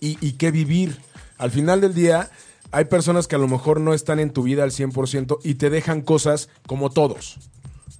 Y, 0.00 0.16
y 0.26 0.32
qué 0.32 0.50
vivir. 0.50 0.98
Al 1.38 1.50
final 1.50 1.80
del 1.80 1.94
día, 1.94 2.30
hay 2.72 2.86
personas 2.86 3.28
que 3.28 3.36
a 3.36 3.38
lo 3.38 3.48
mejor 3.48 3.80
no 3.80 3.94
están 3.94 4.18
en 4.20 4.30
tu 4.32 4.42
vida 4.42 4.64
al 4.64 4.70
100% 4.72 5.38
y 5.44 5.54
te 5.54 5.70
dejan 5.70 6.02
cosas 6.02 6.48
como 6.66 6.90
todos, 6.90 7.38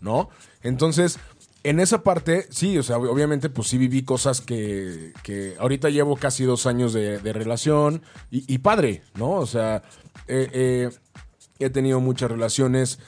¿no? 0.01 0.29
Entonces, 0.63 1.19
en 1.65 1.81
esa 1.81 2.03
parte, 2.03 2.47
sí, 2.51 2.79
o 2.79 2.83
sea, 2.83 2.99
ob- 2.99 3.09
obviamente, 3.11 3.49
pues 3.51 3.69
sí 3.69 3.79
viví 3.79 4.03
cosas 4.03 4.41
que, 4.41 5.13
que 5.23 5.55
ahorita 5.59 5.89
llevo 5.91 6.17
casi 6.17 6.45
dos 6.45 6.67
años 6.67 6.93
de, 6.93 7.19
de 7.19 7.33
relación 7.33 8.03
y, 8.31 8.45
y 8.53 8.59
padre, 8.59 9.03
¿no? 9.15 9.31
O 9.33 9.47
sea, 9.47 9.83
eh, 10.27 10.49
eh, 10.53 10.91
he 11.59 11.71
tenido 11.71 12.01
muchas 12.01 12.31
relaciones. 12.31 12.99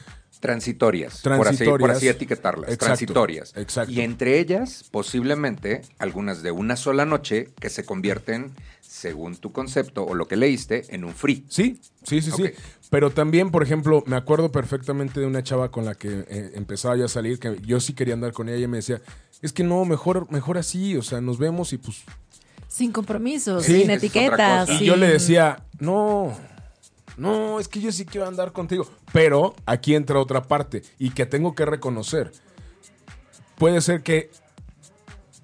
Transitorias, 0.41 1.21
Por, 1.21 1.33
así, 1.33 1.39
por 1.39 1.47
Transitorias. 1.47 1.97
así 1.99 2.09
etiquetarlas. 2.09 2.65
Exacto, 2.71 2.85
transitorias. 2.87 3.53
exacto. 3.57 3.93
Y 3.93 4.01
entre 4.01 4.39
ellas, 4.39 4.85
posiblemente, 4.91 5.83
algunas 5.99 6.43
de 6.43 6.51
una 6.51 6.77
sola 6.77 7.05
noche 7.05 7.51
que 7.61 7.69
se 7.69 7.85
convierten, 7.85 8.53
según 8.91 9.37
tu 9.37 9.53
concepto 9.53 10.05
o 10.05 10.15
lo 10.15 10.27
que 10.27 10.35
leíste, 10.35 10.83
en 10.89 11.05
un 11.05 11.15
free. 11.15 11.45
Sí, 11.49 11.81
sí, 12.03 12.21
sí, 12.21 12.33
sí. 12.33 12.43
Pero 12.91 13.11
también, 13.11 13.53
por 13.53 13.63
ejemplo, 13.63 14.03
me 14.07 14.17
acuerdo 14.17 14.51
perfectamente 14.51 15.21
de 15.21 15.27
una 15.27 15.45
chava 15.45 15.71
con 15.71 15.85
la 15.85 15.95
que 15.95 16.25
eh, 16.29 16.51
empezaba 16.55 16.97
ya 16.97 17.05
a 17.05 17.09
salir, 17.09 17.39
que 17.39 17.61
yo 17.65 17.79
sí 17.79 17.93
quería 17.93 18.15
andar 18.15 18.33
con 18.33 18.49
ella 18.49 18.57
y 18.57 18.61
ella 18.61 18.69
me 18.69 18.79
decía, 18.79 19.01
es 19.43 19.53
que 19.53 19.63
no, 19.63 19.85
mejor, 19.85 20.29
mejor 20.33 20.59
así, 20.59 20.97
o 20.97 21.03
sea, 21.03 21.21
nos 21.21 21.39
vemos 21.39 21.73
y 21.73 21.79
pues... 21.79 22.03
Sin 22.67 22.91
compromisos, 22.91 23.65
Sí, 23.65 23.83
sin 23.83 23.91
etiquetas. 23.91 24.69
Y 24.71 24.79
sin- 24.79 24.87
yo 24.89 24.97
le 24.97 25.07
decía, 25.09 25.65
no, 25.79 26.37
no, 27.17 27.61
es 27.61 27.69
que 27.69 27.81
yo 27.81 27.93
sí 27.93 28.05
quiero 28.05 28.27
andar 28.27 28.51
contigo. 28.53 28.89
Pero 29.13 29.55
aquí 29.67 29.95
entra 29.95 30.19
otra 30.19 30.43
parte 30.43 30.83
y 30.99 31.11
que 31.11 31.27
tengo 31.27 31.55
que 31.55 31.65
reconocer. 31.65 32.33
Puede 33.57 33.81
ser 33.83 34.03
que 34.03 34.31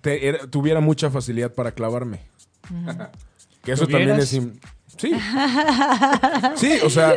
te- 0.00 0.26
era- 0.26 0.46
tuviera 0.48 0.80
mucha 0.80 1.10
facilidad 1.10 1.54
para 1.54 1.70
clavarme. 1.70 2.22
Que 3.66 3.72
eso 3.72 3.86
también 3.86 4.18
es... 4.18 4.28
Sí. 4.96 5.10
Sí, 6.56 6.78
o 6.82 6.88
sea, 6.88 7.14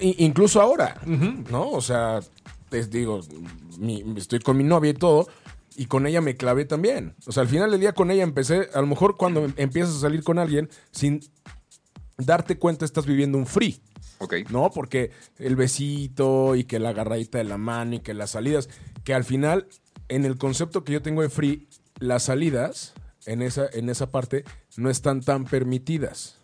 incluso 0.00 0.60
ahora, 0.60 1.00
¿no? 1.50 1.70
O 1.70 1.80
sea, 1.80 2.20
les 2.70 2.90
digo, 2.90 3.20
mi- 3.78 4.04
estoy 4.16 4.38
con 4.40 4.56
mi 4.56 4.62
novia 4.64 4.90
y 4.90 4.94
todo, 4.94 5.26
y 5.76 5.86
con 5.86 6.06
ella 6.06 6.20
me 6.20 6.36
clavé 6.36 6.64
también. 6.64 7.14
O 7.26 7.32
sea, 7.32 7.42
al 7.42 7.48
final 7.48 7.70
del 7.70 7.80
día 7.80 7.92
con 7.94 8.10
ella 8.10 8.22
empecé, 8.22 8.68
a 8.74 8.80
lo 8.80 8.86
mejor 8.86 9.16
cuando 9.16 9.44
em- 9.44 9.54
empiezas 9.56 9.96
a 9.96 10.00
salir 10.00 10.22
con 10.22 10.38
alguien, 10.38 10.68
sin 10.92 11.20
darte 12.16 12.58
cuenta 12.58 12.84
estás 12.84 13.06
viviendo 13.06 13.38
un 13.38 13.46
free. 13.46 13.80
Ok. 14.18 14.34
¿no? 14.50 14.70
Porque 14.70 15.10
el 15.38 15.54
besito 15.56 16.54
y 16.56 16.64
que 16.64 16.78
la 16.80 16.90
agarradita 16.90 17.38
de 17.38 17.44
la 17.44 17.58
mano 17.58 17.94
y 17.96 18.00
que 18.00 18.14
las 18.14 18.30
salidas, 18.30 18.68
que 19.04 19.14
al 19.14 19.24
final, 19.24 19.68
en 20.08 20.24
el 20.24 20.36
concepto 20.36 20.84
que 20.84 20.92
yo 20.92 21.02
tengo 21.02 21.22
de 21.22 21.28
free, 21.30 21.68
las 22.00 22.24
salidas 22.24 22.94
en 23.28 23.42
esa, 23.42 23.68
en 23.72 23.88
esa 23.88 24.10
parte 24.10 24.44
no 24.76 24.90
están 24.90 25.20
tan 25.22 25.44
permitidas. 25.44 26.38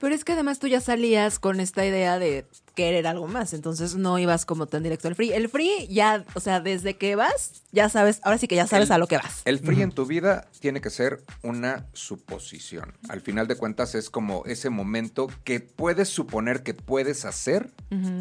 Pero 0.00 0.14
es 0.14 0.24
que 0.24 0.32
además 0.32 0.58
tú 0.58 0.66
ya 0.66 0.80
salías 0.80 1.38
con 1.38 1.60
esta 1.60 1.84
idea 1.84 2.18
de 2.18 2.46
querer 2.74 3.06
algo 3.06 3.26
más, 3.28 3.52
entonces 3.52 3.96
no 3.96 4.18
ibas 4.18 4.46
como 4.46 4.66
tan 4.66 4.82
directo 4.82 5.08
al 5.08 5.14
free. 5.14 5.32
El 5.32 5.50
free 5.50 5.86
ya, 5.90 6.24
o 6.34 6.40
sea, 6.40 6.60
desde 6.60 6.96
que 6.96 7.16
vas, 7.16 7.64
ya 7.72 7.90
sabes, 7.90 8.20
ahora 8.22 8.38
sí 8.38 8.48
que 8.48 8.54
ya 8.56 8.66
sabes 8.66 8.88
El- 8.88 8.92
a 8.94 8.98
lo 8.98 9.06
que 9.08 9.18
vas. 9.18 9.42
El 9.44 9.58
free 9.58 9.82
en 9.82 9.92
tu 9.92 10.06
vida 10.06 10.48
tiene 10.60 10.80
que 10.80 10.88
ser 10.88 11.22
una 11.42 11.86
suposición. 11.92 12.94
Al 13.10 13.20
final 13.20 13.46
de 13.48 13.56
cuentas 13.56 13.94
es 13.94 14.08
como 14.08 14.44
ese 14.46 14.70
momento 14.70 15.26
que 15.44 15.60
puedes 15.60 16.08
suponer 16.08 16.62
que 16.62 16.72
puedes 16.72 17.26
hacer 17.26 17.70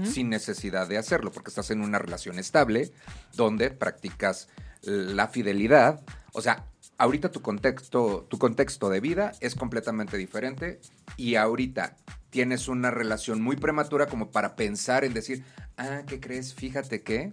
sin 0.04 0.28
necesidad 0.30 0.88
de 0.88 0.98
hacerlo, 0.98 1.32
porque 1.32 1.50
estás 1.50 1.72
en 1.72 1.82
una 1.82 2.00
relación 2.00 2.40
estable 2.40 2.92
donde 3.36 3.70
practicas 3.72 4.50
la 4.82 5.30
fidelidad. 5.30 6.02
O 6.34 6.42
sea, 6.42 6.66
ahorita 7.00 7.32
tu 7.32 7.42
contexto, 7.42 8.28
tu 8.30 8.38
contexto 8.38 8.90
de 8.90 9.00
vida 9.00 9.32
es 9.40 9.56
completamente 9.56 10.18
diferente 10.18 10.80
y 11.18 11.36
ahorita 11.36 11.96
tienes 12.30 12.68
una 12.68 12.92
relación 12.92 13.42
muy 13.42 13.56
prematura 13.56 14.06
como 14.06 14.30
para 14.30 14.56
pensar 14.56 15.04
en 15.04 15.14
decir, 15.16 15.44
ah, 15.78 16.04
¿qué 16.06 16.20
crees? 16.20 16.54
Fíjate 16.54 17.02
que 17.02 17.32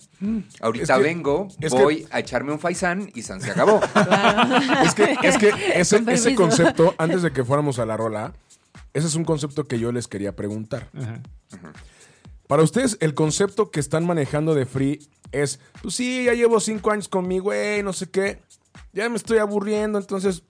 ahorita 0.60 0.94
Es 0.94 0.98
que- 0.98 1.04
vengo, 1.04 1.48
que- 1.60 1.68
voy 1.68 2.06
a 2.10 2.20
echarme 2.20 2.52
un 2.52 2.58
faisán 2.58 3.10
y 3.14 3.22
San 3.22 3.40
se 3.42 3.50
acabó. 3.50 3.80
Es 4.84 4.94
que, 4.94 5.16
es 5.22 5.36
que 5.36 5.50
ese, 5.74 6.34
concepto, 6.34 6.94
antes 6.96 7.20
de 7.22 7.32
que 7.32 7.44
fuéramos 7.44 7.78
a 7.78 7.84
la 7.86 7.96
rola, 7.96 8.32
ese 8.94 9.06
es 9.08 9.14
un 9.16 9.24
concepto 9.24 9.64
que 9.64 9.78
yo 9.78 9.92
les 9.92 10.08
quería 10.08 10.34
preguntar. 10.34 10.88
Ajá. 10.96 11.20
Para 12.46 12.62
ustedes, 12.62 12.96
el 13.00 13.14
concepto 13.14 13.70
que 13.72 13.80
están 13.80 14.06
manejando 14.06 14.54
de 14.54 14.64
free 14.66 15.08
es, 15.32 15.58
pues 15.82 15.96
sí, 15.96 16.24
ya 16.24 16.32
llevo 16.34 16.60
cinco 16.60 16.92
años 16.92 17.08
con 17.08 17.26
mi 17.26 17.40
güey, 17.40 17.82
no 17.82 17.92
sé 17.92 18.08
qué, 18.08 18.40
ya 18.92 19.08
me 19.08 19.16
estoy 19.16 19.38
aburriendo, 19.38 19.98
entonces, 19.98 20.42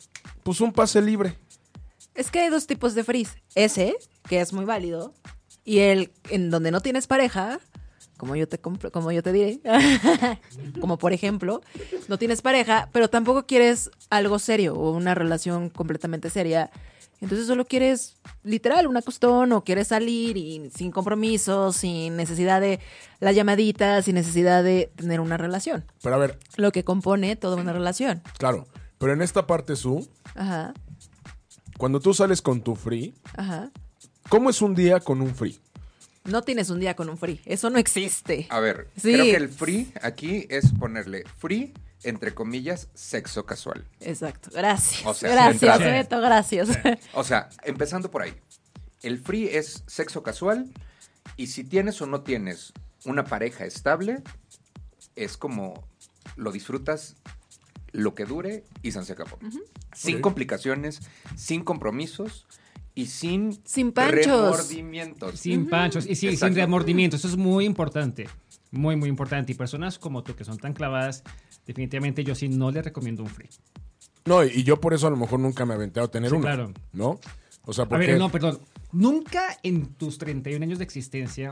pues 0.43 0.61
un 0.61 0.73
pase 0.73 1.01
libre. 1.03 1.37
Es 2.15 2.31
que 2.31 2.41
hay 2.41 2.49
dos 2.51 2.67
tipos 2.67 2.95
de 2.95 3.05
freeze. 3.05 3.43
Ese, 3.55 3.95
que 4.29 4.41
es 4.41 4.53
muy 4.53 4.65
válido, 4.65 5.13
y 5.65 5.81
el 5.81 6.13
en 6.31 6.51
donde 6.51 6.71
no 6.71 6.81
tienes 6.81 7.07
pareja, 7.07 7.59
como 8.17 8.35
yo 8.37 8.49
te 8.49 8.61
compro- 8.61 8.91
como 8.91 9.13
yo 9.13 9.23
te 9.23 9.33
diré, 9.33 9.61
como 10.81 10.97
por 10.99 11.13
ejemplo, 11.13 11.61
no 12.09 12.19
tienes 12.19 12.41
pareja, 12.43 12.89
pero 12.93 13.09
tampoco 13.11 13.45
quieres 13.47 13.91
algo 14.11 14.39
serio 14.39 14.75
o 14.75 14.93
una 14.93 15.15
relación 15.15 15.69
completamente 15.69 16.31
seria. 16.31 16.71
Entonces 17.21 17.47
solo 17.47 17.65
quieres 17.65 18.17
literal 18.45 18.87
una 18.87 19.01
costón 19.03 19.53
o 19.53 19.65
quieres 19.65 19.89
salir 19.89 20.37
y 20.37 20.71
sin 20.75 20.91
compromiso, 20.91 21.73
sin 21.73 22.17
necesidad 22.17 22.61
de 22.61 22.79
la 23.21 23.33
llamadita, 23.33 24.03
sin 24.03 24.15
necesidad 24.17 24.63
de 24.63 24.91
tener 24.97 25.21
una 25.21 25.37
relación. 25.39 25.85
Pero 26.03 26.15
a 26.15 26.19
ver, 26.19 26.39
Lo 26.57 26.73
que 26.73 26.85
compone 26.85 27.35
toda 27.37 27.57
una 27.57 27.73
relación. 27.73 28.23
claro, 28.39 28.67
pero 28.99 29.13
en 29.15 29.23
esta 29.23 29.47
parte, 29.47 29.77
Su, 29.77 30.07
Ajá, 30.35 30.75
cuando 31.79 32.01
tú 32.01 32.15
sales 32.15 32.41
con 32.43 32.61
tu 32.63 32.75
free, 32.77 33.15
ajá. 33.37 33.71
¿cómo 34.29 34.51
es 34.51 34.61
un 34.63 34.75
día 34.75 35.01
con 35.01 35.21
un 35.23 35.35
free? 35.35 35.59
No 36.25 36.43
tienes 36.43 36.71
un 36.71 36.81
día 36.81 36.97
con 36.97 37.09
un 37.09 37.17
free. 37.19 37.41
Eso 37.47 37.71
no 37.71 37.79
existe. 37.79 38.47
A 38.51 38.59
ver, 38.61 38.89
Sí. 38.97 39.13
creo 39.13 39.25
que 39.27 39.37
el 39.37 39.49
free 39.49 39.93
aquí 40.03 40.47
es 40.51 40.73
ponerle 40.73 41.23
free, 41.39 41.73
entre 42.09 42.35
comillas, 42.35 42.89
sexo 42.95 43.45
casual. 43.47 43.87
Exacto. 44.01 44.51
Gracias. 44.53 45.05
O 45.05 45.13
sea, 45.13 45.31
gracias. 45.31 45.79
Beto, 45.81 46.21
gracias. 46.21 46.69
O 47.15 47.25
sea, 47.25 47.49
empezando 47.65 48.11
por 48.11 48.23
ahí. 48.23 48.35
El 49.03 49.19
free 49.19 49.49
es 49.49 49.83
sexo 49.87 50.23
casual 50.23 50.73
y 51.37 51.49
si 51.49 51.65
tienes 51.65 52.01
o 52.01 52.07
no 52.07 52.23
tienes 52.23 52.73
una 53.05 53.25
pareja 53.25 53.65
estable, 53.65 54.23
es 55.17 55.37
como 55.37 55.87
lo 56.37 56.53
disfrutas 56.53 57.17
lo 57.93 58.15
que 58.15 58.25
dure 58.25 58.65
y 58.83 58.93
se 58.93 58.99
acabó. 59.13 59.39
Sin 59.95 60.17
Ok. 60.17 60.21
complicaciones, 60.23 61.01
sin 61.35 61.65
compromisos 61.65 62.47
y 62.95 63.07
sin, 63.07 63.61
Sin 63.65 63.93
panchos. 63.93 64.27
remordimientos. 64.27 65.41
Sin 65.41 65.69
panchos 65.69 66.07
y 66.07 66.15
sí, 66.15 66.37
sin 66.37 66.55
remordimientos. 66.55 67.21
Eso 67.21 67.29
es 67.29 67.37
muy 67.37 67.65
importante. 67.65 68.29
Muy, 68.71 68.97
muy 68.97 69.09
importante. 69.09 69.53
Y 69.53 69.55
personas 69.55 69.99
como 69.99 70.23
tú 70.25 70.35
que 70.35 70.45
son 70.45 70.59
tan 70.59 70.73
clavadas, 70.75 71.23
definitivamente 71.67 72.25
yo 72.25 72.35
sí 72.35 72.49
no 72.49 72.71
les 72.71 72.85
recomiendo 72.85 73.23
un 73.23 73.29
free. 73.29 73.49
No, 74.25 74.45
y 74.45 74.63
yo 74.65 74.81
por 74.81 74.93
eso 74.95 75.07
a 75.07 75.11
lo 75.11 75.17
mejor 75.17 75.39
nunca 75.41 75.65
me 75.65 75.75
aventé 75.75 76.01
a 76.01 76.09
tener 76.09 76.31
Sí, 76.31 76.37
uno. 76.37 76.45
claro. 76.45 76.73
¿No? 76.93 77.21
O 77.65 77.73
sea, 77.73 77.85
A 77.85 77.89
porque... 77.89 78.07
ver, 78.07 78.19
no, 78.19 78.31
perdón. 78.31 78.61
Nunca 78.93 79.59
en 79.63 79.95
tus 79.95 80.19
31 80.19 80.63
años 80.65 80.79
de 80.79 80.85
existencia 80.85 81.51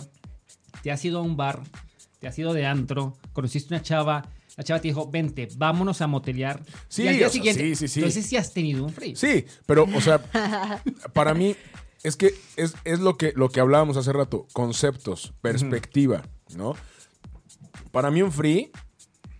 te 0.82 0.90
has 0.90 1.04
ido 1.04 1.18
a 1.18 1.22
un 1.22 1.36
bar, 1.36 1.60
te 2.20 2.26
has 2.28 2.38
ido 2.38 2.52
de 2.52 2.66
antro, 2.66 3.16
conociste 3.32 3.74
una 3.74 3.82
chava, 3.82 4.28
la 4.56 4.64
chava 4.64 4.80
te 4.80 4.88
dijo, 4.88 5.10
vente, 5.10 5.48
vámonos 5.56 6.00
a 6.00 6.06
motelear. 6.06 6.62
Sí, 6.88 7.02
y 7.02 7.08
al 7.08 7.14
día 7.16 7.26
sea, 7.26 7.30
siguiente, 7.32 7.62
sí, 7.62 7.74
sí, 7.76 7.88
sí. 7.88 8.00
Entonces 8.00 8.26
sí 8.26 8.36
has 8.36 8.52
tenido 8.52 8.84
un 8.84 8.92
free. 8.92 9.14
Sí, 9.16 9.44
pero, 9.66 9.84
o 9.92 10.00
sea, 10.00 10.18
para 11.12 11.34
mí 11.34 11.56
es 12.02 12.16
que 12.16 12.34
es, 12.56 12.74
es 12.84 13.00
lo, 13.00 13.16
que, 13.16 13.32
lo 13.36 13.48
que 13.50 13.60
hablábamos 13.60 13.96
hace 13.96 14.12
rato, 14.12 14.46
conceptos, 14.52 15.32
perspectiva, 15.42 16.22
¿no? 16.56 16.74
Para 17.92 18.10
mí 18.10 18.22
un 18.22 18.32
free, 18.32 18.70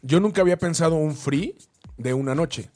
yo 0.04 0.20
nunca 0.20 0.42
había 0.42 0.58
pensado 0.58 0.96
un 0.96 1.16
free 1.16 1.56
de 1.96 2.12
una 2.12 2.34
noche, 2.34 2.70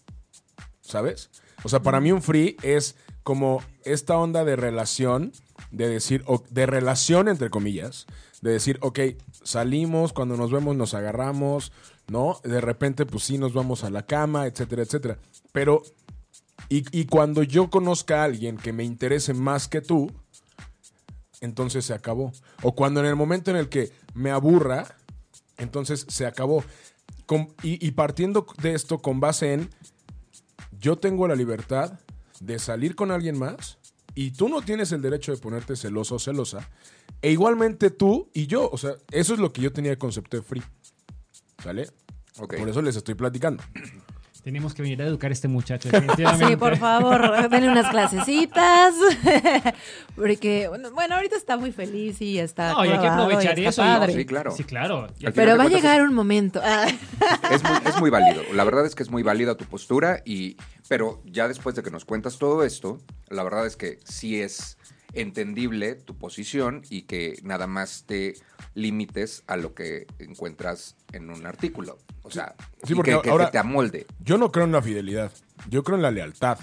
¿sabes? 0.80 1.30
O 1.62 1.68
sea, 1.68 1.80
para 1.80 2.00
mí 2.00 2.10
un 2.10 2.22
free 2.22 2.56
es 2.62 2.96
como 3.22 3.62
esta 3.84 4.16
onda 4.16 4.44
de 4.44 4.56
relación, 4.56 5.32
de 5.70 5.88
decir, 5.88 6.24
de 6.48 6.66
relación 6.66 7.28
entre 7.28 7.50
comillas, 7.50 8.06
de 8.40 8.52
decir, 8.52 8.78
ok, 8.80 9.00
salimos, 9.44 10.14
cuando 10.14 10.36
nos 10.36 10.50
vemos 10.50 10.74
nos 10.74 10.94
agarramos, 10.94 11.72
¿no? 12.06 12.40
De 12.44 12.62
repente, 12.62 13.04
pues 13.04 13.24
sí, 13.24 13.36
nos 13.36 13.52
vamos 13.52 13.84
a 13.84 13.90
la 13.90 14.06
cama, 14.06 14.46
etcétera, 14.46 14.82
etcétera. 14.82 15.18
Pero 15.52 15.82
y, 16.70 16.84
y 16.98 17.04
cuando 17.04 17.42
yo 17.42 17.68
conozca 17.68 18.22
a 18.22 18.24
alguien 18.24 18.56
que 18.56 18.72
me 18.72 18.84
interese 18.84 19.34
más 19.34 19.68
que 19.68 19.82
tú, 19.82 20.10
entonces 21.42 21.84
se 21.84 21.92
acabó. 21.92 22.32
O 22.62 22.74
cuando 22.74 23.00
en 23.00 23.06
el 23.06 23.16
momento 23.16 23.50
en 23.50 23.58
el 23.58 23.68
que 23.68 23.92
me 24.14 24.30
aburra, 24.30 24.96
entonces 25.58 26.06
se 26.08 26.24
acabó. 26.24 26.64
Con- 27.28 27.54
y, 27.62 27.86
y 27.86 27.90
partiendo 27.90 28.46
de 28.62 28.72
esto 28.72 28.98
con 29.02 29.20
base 29.20 29.52
en, 29.52 29.68
yo 30.80 30.96
tengo 30.96 31.28
la 31.28 31.36
libertad 31.36 32.00
de 32.40 32.58
salir 32.58 32.94
con 32.96 33.10
alguien 33.10 33.38
más 33.38 33.76
y 34.14 34.30
tú 34.30 34.48
no 34.48 34.62
tienes 34.62 34.92
el 34.92 35.02
derecho 35.02 35.32
de 35.32 35.38
ponerte 35.38 35.76
celoso 35.76 36.14
o 36.14 36.18
celosa. 36.18 36.68
E 37.20 37.30
igualmente 37.30 37.90
tú 37.90 38.30
y 38.32 38.46
yo. 38.46 38.70
O 38.70 38.78
sea, 38.78 38.92
eso 39.10 39.34
es 39.34 39.40
lo 39.40 39.52
que 39.52 39.60
yo 39.60 39.72
tenía 39.72 39.90
el 39.92 39.98
concepto 39.98 40.38
de 40.38 40.42
free. 40.42 40.62
¿Sale? 41.62 41.90
Por 42.56 42.68
eso 42.70 42.80
les 42.80 42.96
estoy 42.96 43.14
platicando. 43.14 43.62
Tenemos 44.42 44.74
que 44.74 44.82
venir 44.82 45.02
a 45.02 45.06
educar 45.06 45.30
a 45.30 45.34
este 45.34 45.48
muchacho. 45.48 45.88
Sí, 45.90 46.56
por 46.56 46.76
favor, 46.76 47.48
denle 47.48 47.70
unas 47.70 47.90
clasecitas. 47.90 48.94
Porque, 50.16 50.68
bueno, 50.68 50.90
bueno, 50.92 51.16
ahorita 51.16 51.36
está 51.36 51.56
muy 51.56 51.72
feliz 51.72 52.20
y 52.22 52.38
está. 52.38 52.72
No, 52.72 52.84
y 52.84 52.88
hay 52.88 52.98
que 52.98 53.06
aprovechar 53.06 53.58
eso. 53.58 53.82
padre. 53.82 54.12
Sí, 54.12 54.24
claro. 54.24 54.50
Sí, 54.52 54.64
claro. 54.64 55.08
Pero 55.34 55.56
va 55.56 55.64
a 55.64 55.68
llegar 55.68 56.02
un 56.02 56.14
momento. 56.14 56.60
Ah. 56.62 56.86
Es 57.50 57.62
muy, 57.62 57.72
es 57.86 58.00
muy 58.00 58.10
válido. 58.10 58.42
La 58.54 58.64
verdad 58.64 58.86
es 58.86 58.94
que 58.94 59.02
es 59.02 59.10
muy 59.10 59.22
válida 59.22 59.56
tu 59.56 59.64
postura 59.64 60.22
y 60.24 60.56
pero 60.88 61.20
ya 61.24 61.48
después 61.48 61.74
de 61.76 61.82
que 61.82 61.90
nos 61.90 62.04
cuentas 62.04 62.38
todo 62.38 62.64
esto, 62.64 62.98
la 63.28 63.42
verdad 63.42 63.66
es 63.66 63.76
que 63.76 63.98
sí 64.04 64.40
es 64.40 64.78
entendible 65.12 65.94
tu 65.94 66.16
posición 66.16 66.82
y 66.90 67.02
que 67.02 67.38
nada 67.42 67.66
más 67.66 68.04
te 68.06 68.34
limites 68.74 69.42
a 69.46 69.56
lo 69.56 69.74
que 69.74 70.06
encuentras 70.18 70.96
en 71.12 71.30
un 71.30 71.46
artículo. 71.46 71.98
O 72.22 72.30
sea, 72.30 72.54
Sí, 72.84 72.92
y 72.92 72.96
porque 72.96 73.12
que, 73.12 73.22
que 73.22 73.30
ahora- 73.30 73.50
te 73.50 73.58
amolde. 73.58 74.06
Yo 74.22 74.38
no 74.38 74.52
creo 74.52 74.64
en 74.66 74.72
la 74.72 74.82
fidelidad, 74.82 75.32
yo 75.68 75.82
creo 75.82 75.96
en 75.96 76.02
la 76.02 76.10
lealtad, 76.10 76.58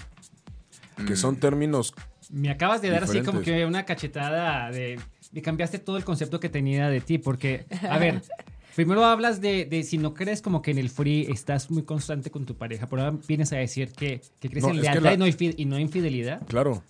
que 1.06 1.12
Mm. 1.12 1.16
son 1.16 1.36
términos... 1.36 1.92
Me 2.30 2.50
acabas 2.50 2.82
de 2.82 2.90
dar 2.90 3.04
así 3.04 3.20
como 3.22 3.40
que 3.42 3.64
una 3.66 3.84
cachetada 3.84 4.70
de... 4.70 4.98
Me 5.32 5.42
cambiaste 5.42 5.78
todo 5.78 5.96
el 5.96 6.04
concepto 6.04 6.40
que 6.40 6.48
tenía 6.48 6.88
de 6.88 7.00
ti, 7.00 7.18
porque, 7.18 7.66
a 7.88 7.98
ver, 7.98 8.22
primero 8.76 9.04
hablas 9.04 9.40
de, 9.40 9.64
de 9.66 9.82
si 9.82 9.98
no 9.98 10.14
crees 10.14 10.40
como 10.40 10.62
que 10.62 10.70
en 10.70 10.78
el 10.78 10.88
free 10.88 11.26
estás 11.30 11.70
muy 11.70 11.82
constante 11.82 12.30
con 12.30 12.46
tu 12.46 12.56
pareja, 12.56 12.86
pero 12.88 13.02
ahora 13.02 13.18
vienes 13.28 13.52
a 13.52 13.56
decir 13.56 13.92
que, 13.92 14.22
que 14.40 14.48
crees 14.48 14.64
No, 14.64 14.70
en 14.70 14.80
lealtad 14.82 15.02
la- 15.02 15.14
y, 15.14 15.16
no 15.18 15.26
infi- 15.26 15.54
y 15.56 15.64
no 15.66 15.78
infidelidad. 15.78 16.40
Claro, 16.46 16.82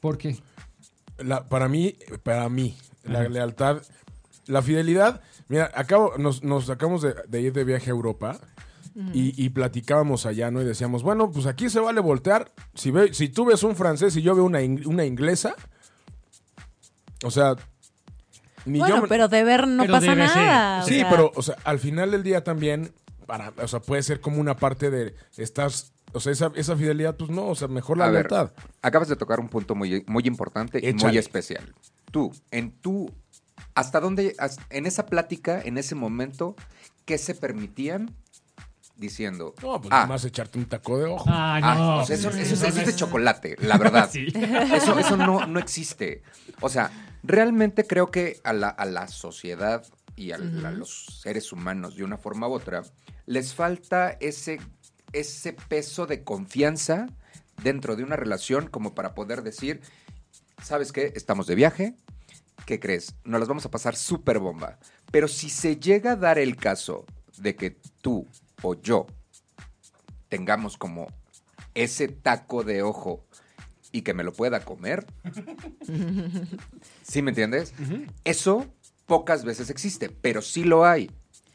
¿Por 0.00 0.18
qué? 0.18 0.36
La- 1.18 1.48
para 1.48 1.68
mí, 1.68 1.96
para 2.22 2.48
mí, 2.48 2.76
la 3.04 3.28
lealtad, 3.28 3.82
la 4.46 4.62
fidelidad... 4.62 5.20
Mira, 5.48 5.70
acabo, 5.76 6.14
nos, 6.18 6.42
nos 6.42 6.68
acabamos 6.70 7.02
de, 7.02 7.14
de 7.28 7.40
ir 7.40 7.52
de 7.52 7.62
viaje 7.62 7.88
a 7.90 7.94
Europa 7.94 8.40
y, 9.12 9.32
y 9.44 9.50
platicábamos 9.50 10.26
allá, 10.26 10.50
¿no? 10.50 10.60
Y 10.60 10.64
decíamos, 10.64 11.04
bueno, 11.04 11.30
pues 11.30 11.46
aquí 11.46 11.70
se 11.70 11.78
vale 11.78 12.00
voltear. 12.00 12.50
Si, 12.74 12.90
ve, 12.90 13.14
si 13.14 13.28
tú 13.28 13.44
ves 13.44 13.62
un 13.62 13.76
francés 13.76 14.16
y 14.16 14.22
yo 14.22 14.34
veo 14.34 14.42
una, 14.44 14.60
in- 14.62 14.82
una 14.86 15.04
inglesa, 15.04 15.54
o 17.24 17.30
sea... 17.30 17.54
Ni 18.64 18.80
Bueno, 18.80 18.96
yo 18.96 19.02
me- 19.02 19.08
pero 19.08 19.28
de 19.28 19.44
ver 19.44 19.68
no 19.68 19.84
Pero 19.84 19.92
pasa 19.94 20.06
debe 20.10 20.24
nada. 20.26 20.82
o 20.82 20.86
Sí, 20.88 20.96
sea, 20.98 21.10
pero, 21.10 21.30
o 21.36 21.42
sea, 21.42 21.56
al 21.62 21.78
final 21.78 22.10
del 22.10 22.24
día 22.24 22.42
también, 22.42 22.92
para, 23.26 23.52
o 23.62 23.68
sea, 23.68 23.78
puede 23.78 24.02
ser 24.02 24.20
como 24.20 24.40
una 24.40 24.56
parte 24.56 24.90
de 24.90 25.14
estás, 25.36 25.92
o 26.12 26.20
sea, 26.20 26.32
esa, 26.32 26.50
esa 26.54 26.76
fidelidad, 26.76 27.16
pues 27.16 27.30
no, 27.30 27.46
o 27.48 27.54
sea, 27.54 27.68
mejor 27.68 27.98
la 27.98 28.06
A 28.06 28.10
ver, 28.10 28.28
acabas 28.82 29.08
de 29.08 29.16
tocar 29.16 29.40
un 29.40 29.48
punto 29.48 29.74
muy, 29.74 30.04
muy 30.06 30.24
importante 30.26 30.78
y 30.86 30.92
muy 30.94 31.18
especial. 31.18 31.74
Tú, 32.10 32.32
en 32.50 32.70
tu, 32.72 33.10
¿hasta 33.74 34.00
dónde, 34.00 34.34
en 34.70 34.86
esa 34.86 35.06
plática, 35.06 35.60
en 35.62 35.76
ese 35.78 35.94
momento, 35.94 36.56
qué 37.04 37.18
se 37.18 37.34
permitían 37.34 38.14
diciendo, 38.96 39.54
No, 39.62 39.78
pues 39.80 39.92
ah, 39.92 39.96
nada 39.96 40.06
más 40.06 40.24
echarte 40.24 40.58
un 40.58 40.64
taco 40.64 40.98
de 40.98 41.04
ojo. 41.04 41.24
Ah, 41.28 41.60
Ah, 41.62 41.74
no. 41.74 41.96
o 41.98 42.06
sea, 42.06 42.16
eso, 42.16 42.30
eso 42.30 42.54
es- 42.54 42.62
eso 42.62 42.86
de 42.86 42.94
chocolate, 42.96 43.56
la 43.60 43.76
verdad. 43.76 44.08
Sí. 44.10 44.26
Eso, 44.74 44.98
eso 44.98 45.16
no, 45.18 45.46
no 45.46 45.58
existe. 45.58 46.22
O 46.62 46.70
sea, 46.70 46.90
realmente 47.22 47.86
creo 47.86 48.10
que 48.10 48.40
a 48.42 48.54
la, 48.54 48.68
a 48.70 48.86
la 48.86 49.08
sociedad 49.08 49.84
y 50.14 50.30
a 50.32 50.38
los 50.38 51.04
seres 51.20 51.52
humanos, 51.52 51.96
de 51.96 52.04
una 52.04 52.16
forma 52.16 52.48
u 52.48 52.52
otra, 52.54 52.84
les 53.26 53.54
falta 53.54 54.12
ese, 54.20 54.60
ese 55.12 55.52
peso 55.52 56.06
de 56.06 56.24
confianza 56.24 57.06
dentro 57.62 57.96
de 57.96 58.02
una 58.02 58.16
relación 58.16 58.68
como 58.68 58.94
para 58.94 59.14
poder 59.14 59.42
decir, 59.42 59.80
¿sabes 60.62 60.92
qué? 60.92 61.12
Estamos 61.16 61.46
de 61.46 61.54
viaje. 61.54 61.94
¿Qué 62.64 62.80
crees? 62.80 63.14
Nos 63.24 63.40
las 63.40 63.48
vamos 63.48 63.64
a 63.66 63.70
pasar 63.70 63.96
súper 63.96 64.38
bomba. 64.38 64.78
Pero 65.10 65.28
si 65.28 65.50
se 65.50 65.76
llega 65.76 66.12
a 66.12 66.16
dar 66.16 66.38
el 66.38 66.56
caso 66.56 67.06
de 67.38 67.54
que 67.54 67.70
tú 68.00 68.26
o 68.62 68.74
yo 68.74 69.06
tengamos 70.28 70.76
como 70.76 71.06
ese 71.74 72.08
taco 72.08 72.64
de 72.64 72.82
ojo 72.82 73.24
y 73.92 74.02
que 74.02 74.14
me 74.14 74.24
lo 74.24 74.32
pueda 74.32 74.60
comer, 74.60 75.06
¿sí 77.02 77.22
me 77.22 77.30
entiendes? 77.30 77.72
Eso 78.24 78.66
pocas 79.06 79.44
veces 79.44 79.70
existe, 79.70 80.08
pero 80.08 80.42
sí 80.42 80.64
lo 80.64 80.84
hay. 80.84 81.10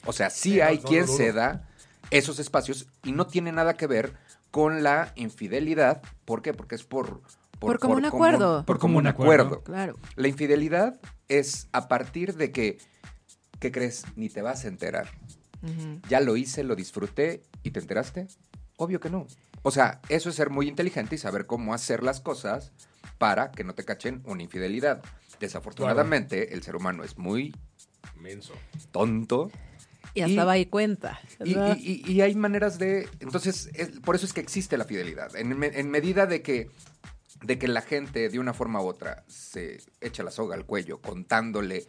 O 0.05 0.13
sea, 0.13 0.29
sí, 0.29 0.61
hay 0.61 0.77
no 0.77 0.83
quien 0.83 1.07
se 1.07 1.33
da 1.33 1.67
esos 2.11 2.39
espacios 2.39 2.87
y 3.03 3.11
no 3.13 3.25
tiene 3.27 3.51
nada 3.51 3.75
que 3.75 3.87
ver 3.87 4.13
con 4.51 4.83
la 4.83 5.13
infidelidad. 5.15 6.01
¿Por 6.25 6.41
qué? 6.41 6.53
Porque 6.53 6.75
es 6.75 6.83
por... 6.83 7.21
Por 7.59 7.79
común 7.79 8.05
acuerdo. 8.05 8.57
Por 8.57 8.65
Por 8.65 8.79
común 8.79 9.07
acuerdo. 9.07 9.45
acuerdo. 9.45 9.63
Claro. 9.63 9.97
La 10.15 10.27
infidelidad 10.27 10.99
es 11.27 11.67
a 11.71 11.87
partir 11.87 12.35
de 12.35 12.51
que, 12.51 12.79
¿qué 13.59 13.71
crees? 13.71 14.05
Ni 14.15 14.29
te 14.29 14.41
vas 14.41 14.65
a 14.65 14.67
enterar. 14.67 15.09
Ya 16.09 16.19
lo 16.21 16.37
hice, 16.37 16.63
lo 16.63 16.75
disfruté 16.75 17.43
y 17.61 17.69
te 17.69 17.79
enteraste. 17.79 18.27
Obvio 18.77 18.99
que 18.99 19.11
no. 19.11 19.27
O 19.61 19.69
sea, 19.69 20.01
eso 20.09 20.29
es 20.29 20.35
ser 20.35 20.49
muy 20.49 20.67
inteligente 20.67 21.13
y 21.13 21.17
saber 21.19 21.45
cómo 21.45 21.75
hacer 21.75 22.01
las 22.01 22.19
cosas 22.19 22.71
para 23.19 23.51
que 23.51 23.63
no 23.63 23.75
te 23.75 23.85
cachen 23.85 24.23
una 24.25 24.41
infidelidad. 24.41 25.03
Desafortunadamente, 25.39 26.55
el 26.55 26.63
ser 26.63 26.75
humano 26.75 27.03
es 27.03 27.19
muy 27.19 27.55
Menso. 28.15 28.53
tonto 28.91 29.51
Y 30.13 30.21
hasta 30.21 30.33
Y- 30.33 30.45
va 30.45 30.57
y 30.57 30.65
cuenta. 30.65 31.19
y, 31.43 31.53
y- 31.57 32.03
y- 32.11 32.21
hay 32.21 32.35
maneras 32.35 32.77
de... 32.79 33.07
Entonces, 33.19 33.69
es- 33.73 33.99
por 34.01 34.15
eso 34.15 34.25
es 34.25 34.33
que 34.33 34.41
existe 34.41 34.77
la 34.77 34.85
fidelidad. 34.85 35.35
En 35.35 35.89
medida 35.91 36.25
de 36.25 36.41
que, 36.41 36.69
de 37.43 37.57
que 37.57 37.67
la 37.67 37.81
gente, 37.81 38.29
de 38.29 38.39
una 38.39 38.53
forma 38.53 38.81
u 38.81 38.87
otra, 38.87 39.23
se 39.27 39.81
echa 40.01 40.23
la 40.23 40.31
soga 40.31 40.55
al 40.55 40.65
cuello 40.65 40.99
contándole 41.01 41.87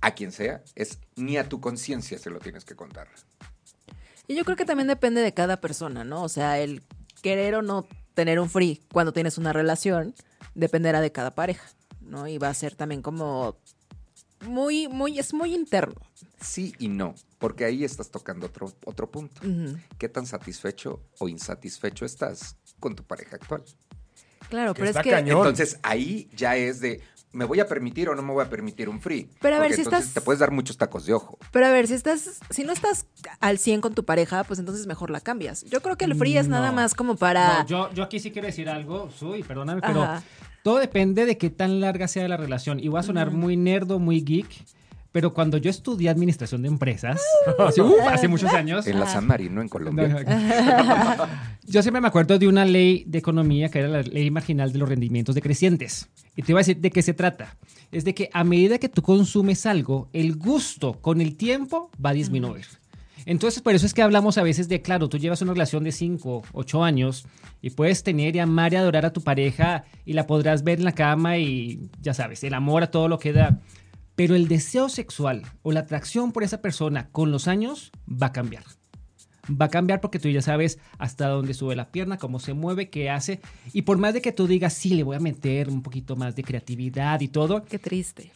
a 0.00 0.14
quien 0.14 0.30
sea, 0.30 0.62
es 0.74 0.98
ni 1.16 1.38
a 1.38 1.48
tu 1.48 1.60
conciencia 1.60 2.18
se 2.18 2.30
lo 2.30 2.38
tienes 2.38 2.64
que 2.64 2.76
contar. 2.76 3.08
Y 4.26 4.34
yo 4.36 4.44
creo 4.44 4.56
que 4.56 4.64
también 4.66 4.86
depende 4.88 5.22
de 5.22 5.32
cada 5.34 5.60
persona, 5.60 6.04
¿no? 6.04 6.22
O 6.22 6.28
sea, 6.28 6.58
el 6.60 6.82
querer 7.22 7.54
o 7.54 7.62
no 7.62 7.88
tener 8.14 8.38
un 8.40 8.50
free 8.50 8.82
cuando 8.92 9.12
tienes 9.12 9.38
una 9.38 9.52
relación 9.52 10.14
dependerá 10.54 11.00
de 11.00 11.10
cada 11.12 11.34
pareja, 11.34 11.66
¿no? 12.02 12.28
Y 12.28 12.36
va 12.38 12.48
a 12.50 12.54
ser 12.54 12.74
también 12.76 13.00
como 13.02 13.56
muy, 14.46 14.86
muy, 14.86 15.18
es 15.18 15.32
muy 15.34 15.54
interno. 15.54 16.00
Sí 16.40 16.74
y 16.78 16.88
no, 16.88 17.14
porque 17.38 17.64
ahí 17.64 17.84
estás 17.84 18.10
tocando 18.10 18.46
otro, 18.46 18.72
otro 18.84 19.10
punto. 19.10 19.40
¿Qué 19.98 20.08
tan 20.08 20.26
satisfecho 20.26 21.00
o 21.18 21.28
insatisfecho 21.28 22.04
estás 22.04 22.56
con 22.80 22.94
tu 22.94 23.02
pareja 23.04 23.36
actual? 23.36 23.62
Claro, 24.48 24.72
Que 24.74 24.78
pero 24.80 24.88
está 24.90 25.00
es 25.00 25.04
que 25.04 25.10
cañón. 25.10 25.38
Entonces 25.38 25.78
ahí 25.82 26.30
ya 26.34 26.56
es 26.56 26.80
de, 26.80 27.02
¿me 27.32 27.44
voy 27.44 27.60
a 27.60 27.66
permitir 27.68 28.08
o 28.08 28.14
no 28.14 28.22
me 28.22 28.32
voy 28.32 28.44
a 28.44 28.48
permitir 28.48 28.88
un 28.88 29.00
free? 29.00 29.28
Pero 29.40 29.56
a 29.56 29.58
ver, 29.58 29.68
Porque 29.68 29.74
si 29.76 29.80
entonces 29.82 30.08
estás- 30.08 30.14
te 30.14 30.20
puedes 30.24 30.40
dar 30.40 30.50
muchos 30.52 30.76
tacos 30.78 31.04
de 31.06 31.12
ojo. 31.14 31.38
Pero 31.52 31.66
a 31.66 31.70
ver, 31.70 31.86
si 31.86 31.94
estás, 31.94 32.40
si 32.50 32.64
no 32.64 32.72
estás 32.72 33.06
al 33.40 33.58
100 33.58 33.80
con 33.82 33.94
tu 33.94 34.04
pareja, 34.04 34.44
pues 34.44 34.58
entonces 34.58 34.86
mejor 34.86 35.10
la 35.10 35.20
cambias. 35.20 35.64
Yo 35.64 35.82
creo 35.82 35.96
que 35.96 36.06
el 36.06 36.14
free 36.14 36.38
es 36.38 36.48
nada 36.48 36.68
No. 36.68 36.74
más 36.74 36.94
como 36.94 37.16
para. 37.16 37.60
No, 37.62 37.66
yo, 37.66 37.92
yo 37.92 38.02
aquí 38.04 38.20
sí 38.20 38.30
quiero 38.30 38.46
decir 38.46 38.68
algo, 38.70 39.10
soy, 39.10 39.42
perdóname, 39.42 39.82
pero 39.82 40.06
todo 40.62 40.78
depende 40.78 41.26
de 41.26 41.36
qué 41.36 41.50
tan 41.50 41.80
larga 41.80 42.08
sea 42.08 42.26
la 42.28 42.36
relación. 42.38 42.80
Y 42.80 42.88
voy 42.88 43.00
a 43.00 43.02
sonar 43.02 43.30
muy 43.32 43.56
nerdo, 43.58 43.98
muy 43.98 44.22
geek, 44.22 44.48
pero 45.12 45.32
cuando 45.32 45.56
yo 45.56 45.70
estudié 45.70 46.10
administración 46.10 46.62
de 46.62 46.68
empresas, 46.68 47.20
hace, 47.58 48.28
muchos 48.28 48.52
años, 48.52 48.86
En 48.86 49.00
la 49.00 49.06
San 49.06 49.26
Marino, 49.26 49.62
en 49.62 49.68
Colombia. 49.68 50.24
yo 51.64 51.82
siempre 51.82 52.00
me 52.00 52.08
acuerdo 52.08 52.38
de 52.38 52.48
una 52.48 52.64
ley 52.64 53.04
de 53.06 53.18
economía 53.18 53.68
que 53.68 53.80
era 53.80 53.88
la 53.88 54.02
ley 54.02 54.30
marginal 54.30 54.72
de 54.72 54.78
los 54.78 54.88
rendimientos 54.88 55.34
decrecientes. 55.34 56.08
Y 56.36 56.42
te 56.42 56.52
voy 56.52 56.60
a 56.60 56.62
decir 56.62 56.78
de 56.78 56.90
qué 56.90 57.02
se 57.02 57.14
trata. 57.14 57.56
Es 57.90 58.04
de 58.04 58.14
que 58.14 58.30
a 58.32 58.44
medida 58.44 58.78
que 58.78 58.88
tú 58.88 59.02
consumes 59.02 59.66
algo, 59.66 60.08
el 60.12 60.36
gusto 60.36 61.00
con 61.00 61.20
el 61.20 61.36
tiempo 61.36 61.90
va 62.04 62.10
a 62.10 62.14
disminuir. 62.14 62.66
Entonces, 63.26 63.60
por 63.60 63.74
eso 63.74 63.84
es 63.84 63.92
que 63.92 64.00
hablamos 64.02 64.38
a 64.38 64.42
veces 64.42 64.68
de, 64.68 64.80
claro, 64.80 65.08
tú 65.08 65.18
llevas 65.18 65.42
una 65.42 65.52
relación 65.52 65.84
de 65.84 65.92
5, 65.92 66.44
8 66.52 66.84
años 66.84 67.26
y 67.60 67.70
puedes 67.70 68.02
tener 68.02 68.36
y 68.36 68.38
amar 68.38 68.72
y 68.72 68.76
adorar 68.76 69.04
a 69.04 69.12
tu 69.12 69.20
pareja 69.20 69.84
y 70.06 70.14
la 70.14 70.26
podrás 70.26 70.64
ver 70.64 70.78
en 70.78 70.86
la 70.86 70.92
cama 70.92 71.36
y, 71.36 71.90
ya 72.00 72.14
sabes, 72.14 72.42
el 72.44 72.54
amor 72.54 72.84
a 72.84 72.90
todo 72.90 73.06
lo 73.06 73.18
que 73.18 73.32
da. 73.32 73.60
Pero 74.18 74.34
el 74.34 74.48
deseo 74.48 74.88
sexual 74.90 75.42
o 75.62 75.72
la 75.72 75.80
atracción 75.80 76.32
por 76.32 76.42
esa 76.42 76.60
persona 76.60 77.08
con 77.10 77.30
los 77.30 77.48
años 77.48 77.90
va 78.06 78.26
a 78.26 78.32
cambiar 78.32 78.64
va 79.50 79.64
a 79.64 79.70
cambiar 79.70 80.02
porque 80.02 80.18
tú 80.18 80.28
ya 80.28 80.42
sabes 80.42 80.78
hasta 80.98 81.26
dónde 81.28 81.54
sube 81.54 81.74
la 81.74 81.90
pierna, 81.90 82.18
cómo 82.18 82.38
se 82.38 82.52
mueve, 82.52 82.90
qué 82.90 83.08
hace. 83.08 83.40
Y 83.72 83.80
por 83.80 83.96
más 83.96 84.12
de 84.12 84.20
que 84.20 84.30
tú 84.30 84.46
digas, 84.46 84.74
sí, 84.74 84.90
le 84.90 85.04
voy 85.04 85.16
a 85.16 85.20
meter 85.20 85.70
un 85.70 85.82
poquito 85.82 86.16
más 86.16 86.36
de 86.36 86.42
creatividad 86.44 87.18
y 87.22 87.28
todo, 87.28 87.64
Qué 87.64 87.78
triste. 87.78 88.30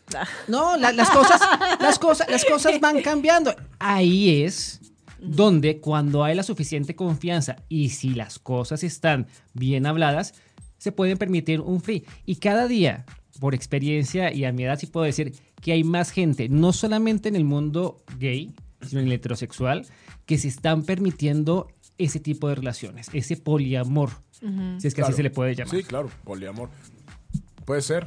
no, 0.48 0.78
la- 0.78 0.90
las, 0.92 1.10
cosas, 1.10 1.38
las, 1.80 1.98
cosas, 1.98 2.30
las 2.30 2.46
cosas 2.46 2.80
van 2.80 3.02
cambiando. 3.02 3.54
Ahí 3.78 4.42
es 4.42 4.80
donde 5.20 5.80
cuando 5.80 6.24
hay 6.24 6.34
la 6.34 6.44
suficiente 6.44 6.96
confianza 6.96 7.56
y 7.68 7.90
si 7.90 8.14
las 8.14 8.38
cosas 8.38 8.82
están 8.82 9.26
bien 9.52 9.84
habladas, 9.84 10.32
se 10.78 10.92
pueden 10.92 11.18
permitir 11.18 11.60
un 11.60 11.82
free. 11.82 12.06
Y 12.24 12.36
cada 12.36 12.66
día, 12.68 13.04
por 13.40 13.54
experiencia 13.54 14.32
y 14.32 14.44
a 14.44 14.52
mi 14.52 14.64
edad 14.64 14.78
sí 14.78 14.86
puedo 14.86 15.04
decir 15.06 15.32
que 15.60 15.72
hay 15.72 15.84
más 15.84 16.10
gente, 16.10 16.48
no 16.48 16.72
solamente 16.72 17.28
en 17.28 17.36
el 17.36 17.44
mundo 17.44 18.02
gay, 18.18 18.54
sino 18.86 19.00
en 19.00 19.06
el 19.08 19.12
heterosexual, 19.12 19.86
que 20.26 20.38
se 20.38 20.48
están 20.48 20.82
permitiendo 20.84 21.68
ese 21.98 22.20
tipo 22.20 22.48
de 22.48 22.56
relaciones, 22.56 23.08
ese 23.12 23.36
poliamor, 23.36 24.10
si 24.78 24.86
es 24.88 24.94
que 24.94 25.00
Claro. 25.00 25.08
así 25.08 25.16
se 25.16 25.22
le 25.22 25.30
puede 25.30 25.54
llamar. 25.54 25.76
Sí, 25.76 25.82
claro, 25.84 26.10
poliamor. 26.24 26.68
Puede 27.64 27.80
ser. 27.82 28.06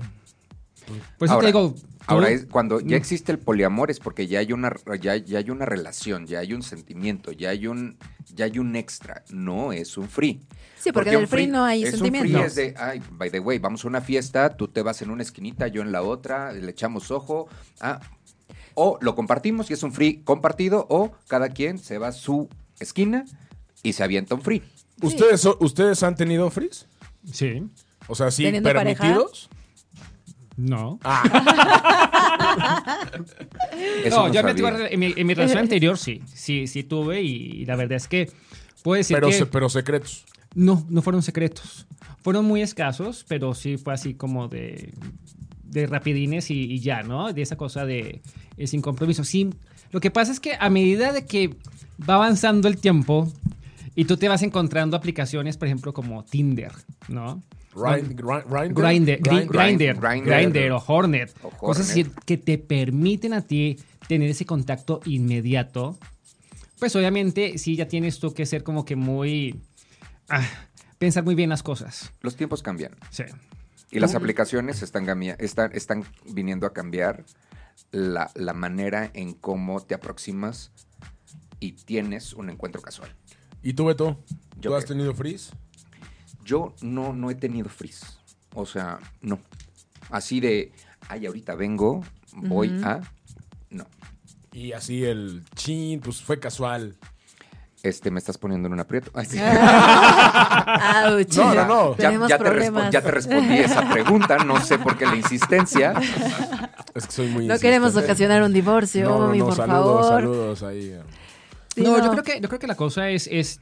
Por 1.17 1.25
eso 1.27 1.33
ahora, 1.35 1.39
te 1.41 1.45
digo, 1.47 1.75
ahora 2.07 2.29
es 2.29 2.45
cuando 2.45 2.79
ya 2.79 2.95
Mm. 2.95 2.99
existe 2.99 3.31
el 3.31 3.39
poliamor 3.39 3.89
es 3.91 3.99
porque 3.99 4.27
ya 4.27 4.39
hay 4.39 4.51
una 4.53 4.73
ya, 5.01 5.15
ya 5.17 5.39
hay 5.39 5.49
una 5.49 5.65
relación, 5.65 6.27
ya 6.27 6.39
hay 6.39 6.53
un 6.53 6.61
sentimiento, 6.63 7.31
ya 7.31 7.49
hay 7.49 7.67
un 7.67 7.97
ya 8.33 8.45
hay 8.45 8.59
un 8.59 8.75
extra, 8.75 9.23
no 9.29 9.71
es 9.73 9.97
un 9.97 10.07
free. 10.09 10.41
Sí, 10.77 10.91
porque 10.91 11.11
en 11.11 11.15
un 11.17 11.21
el 11.23 11.27
free 11.27 11.47
no 11.47 11.63
hay 11.65 11.83
es 11.83 11.93
Un 11.93 11.99
sentimientos. 11.99 12.31
free 12.31 12.45
es 12.45 12.55
de, 12.55 12.73
ay, 12.77 13.01
by 13.11 13.29
the 13.31 13.39
way, 13.39 13.57
vamos 13.59 13.85
a 13.85 13.87
una 13.87 14.01
fiesta, 14.01 14.55
tú 14.55 14.67
te 14.67 14.81
vas 14.81 15.01
en 15.01 15.09
una 15.09 15.23
esquinita, 15.23 15.67
yo 15.67 15.81
en 15.81 15.91
la 15.91 16.01
otra, 16.03 16.51
le 16.51 16.69
echamos 16.69 17.11
ojo, 17.11 17.47
ah, 17.79 17.99
o 18.73 18.97
lo 19.01 19.15
compartimos 19.15 19.69
y 19.69 19.73
es 19.73 19.83
un 19.83 19.91
free 19.93 20.21
compartido, 20.23 20.85
o 20.89 21.11
cada 21.27 21.49
quien 21.49 21.77
se 21.79 21.97
va 21.97 22.09
a 22.09 22.11
su 22.11 22.49
esquina 22.79 23.25
y 23.83 23.93
se 23.93 24.03
avienta 24.03 24.35
un 24.35 24.41
free. 24.41 24.61
¿Ustedes, 25.01 25.45
¿Ustedes 25.59 26.03
han 26.03 26.15
tenido 26.15 26.49
fris? 26.51 26.85
Sí, 27.31 27.63
O 28.07 28.15
sea, 28.15 28.29
sí, 28.31 28.43
¿Teniendo 28.43 28.71
pareja? 28.71 29.17
Permitidos. 30.55 30.99
no. 30.99 30.99
No, 34.09 34.27
no 34.27 34.33
yo 34.33 34.69
en, 34.89 34.99
mi, 34.99 35.13
en 35.15 35.27
mi 35.27 35.33
relación 35.33 35.59
anterior 35.59 35.97
sí, 35.97 36.21
sí, 36.33 36.67
sí 36.67 36.83
tuve 36.83 37.21
y, 37.21 37.65
la 37.65 37.75
verdad 37.75 37.97
es 37.97 38.07
que 38.07 38.31
puedo 38.83 38.97
decir 38.97 39.15
Pero, 39.17 39.27
que 39.27 39.33
se- 39.33 39.45
pero 39.45 39.69
secretos. 39.69 40.25
no, 40.53 40.85
no 40.89 41.01
fueron 41.01 41.21
secretos. 41.21 41.87
Fueron 42.23 42.45
muy 42.45 42.61
escasos, 42.61 43.25
pero 43.27 43.53
sí 43.53 43.77
fue 43.77 43.93
así 43.93 44.13
como 44.13 44.47
de, 44.47 44.93
de 45.63 45.87
rapidines 45.87 46.49
y, 46.51 46.63
y 46.71 46.79
ya, 46.79 47.03
¿no? 47.03 47.31
De 47.33 47.41
esa 47.41 47.55
cosa 47.57 47.85
de 47.85 48.21
eh, 48.57 48.67
sin 48.67 48.81
compromiso. 48.81 49.23
Sí, 49.23 49.49
lo 49.91 49.99
que 49.99 50.11
pasa 50.11 50.31
es 50.31 50.39
que 50.39 50.53
a 50.59 50.69
medida 50.69 51.11
de 51.13 51.25
que 51.25 51.55
va 52.07 52.15
avanzando 52.15 52.67
el 52.67 52.77
tiempo 52.77 53.31
y 53.95 54.05
tú 54.05 54.17
te 54.17 54.27
vas 54.27 54.41
encontrando 54.43 54.97
aplicaciones, 54.97 55.57
por 55.57 55.67
ejemplo, 55.67 55.93
como 55.93 56.23
Tinder, 56.23 56.71
¿no? 57.07 57.43
Rind- 57.75 58.15
gri- 58.15 58.43
Grindr. 58.47 58.81
Grindr, 58.81 59.19
Grind- 59.21 59.49
Grindr, 59.49 59.99
Grindr. 59.99 60.25
Grindr 60.25 60.71
o 60.71 60.83
Hornet, 60.87 61.33
cosas 61.57 61.89
así 61.89 62.05
que 62.25 62.37
te 62.37 62.57
permiten 62.57 63.33
a 63.33 63.41
ti 63.41 63.77
tener 64.07 64.29
ese 64.29 64.45
contacto 64.45 65.01
inmediato. 65.05 65.97
Pues 66.79 66.95
obviamente 66.95 67.57
sí 67.57 67.75
ya 67.75 67.87
tienes 67.87 68.19
tú 68.19 68.33
que 68.33 68.45
ser 68.45 68.63
como 68.63 68.85
que 68.85 68.95
muy 68.95 69.61
ah, 70.29 70.47
pensar 70.97 71.23
muy 71.23 71.35
bien 71.35 71.49
las 71.49 71.63
cosas. 71.63 72.11
Los 72.21 72.35
tiempos 72.35 72.63
cambian. 72.63 72.95
Sí. 73.11 73.23
Y 73.91 73.99
las 73.99 74.15
aplicaciones 74.15 74.81
están, 74.81 75.07
están, 75.39 75.71
están 75.73 76.03
viniendo 76.33 76.67
a 76.67 76.73
cambiar 76.73 77.23
la, 77.91 78.29
la 78.35 78.53
manera 78.53 79.09
en 79.13 79.33
cómo 79.33 79.79
te 79.81 79.95
aproximas 79.95 80.71
y 81.59 81.73
tienes 81.73 82.33
un 82.33 82.49
encuentro 82.49 82.81
casual. 82.81 83.09
¿Y 83.63 83.73
tú, 83.73 83.85
Beto? 83.85 84.19
Yo 84.59 84.71
¿Tú 84.71 84.75
has 84.75 84.85
tenido 84.85 85.13
fris? 85.13 85.51
Yo 86.45 86.75
no, 86.81 87.11
no 87.11 87.29
he 87.31 87.35
tenido 87.35 87.67
frizz. 87.67 88.19
O 88.53 88.65
sea, 88.65 88.99
no. 89.21 89.39
Así 90.11 90.39
de, 90.39 90.71
ay, 91.09 91.25
ahorita 91.25 91.55
vengo, 91.55 92.03
voy 92.33 92.69
a... 92.83 93.01
No. 93.71 93.85
Y 94.53 94.71
así 94.71 95.03
el 95.03 95.43
chin, 95.55 95.99
pues 95.99 96.21
fue 96.21 96.39
casual. 96.39 96.95
Este, 97.81 98.09
me 98.11 98.19
estás 98.19 98.37
poniendo 98.37 98.67
en 98.67 98.73
un 98.73 98.79
aprieto. 98.79 99.11
Ay, 99.13 99.25
sí. 99.25 99.37
Ouch. 101.07 101.35
No, 101.35 101.53
no, 101.53 101.65
no. 101.65 101.97
Ya, 101.97 102.09
te 102.37 102.91
ya 102.91 103.01
respondí 103.01 103.57
esa 103.57 103.89
pregunta, 103.91 104.37
no 104.37 104.59
sé 104.61 104.77
por 104.79 104.97
qué 104.97 105.05
la 105.05 105.15
insistencia. 105.15 105.93
Es 106.93 107.05
que 107.07 107.11
soy 107.11 107.27
muy 107.27 107.45
No 107.45 107.59
queremos 107.59 107.95
ocasionar 107.95 108.41
un 108.43 108.53
divorcio, 108.53 109.03
No, 109.03 109.19
no, 109.19 109.25
Omi, 109.25 109.39
no, 109.39 109.45
por 109.45 109.55
saludos, 109.55 110.07
favor. 110.07 110.21
saludos 110.21 110.63
ahí. 110.63 110.99
Sí, 111.75 111.81
no, 111.81 111.97
yo 112.03 112.11
creo 112.11 112.23
que 112.23 112.39
yo 112.39 112.47
creo 112.47 112.59
que 112.59 112.67
la 112.67 112.75
cosa 112.75 113.09
es, 113.09 113.27
es 113.27 113.59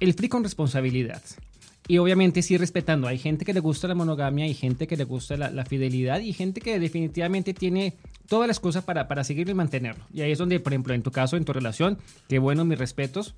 el 0.00 0.14
free 0.14 0.28
con 0.28 0.42
responsabilidad. 0.44 1.22
Y 1.88 1.98
obviamente 1.98 2.42
sí 2.42 2.56
respetando. 2.56 3.08
Hay 3.08 3.18
gente 3.18 3.44
que 3.44 3.52
le 3.52 3.60
gusta 3.60 3.88
la 3.88 3.94
monogamia, 3.94 4.44
hay 4.44 4.54
gente 4.54 4.86
que 4.86 4.96
le 4.96 5.04
gusta 5.04 5.36
la, 5.36 5.64
fidelidad 5.64 6.20
y 6.20 6.32
gente 6.32 6.60
que 6.60 6.78
definitivamente 6.78 7.54
tiene 7.54 7.94
todas 8.28 8.46
las 8.46 8.60
cosas 8.60 8.84
para, 8.84 9.08
para 9.08 9.24
seguirlo 9.24 9.50
y 9.50 9.54
mantenerlo. 9.54 10.04
Y 10.12 10.20
ahí 10.20 10.32
es 10.32 10.38
donde, 10.38 10.60
por 10.60 10.72
ejemplo, 10.72 10.94
en 10.94 11.02
tu 11.02 11.10
caso, 11.10 11.36
en 11.36 11.44
tu 11.44 11.52
relación, 11.52 11.98
qué 12.28 12.38
bueno, 12.38 12.64
mis 12.64 12.78
respetos. 12.78 13.34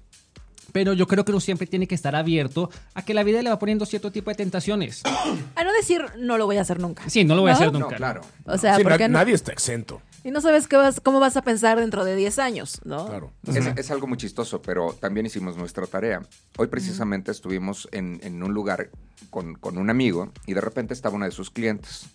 Pero 0.72 0.92
yo 0.92 1.06
creo 1.06 1.24
que 1.24 1.30
uno 1.32 1.40
siempre 1.40 1.66
tiene 1.66 1.86
que 1.86 1.94
estar 1.94 2.16
abierto 2.16 2.70
a 2.94 3.02
que 3.04 3.14
la 3.14 3.22
vida 3.22 3.42
le 3.42 3.50
va 3.50 3.58
poniendo 3.58 3.86
cierto 3.86 4.10
tipo 4.10 4.30
de 4.30 4.36
tentaciones. 4.36 5.02
A 5.54 5.64
no 5.64 5.72
decir, 5.72 6.04
no 6.18 6.36
lo 6.38 6.46
voy 6.46 6.56
a 6.56 6.62
hacer 6.62 6.80
nunca. 6.80 7.08
Sí, 7.08 7.24
no 7.24 7.34
lo 7.36 7.42
voy 7.42 7.50
a 7.50 7.54
¿No? 7.54 7.58
hacer 7.60 7.72
No, 7.72 7.78
nunca. 7.80 7.96
claro. 7.96 8.22
O 8.44 8.58
sea, 8.58 8.76
Sí, 8.76 8.82
porque 8.82 9.00
na- 9.04 9.08
no- 9.08 9.18
nadie 9.18 9.34
está 9.34 9.52
exento. 9.52 10.02
y 10.24 10.30
no 10.30 10.40
sabes 10.40 10.66
qué 10.66 10.76
vas, 10.76 11.00
cómo 11.00 11.20
vas 11.20 11.36
a 11.36 11.42
pensar 11.42 11.78
dentro 11.78 12.04
de 12.04 12.16
10 12.16 12.38
años, 12.38 12.80
¿no? 12.84 13.06
Claro. 13.06 13.32
Es, 13.46 13.66
es 13.76 13.90
algo 13.90 14.06
muy 14.06 14.16
chistoso, 14.18 14.62
pero 14.62 14.92
también 14.98 15.26
hicimos 15.26 15.56
nuestra 15.56 15.86
tarea. 15.86 16.22
Hoy 16.56 16.66
precisamente 16.68 17.30
estuvimos 17.30 17.88
en, 17.92 18.18
en 18.22 18.42
un 18.42 18.52
lugar 18.54 18.90
con, 19.30 19.54
con 19.54 19.78
un 19.78 19.90
amigo 19.90 20.32
y 20.46 20.54
de 20.54 20.60
repente 20.60 20.94
estaba 20.94 21.14
una 21.14 21.26
de 21.26 21.32
sus 21.32 21.50
clientes. 21.50 22.06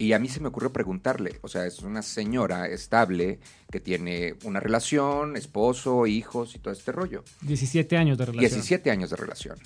Y 0.00 0.12
a 0.12 0.20
mí 0.20 0.28
se 0.28 0.38
me 0.38 0.46
ocurrió 0.46 0.72
preguntarle, 0.72 1.40
o 1.42 1.48
sea, 1.48 1.66
es 1.66 1.80
una 1.80 2.02
señora 2.02 2.68
estable 2.68 3.40
que 3.68 3.80
tiene 3.80 4.36
una 4.44 4.60
relación, 4.60 5.36
esposo, 5.36 6.06
hijos 6.06 6.54
y 6.54 6.60
todo 6.60 6.72
este 6.72 6.92
rollo. 6.92 7.24
17 7.42 7.96
años 7.96 8.16
de 8.16 8.26
relación. 8.26 8.40
17 8.48 8.90
años 8.92 9.10
de 9.10 9.16
relación. 9.16 9.58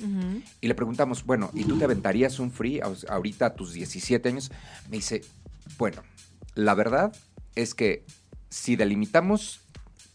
Y 0.62 0.68
le 0.68 0.74
preguntamos, 0.74 1.26
bueno, 1.26 1.50
¿y 1.52 1.64
tú 1.64 1.78
te 1.78 1.84
aventarías 1.84 2.38
un 2.38 2.50
free 2.50 2.80
ahorita 2.80 3.46
a 3.46 3.54
tus 3.54 3.74
17 3.74 4.26
años? 4.30 4.50
Me 4.88 4.96
dice, 4.96 5.20
bueno, 5.76 6.02
la 6.54 6.74
verdad 6.74 7.14
es 7.54 7.74
que 7.74 8.06
si 8.48 8.74
delimitamos 8.76 9.60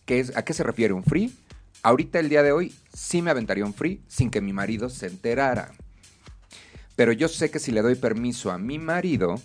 qué 0.06 0.20
es, 0.20 0.36
a 0.36 0.44
qué 0.44 0.54
se 0.54 0.64
refiere 0.64 0.94
un 0.94 1.04
free, 1.04 1.32
ahorita 1.84 2.20
el 2.20 2.30
día 2.30 2.42
de 2.42 2.54
hoy 2.54 2.74
sí 2.92 3.22
me 3.22 3.30
aventaría 3.30 3.66
un 3.66 3.74
free 3.76 4.02
sin 4.08 4.32
que 4.32 4.42
mi 4.42 4.52
marido 4.52 4.90
se 4.90 5.06
enterara. 5.06 5.74
Pero 6.96 7.12
yo 7.12 7.28
sé 7.28 7.52
que 7.52 7.60
si 7.60 7.72
le 7.72 7.84
doy 7.84 7.94
permiso 7.94 8.50
a 8.50 8.58
mi 8.58 8.80
marido, 8.80 9.40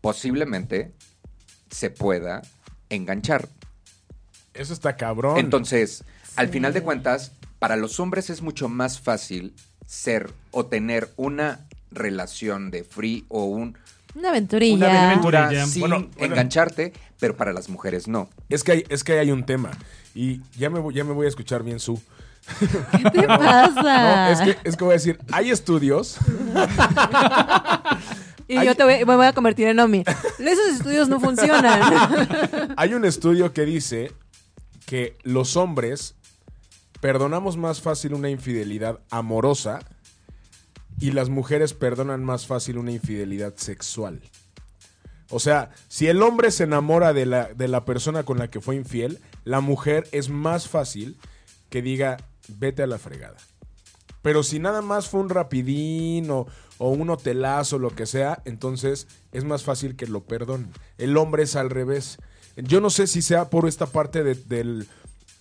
posiblemente 0.00 0.92
se 1.70 1.90
pueda 1.90 2.42
enganchar. 2.88 3.48
Eso 4.54 4.72
está 4.72 4.96
cabrón. 4.96 5.38
Entonces, 5.38 6.04
al 6.36 6.48
final 6.48 6.72
de 6.72 6.82
cuentas, 6.82 7.32
para 7.58 7.76
los 7.76 8.00
hombres 8.00 8.30
es 8.30 8.42
mucho 8.42 8.68
más 8.68 9.00
fácil 9.00 9.54
ser 9.86 10.32
o 10.50 10.66
tener 10.66 11.10
una 11.16 11.66
relación 11.90 12.70
de 12.70 12.84
free 12.84 13.24
o 13.28 13.44
un, 13.44 13.76
Una 14.14 14.30
aventurilla. 14.30 14.88
una 14.88 15.06
aventura 15.10 15.38
Aventurilla. 15.46 15.66
sin 15.72 15.80
Bueno, 15.80 16.08
bueno. 16.16 16.34
engancharte, 16.34 16.92
pero 17.18 17.36
para 17.36 17.52
las 17.52 17.68
mujeres 17.68 18.08
no. 18.08 18.28
es, 18.48 18.64
que 18.64 18.72
hay, 18.72 18.84
es 18.88 19.04
que 19.04 19.18
hay 19.18 19.30
un 19.30 19.44
tema. 19.44 19.70
Y 20.14 20.40
ya 20.56 20.70
me, 20.70 20.80
voy- 20.80 20.94
ya 20.94 21.04
me 21.04 21.12
voy 21.12 21.26
a 21.26 21.28
escuchar 21.28 21.62
bien 21.62 21.78
su. 21.80 22.00
¿Qué 22.58 23.10
te 23.10 23.22
pasa? 23.28 24.26
No, 24.26 24.32
es 24.32 24.40
que, 24.40 24.68
es 24.68 24.76
que 24.76 24.84
voy 24.84 24.92
a 24.92 24.94
decir, 24.94 25.18
hay 25.32 25.50
estudios. 25.50 26.16
y 28.54 28.58
hay- 28.58 28.66
yo 28.66 28.74
te 28.74 28.84
voy, 28.84 29.04
me 29.04 29.16
voy 29.16 29.26
a 29.26 29.32
convertir 29.32 29.68
en 29.68 29.78
Omi. 29.80 30.04
Esos 30.38 30.66
estudios 30.74 31.08
no 31.08 31.20
funcionan. 31.20 31.80
Hay 32.76 32.94
un 32.94 33.04
estudio 33.04 33.52
que 33.52 33.64
dice 33.64 34.12
que 34.86 35.16
los 35.22 35.56
hombres 35.56 36.14
perdonamos 37.00 37.56
más 37.56 37.80
fácil 37.80 38.14
una 38.14 38.28
infidelidad 38.30 39.00
amorosa 39.10 39.80
y 40.98 41.12
las 41.12 41.28
mujeres 41.30 41.72
perdonan 41.74 42.24
más 42.24 42.46
fácil 42.46 42.76
una 42.78 42.92
infidelidad 42.92 43.54
sexual. 43.56 44.20
O 45.30 45.38
sea, 45.38 45.70
si 45.88 46.08
el 46.08 46.22
hombre 46.22 46.50
se 46.50 46.64
enamora 46.64 47.12
de 47.12 47.24
la, 47.24 47.54
de 47.54 47.68
la 47.68 47.84
persona 47.84 48.24
con 48.24 48.38
la 48.38 48.50
que 48.50 48.60
fue 48.60 48.74
infiel, 48.76 49.20
la 49.44 49.60
mujer 49.60 50.08
es 50.12 50.28
más 50.28 50.68
fácil 50.68 51.16
que 51.70 51.82
diga, 51.82 52.16
vete 52.48 52.82
a 52.82 52.86
la 52.88 52.98
fregada. 52.98 53.36
Pero 54.22 54.42
si 54.42 54.58
nada 54.58 54.82
más 54.82 55.08
fue 55.08 55.20
un 55.20 55.28
rapidín 55.30 56.30
o, 56.30 56.46
o 56.82 56.88
un 56.88 57.10
hotelazo, 57.10 57.78
lo 57.78 57.90
que 57.90 58.06
sea, 58.06 58.40
entonces 58.46 59.06
es 59.32 59.44
más 59.44 59.62
fácil 59.64 59.96
que 59.96 60.06
lo 60.06 60.22
perdonen. 60.24 60.70
El 60.96 61.16
hombre 61.18 61.42
es 61.42 61.54
al 61.54 61.68
revés. 61.68 62.16
Yo 62.56 62.80
no 62.80 62.88
sé 62.88 63.06
si 63.06 63.20
sea 63.20 63.50
por 63.50 63.68
esta 63.68 63.84
parte 63.86 64.24
de- 64.24 64.34
del, 64.34 64.88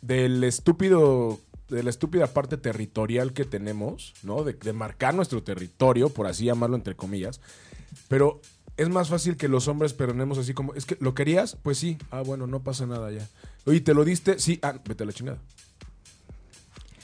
del 0.02 0.44
estúpido, 0.44 1.40
de 1.70 1.82
la 1.82 1.90
estúpida 1.92 2.28
parte 2.28 2.58
territorial 2.58 3.32
que 3.32 3.46
tenemos, 3.46 4.14
¿no? 4.22 4.44
De, 4.44 4.52
de 4.54 4.74
marcar 4.74 5.16
nuestro 5.16 5.42
territorio, 5.42 6.10
por 6.10 6.28
así 6.28 6.44
llamarlo 6.46 6.76
entre 6.76 6.96
comillas. 6.96 7.40
Pero 8.10 8.42
es 8.76 8.90
más 8.90 9.08
fácil 9.08 9.38
que 9.38 9.48
los 9.48 9.68
hombres 9.70 9.94
perdonemos 9.94 10.38
así 10.38 10.54
como, 10.54 10.74
es 10.74 10.86
que 10.86 10.98
lo 11.00 11.14
querías, 11.14 11.58
pues 11.64 11.78
sí, 11.78 11.98
ah, 12.12 12.22
bueno, 12.22 12.48
no 12.48 12.62
pasa 12.64 12.86
nada 12.86 13.12
ya. 13.12 13.26
Oye, 13.66 13.80
¿te 13.82 13.94
lo 13.94 14.04
diste? 14.04 14.40
Sí, 14.40 14.60
ah, 14.62 14.76
vete 14.86 15.04
a 15.04 15.06
la 15.08 15.14
chingada. 15.14 15.40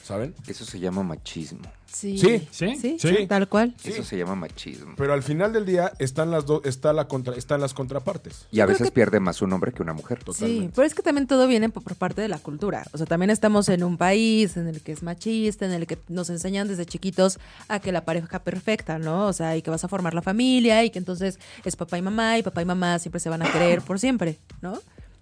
¿Saben? 0.05 0.35
Eso 0.47 0.65
se 0.65 0.79
llama 0.79 1.01
machismo. 1.01 1.61
Sí. 1.91 2.15
Sí. 2.19 2.47
¿Sí? 2.51 2.75
Sí, 2.79 2.97
Sí. 2.99 3.25
tal 3.27 3.47
cual. 3.49 3.73
Sí. 3.81 3.89
Eso 3.89 4.03
se 4.03 4.15
llama 4.17 4.35
machismo. 4.35 4.93
Pero 4.97 5.13
al 5.13 5.23
final 5.23 5.51
del 5.51 5.65
día 5.65 5.93
están 5.97 6.29
las 6.29 6.45
dos, 6.45 6.61
está 6.63 6.93
la 6.93 7.07
contra, 7.07 7.33
están 7.35 7.59
las 7.59 7.73
contrapartes. 7.73 8.45
Y 8.51 8.59
a 8.59 8.65
Yo 8.65 8.67
veces 8.67 8.87
que- 8.89 8.91
pierde 8.93 9.19
más 9.19 9.41
un 9.41 9.51
hombre 9.53 9.71
que 9.71 9.81
una 9.81 9.93
mujer. 9.93 10.19
Sí, 10.19 10.25
Totalmente. 10.25 10.71
pero 10.75 10.85
es 10.85 10.93
que 10.93 11.01
también 11.01 11.25
todo 11.25 11.47
viene 11.47 11.69
por, 11.69 11.81
por 11.81 11.95
parte 11.95 12.21
de 12.21 12.27
la 12.27 12.37
cultura. 12.37 12.85
O 12.93 12.97
sea, 12.99 13.07
también 13.07 13.31
estamos 13.31 13.67
en 13.69 13.83
un 13.83 13.97
país 13.97 14.57
en 14.57 14.67
el 14.67 14.81
que 14.81 14.91
es 14.91 15.01
machista, 15.01 15.65
en 15.65 15.71
el 15.71 15.87
que 15.87 15.97
nos 16.07 16.29
enseñan 16.29 16.67
desde 16.67 16.85
chiquitos 16.85 17.39
a 17.67 17.79
que 17.79 17.91
la 17.91 18.05
pareja 18.05 18.37
perfecta, 18.43 18.99
¿no? 18.99 19.25
O 19.25 19.33
sea, 19.33 19.57
y 19.57 19.63
que 19.63 19.71
vas 19.71 19.83
a 19.85 19.87
formar 19.87 20.13
la 20.13 20.21
familia 20.21 20.83
y 20.83 20.91
que 20.91 20.99
entonces 20.99 21.39
es 21.63 21.75
papá 21.75 21.97
y 21.97 22.03
mamá 22.03 22.37
y 22.37 22.43
papá 22.43 22.61
y 22.61 22.65
mamá 22.65 22.99
siempre 22.99 23.19
se 23.19 23.29
van 23.29 23.41
a 23.41 23.51
querer 23.51 23.81
por 23.81 23.99
siempre, 23.99 24.37
¿no? 24.61 24.77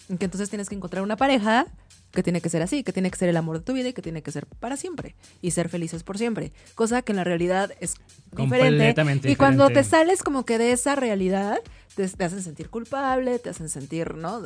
Que 0.08 0.26
entonces 0.26 0.50
tienes 0.50 0.70
que 0.70 0.76
encontrar 0.76 1.04
una 1.04 1.18
pareja 1.18 1.68
que 2.12 2.22
tiene 2.22 2.42
que 2.42 2.50
ser 2.50 2.62
así, 2.62 2.84
que 2.84 2.94
tiene 2.94 3.10
que 3.10 3.18
ser 3.18 3.30
el 3.30 3.38
amor 3.38 3.58
de 3.58 3.66
tu 3.66 3.74
vida 3.74 3.90
y 3.90 3.94
que 3.94 4.02
tiene 4.02 4.22
que 4.22 4.32
ser 4.32 4.46
para 4.46 4.78
siempre 4.78 5.16
y 5.42 5.52
ser 5.52 5.68
felices 5.68 6.04
por 6.04 6.18
siempre. 6.18 6.54
Cosa 6.76 7.02
que 7.02 7.12
en 7.12 7.16
la 7.16 7.24
realidad 7.24 7.72
es 7.80 7.96
diferente. 8.32 9.32
Y 9.32 9.36
cuando 9.36 9.70
te 9.70 9.84
sales 9.84 10.22
como 10.22 10.46
que 10.46 10.60
de 10.60 10.72
esa 10.72 10.96
realidad, 10.96 11.58
te, 11.96 12.08
te 12.08 12.24
hacen 12.24 12.44
sentir 12.44 12.70
culpable, 12.70 13.40
te 13.40 13.50
hacen 13.50 13.68
sentir, 13.68 14.16
¿no? 14.16 14.44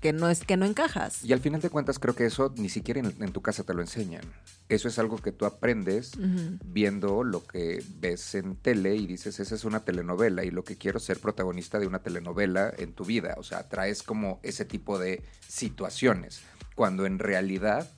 Que 0.00 0.12
no 0.12 0.28
es 0.28 0.44
que 0.44 0.56
no 0.56 0.64
encajas. 0.64 1.24
Y 1.24 1.32
al 1.32 1.40
final 1.40 1.60
de 1.60 1.70
cuentas 1.70 1.98
creo 1.98 2.14
que 2.14 2.26
eso 2.26 2.52
ni 2.56 2.68
siquiera 2.68 3.00
en, 3.00 3.14
en 3.20 3.32
tu 3.32 3.42
casa 3.42 3.64
te 3.64 3.74
lo 3.74 3.80
enseñan. 3.80 4.22
Eso 4.68 4.86
es 4.88 4.98
algo 4.98 5.16
que 5.16 5.32
tú 5.32 5.46
aprendes 5.46 6.12
viendo 6.64 7.24
lo 7.24 7.46
que 7.46 7.82
ves 8.00 8.34
en 8.34 8.54
tele 8.56 8.96
y 8.96 9.06
dices, 9.06 9.40
esa 9.40 9.54
es 9.54 9.64
una 9.64 9.80
telenovela 9.80 10.44
y 10.44 10.50
lo 10.50 10.62
que 10.62 10.76
quiero 10.76 10.98
es 10.98 11.04
ser 11.04 11.20
protagonista 11.20 11.78
de 11.78 11.86
una 11.86 12.00
telenovela 12.00 12.72
en 12.76 12.92
tu 12.92 13.04
vida. 13.04 13.34
O 13.38 13.42
sea, 13.42 13.68
traes 13.68 14.02
como 14.02 14.40
ese 14.42 14.66
tipo 14.66 14.98
de 14.98 15.22
situaciones, 15.48 16.42
cuando 16.74 17.06
en 17.06 17.18
realidad 17.18 17.90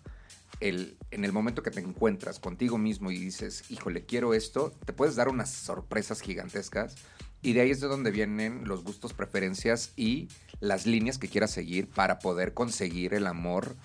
el, 0.60 0.96
en 1.10 1.24
el 1.24 1.32
momento 1.32 1.62
que 1.62 1.70
te 1.72 1.80
encuentras 1.80 2.38
contigo 2.38 2.78
mismo 2.78 3.10
y 3.10 3.18
dices, 3.18 3.64
híjole, 3.68 4.04
quiero 4.04 4.32
esto, 4.32 4.72
te 4.84 4.92
puedes 4.92 5.16
dar 5.16 5.28
unas 5.28 5.50
sorpresas 5.50 6.20
gigantescas. 6.20 6.94
Y 7.42 7.53
de 7.55 7.62
ahí 7.62 7.70
es 7.70 7.81
de 7.81 7.87
donde 7.88 8.11
vienen 8.11 8.62
los 8.66 8.85
gustos, 8.85 9.12
preferencias 9.14 9.92
y 9.96 10.29
las 10.61 10.87
líneas 10.87 11.18
que 11.18 11.29
quieras 11.29 11.50
seguir 11.50 11.88
para 11.88 12.18
poder 12.18 12.53
conseguir 12.53 13.14
el 13.14 13.26
amor, 13.26 13.76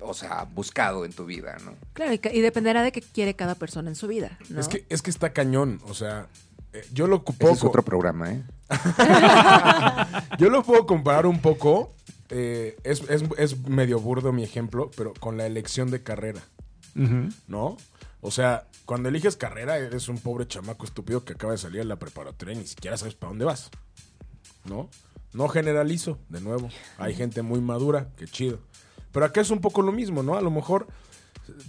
o 0.00 0.14
sea, 0.14 0.44
buscado 0.44 1.04
en 1.04 1.12
tu 1.12 1.24
vida, 1.24 1.56
¿no? 1.64 1.74
Claro, 1.92 2.12
y, 2.12 2.40
dependerá 2.40 2.82
de 2.82 2.90
qué 2.92 3.00
quiere 3.00 3.34
cada 3.34 3.54
persona 3.54 3.88
en 3.88 3.94
su 3.96 4.08
vida, 4.08 4.36
¿no? 4.48 4.58
Es 4.60 4.66
que, 4.68 4.84
es 4.88 5.02
que 5.02 5.10
está 5.10 5.32
cañón. 5.32 5.80
O 5.86 5.94
sea, 5.94 6.26
eh, 6.72 6.84
yo 6.92 7.06
lo 7.06 7.22
puedo, 7.24 7.54
es 7.54 7.62
otro 7.62 7.82
programa, 7.84 8.32
¿eh? 8.32 8.42
yo 10.38 10.50
lo 10.50 10.62
puedo 10.62 10.86
comparar 10.86 11.26
un 11.26 11.40
poco. 11.40 11.94
eh, 12.30 12.76
es, 12.84 13.02
es- 13.08 13.24
es 13.38 13.58
medio 13.68 14.00
burdo 14.00 14.32
mi 14.32 14.42
ejemplo, 14.44 14.90
pero 14.96 15.14
con 15.14 15.36
la 15.36 15.46
elección 15.46 15.90
de 15.90 16.02
carrera. 16.02 16.40
¿no? 17.46 17.76
O 18.20 18.30
sea, 18.30 18.66
cuando 18.84 19.08
eliges 19.08 19.36
carrera, 19.36 19.78
eres 19.78 20.08
un 20.08 20.18
pobre 20.18 20.46
chamaco 20.46 20.84
estúpido 20.84 21.24
que 21.24 21.34
acaba 21.34 21.52
de 21.52 21.58
salir 21.58 21.78
de 21.78 21.84
la 21.84 21.98
preparatoria 21.98 22.54
y 22.54 22.58
ni 22.58 22.66
siquiera 22.66 22.96
sabes 22.96 23.14
para 23.14 23.30
dónde 23.30 23.44
vas, 23.44 23.70
¿no? 24.64 24.90
No 25.32 25.48
generalizo, 25.48 26.18
de 26.28 26.40
nuevo. 26.40 26.68
Hay 26.96 27.14
gente 27.16 27.42
muy 27.42 27.60
madura, 27.60 28.08
qué 28.16 28.26
chido. 28.26 28.58
Pero 29.12 29.26
acá 29.26 29.40
es 29.40 29.50
un 29.50 29.60
poco 29.60 29.82
lo 29.82 29.92
mismo, 29.92 30.22
¿no? 30.22 30.36
A 30.36 30.40
lo 30.40 30.50
mejor 30.50 30.86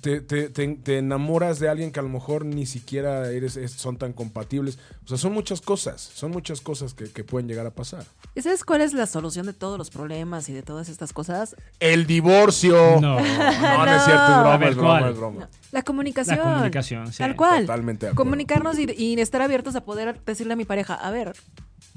te, 0.02 0.20
te- 0.20 0.50
te- 0.50 0.68
te 0.76 0.98
enamoras 0.98 1.60
de 1.60 1.70
alguien 1.70 1.92
que 1.94 2.00
a 2.02 2.04
lo 2.04 2.10
mejor 2.10 2.44
ni 2.44 2.66
siquiera 2.66 3.30
eres, 3.32 3.56
es- 3.56 3.72
son 3.72 3.98
tan 3.98 4.12
compatibles. 4.12 4.78
O 5.06 5.08
sea, 5.08 5.18
son 5.18 5.32
muchas 5.32 5.62
cosas, 5.62 6.02
son 6.02 6.32
muchas 6.32 6.60
cosas 6.60 6.94
que, 6.94 7.06
que 7.10 7.24
pueden 7.24 7.48
llegar 7.48 7.66
a 7.66 7.72
pasar. 7.72 8.04
¿Y 8.36 8.42
sabes 8.42 8.66
cuál 8.66 8.82
es 8.82 8.94
la 8.94 9.06
solución 9.08 9.46
de 9.46 9.54
todos 9.54 9.78
los 9.78 9.90
problemas 9.90 10.50
y 10.50 10.54
de 10.54 10.64
todas 10.64 10.90
estas 10.90 11.14
cosas? 11.14 11.56
El 11.80 12.06
divorcio. 12.08 13.00
No. 13.00 13.20
No, 13.20 13.86
no 13.86 13.96
es 13.96 14.04
cierto, 14.04 14.24
es 14.24 14.30
No. 14.30 14.42
broma, 14.42 14.58
ver, 14.58 14.70
es 14.70 14.76
broma, 14.76 15.00
¿cuál? 15.00 15.12
es 15.12 15.18
broma. 15.18 15.50
La 15.72 15.82
comunicación. 15.84 16.38
La 16.38 16.44
comunicación, 16.44 17.12
sí. 17.14 17.20
Tal 17.20 17.36
cual. 17.38 17.62
Totalmente. 17.62 18.10
Comunicarnos 18.16 18.78
y, 18.80 18.86
y 18.98 19.20
estar 19.22 19.42
abiertos 19.42 19.76
a 19.76 19.86
poder 19.86 20.20
decirle 20.26 20.54
a 20.54 20.56
mi 20.58 20.66
pareja, 20.66 20.94
a 20.96 21.10
ver, 21.12 21.34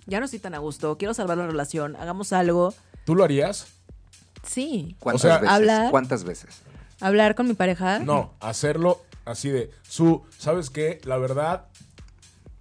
ya 0.07 0.20
no 0.20 0.26
estoy 0.26 0.39
tan 0.41 0.55
a 0.55 0.59
gusto, 0.59 0.97
quiero 0.99 1.14
salvar 1.14 1.36
la 1.39 1.47
relación, 1.49 1.97
hagamos 1.97 2.32
algo. 2.32 2.72
¿Tú 3.05 3.14
lo 3.16 3.24
harías? 3.24 3.66
Sí. 4.47 4.97
¿Cuántas 5.01 5.22
sea, 5.22 5.39
veces? 5.39 5.51
hablar- 5.51 5.91
¿Cuántas 5.91 6.24
veces? 6.24 6.62
Hablar 7.03 7.34
con 7.34 7.46
mi 7.48 7.55
pareja. 7.55 7.98
No, 7.98 8.32
hacerlo 8.40 9.03
así 9.24 9.50
de, 9.50 9.70
su, 9.82 10.22
¿sabes 10.38 10.70
qué? 10.70 11.00
La 11.05 11.16
verdad, 11.18 11.66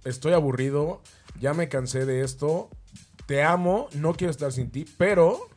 estoy 0.04 0.32
aburrido, 0.32 1.00
ya 1.40 1.54
me 1.54 1.68
cansé 1.68 2.04
de 2.06 2.22
esto, 2.22 2.68
te 3.26 3.42
amo, 3.42 3.88
no 3.94 4.14
quiero 4.14 4.30
estar 4.30 4.52
sin 4.52 4.70
ti, 4.70 4.84
pero 4.98 5.48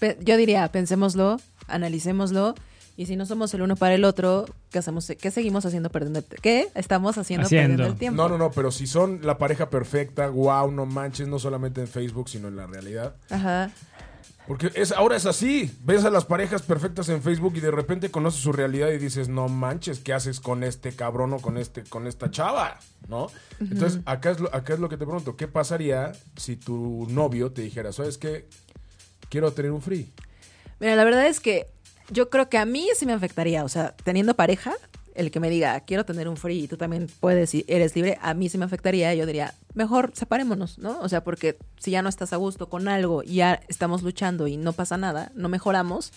Pe- 0.00 0.16
Yo 0.20 0.36
diría, 0.36 0.70
pensémoslo, 0.70 1.38
analicémoslo. 1.66 2.54
Y 2.96 3.06
si 3.06 3.14
no 3.14 3.26
somos 3.26 3.54
el 3.54 3.62
uno 3.62 3.76
para 3.76 3.94
el 3.94 4.04
otro, 4.04 4.44
¿qué, 4.72 4.80
hacemos, 4.80 5.06
qué 5.20 5.30
seguimos 5.30 5.64
haciendo 5.64 5.88
perdiendo 5.88 6.18
el 6.18 6.24
t- 6.24 6.36
¿Qué 6.42 6.68
estamos 6.74 7.16
haciendo, 7.16 7.46
Haciendo. 7.46 7.68
perdiendo 7.76 7.92
el 7.92 7.98
tiempo? 7.98 8.16
no, 8.20 8.28
no, 8.28 8.38
no, 8.38 8.50
pero 8.50 8.72
si 8.72 8.88
son 8.88 9.20
la 9.22 9.38
pareja 9.38 9.70
perfecta, 9.70 10.28
wow, 10.28 10.70
no 10.72 10.84
manches, 10.84 11.28
no 11.28 11.38
solamente 11.38 11.80
en 11.80 11.86
Facebook, 11.86 12.28
sino 12.28 12.48
en 12.48 12.56
la 12.56 12.66
realidad. 12.66 13.14
Ajá. 13.30 13.70
Porque 14.48 14.72
es, 14.74 14.92
ahora 14.92 15.14
es 15.14 15.26
así, 15.26 15.70
ves 15.84 16.06
a 16.06 16.10
las 16.10 16.24
parejas 16.24 16.62
perfectas 16.62 17.10
en 17.10 17.22
Facebook 17.22 17.52
y 17.56 17.60
de 17.60 17.70
repente 17.70 18.10
conoces 18.10 18.40
su 18.40 18.50
realidad 18.50 18.88
y 18.90 18.96
dices, 18.96 19.28
no 19.28 19.46
manches, 19.48 20.00
¿qué 20.00 20.14
haces 20.14 20.40
con 20.40 20.64
este 20.64 20.92
cabrón 20.92 21.34
o 21.34 21.38
con, 21.38 21.58
este, 21.58 21.84
con 21.84 22.06
esta 22.06 22.30
chava? 22.30 22.80
¿No? 23.08 23.26
Entonces, 23.60 24.00
acá 24.06 24.30
es, 24.30 24.40
lo, 24.40 24.54
acá 24.54 24.72
es 24.72 24.80
lo 24.80 24.88
que 24.88 24.96
te 24.96 25.04
pregunto, 25.04 25.36
¿qué 25.36 25.48
pasaría 25.48 26.12
si 26.38 26.56
tu 26.56 27.06
novio 27.10 27.52
te 27.52 27.60
dijera, 27.60 27.92
¿sabes 27.92 28.16
qué? 28.16 28.48
Quiero 29.28 29.52
tener 29.52 29.70
un 29.70 29.82
free. 29.82 30.10
Mira, 30.80 30.96
la 30.96 31.04
verdad 31.04 31.26
es 31.26 31.40
que 31.40 31.66
yo 32.10 32.30
creo 32.30 32.48
que 32.48 32.56
a 32.56 32.64
mí 32.64 32.88
sí 32.96 33.04
me 33.04 33.12
afectaría. 33.12 33.64
O 33.64 33.68
sea, 33.68 33.94
teniendo 34.02 34.34
pareja, 34.34 34.72
el 35.14 35.30
que 35.30 35.40
me 35.40 35.50
diga, 35.50 35.80
quiero 35.80 36.04
tener 36.04 36.28
un 36.28 36.36
free 36.36 36.64
y 36.64 36.68
tú 36.68 36.76
también 36.76 37.08
puedes 37.20 37.54
y 37.54 37.64
eres 37.68 37.94
libre, 37.96 38.18
a 38.22 38.34
mí 38.34 38.48
sí 38.48 38.56
me 38.56 38.64
afectaría. 38.64 39.14
Yo 39.14 39.26
diría, 39.26 39.54
mejor 39.78 40.10
separémonos, 40.14 40.76
¿no? 40.78 40.98
O 41.00 41.08
sea, 41.08 41.24
porque 41.24 41.56
si 41.78 41.92
ya 41.92 42.02
no 42.02 42.08
estás 42.10 42.32
a 42.32 42.36
gusto 42.36 42.68
con 42.68 42.88
algo 42.88 43.22
y 43.22 43.36
ya 43.36 43.60
estamos 43.68 44.02
luchando 44.02 44.46
y 44.48 44.56
no 44.58 44.72
pasa 44.74 44.96
nada, 44.98 45.30
no 45.34 45.48
mejoramos, 45.48 46.12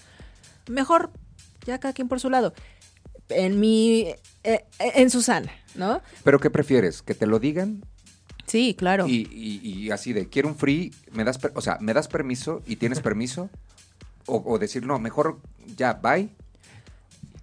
mejor 0.68 1.12
ya 1.66 1.80
cada 1.80 1.94
quien 1.94 2.08
por 2.10 2.20
su 2.20 2.30
lado. 2.30 2.54
En 3.30 3.60
mi. 3.62 4.08
eh, 4.44 4.66
en 4.80 5.10
Susana, 5.10 5.52
¿no? 5.76 6.02
Pero 6.24 6.40
¿qué 6.40 6.50
prefieres? 6.50 7.02
¿Que 7.02 7.14
te 7.14 7.26
lo 7.28 7.40
digan? 7.40 7.86
Sí, 8.48 8.76
claro. 8.78 9.08
Y, 9.08 9.30
y- 9.32 9.62
y 9.64 9.92
así 9.92 10.12
de, 10.12 10.28
quiero 10.28 10.50
un 10.50 10.56
free, 10.56 10.94
me 11.14 11.24
das, 11.24 11.40
o 11.54 11.62
sea, 11.62 11.78
¿me 11.80 11.94
das 11.94 12.10
permiso 12.10 12.62
y 12.66 12.76
tienes 12.76 13.00
permiso? 13.10 13.50
O, 14.26 14.44
o 14.46 14.60
decir, 14.60 14.86
no, 14.86 15.00
mejor 15.00 15.40
ya, 15.78 15.94
bye. 15.94 16.28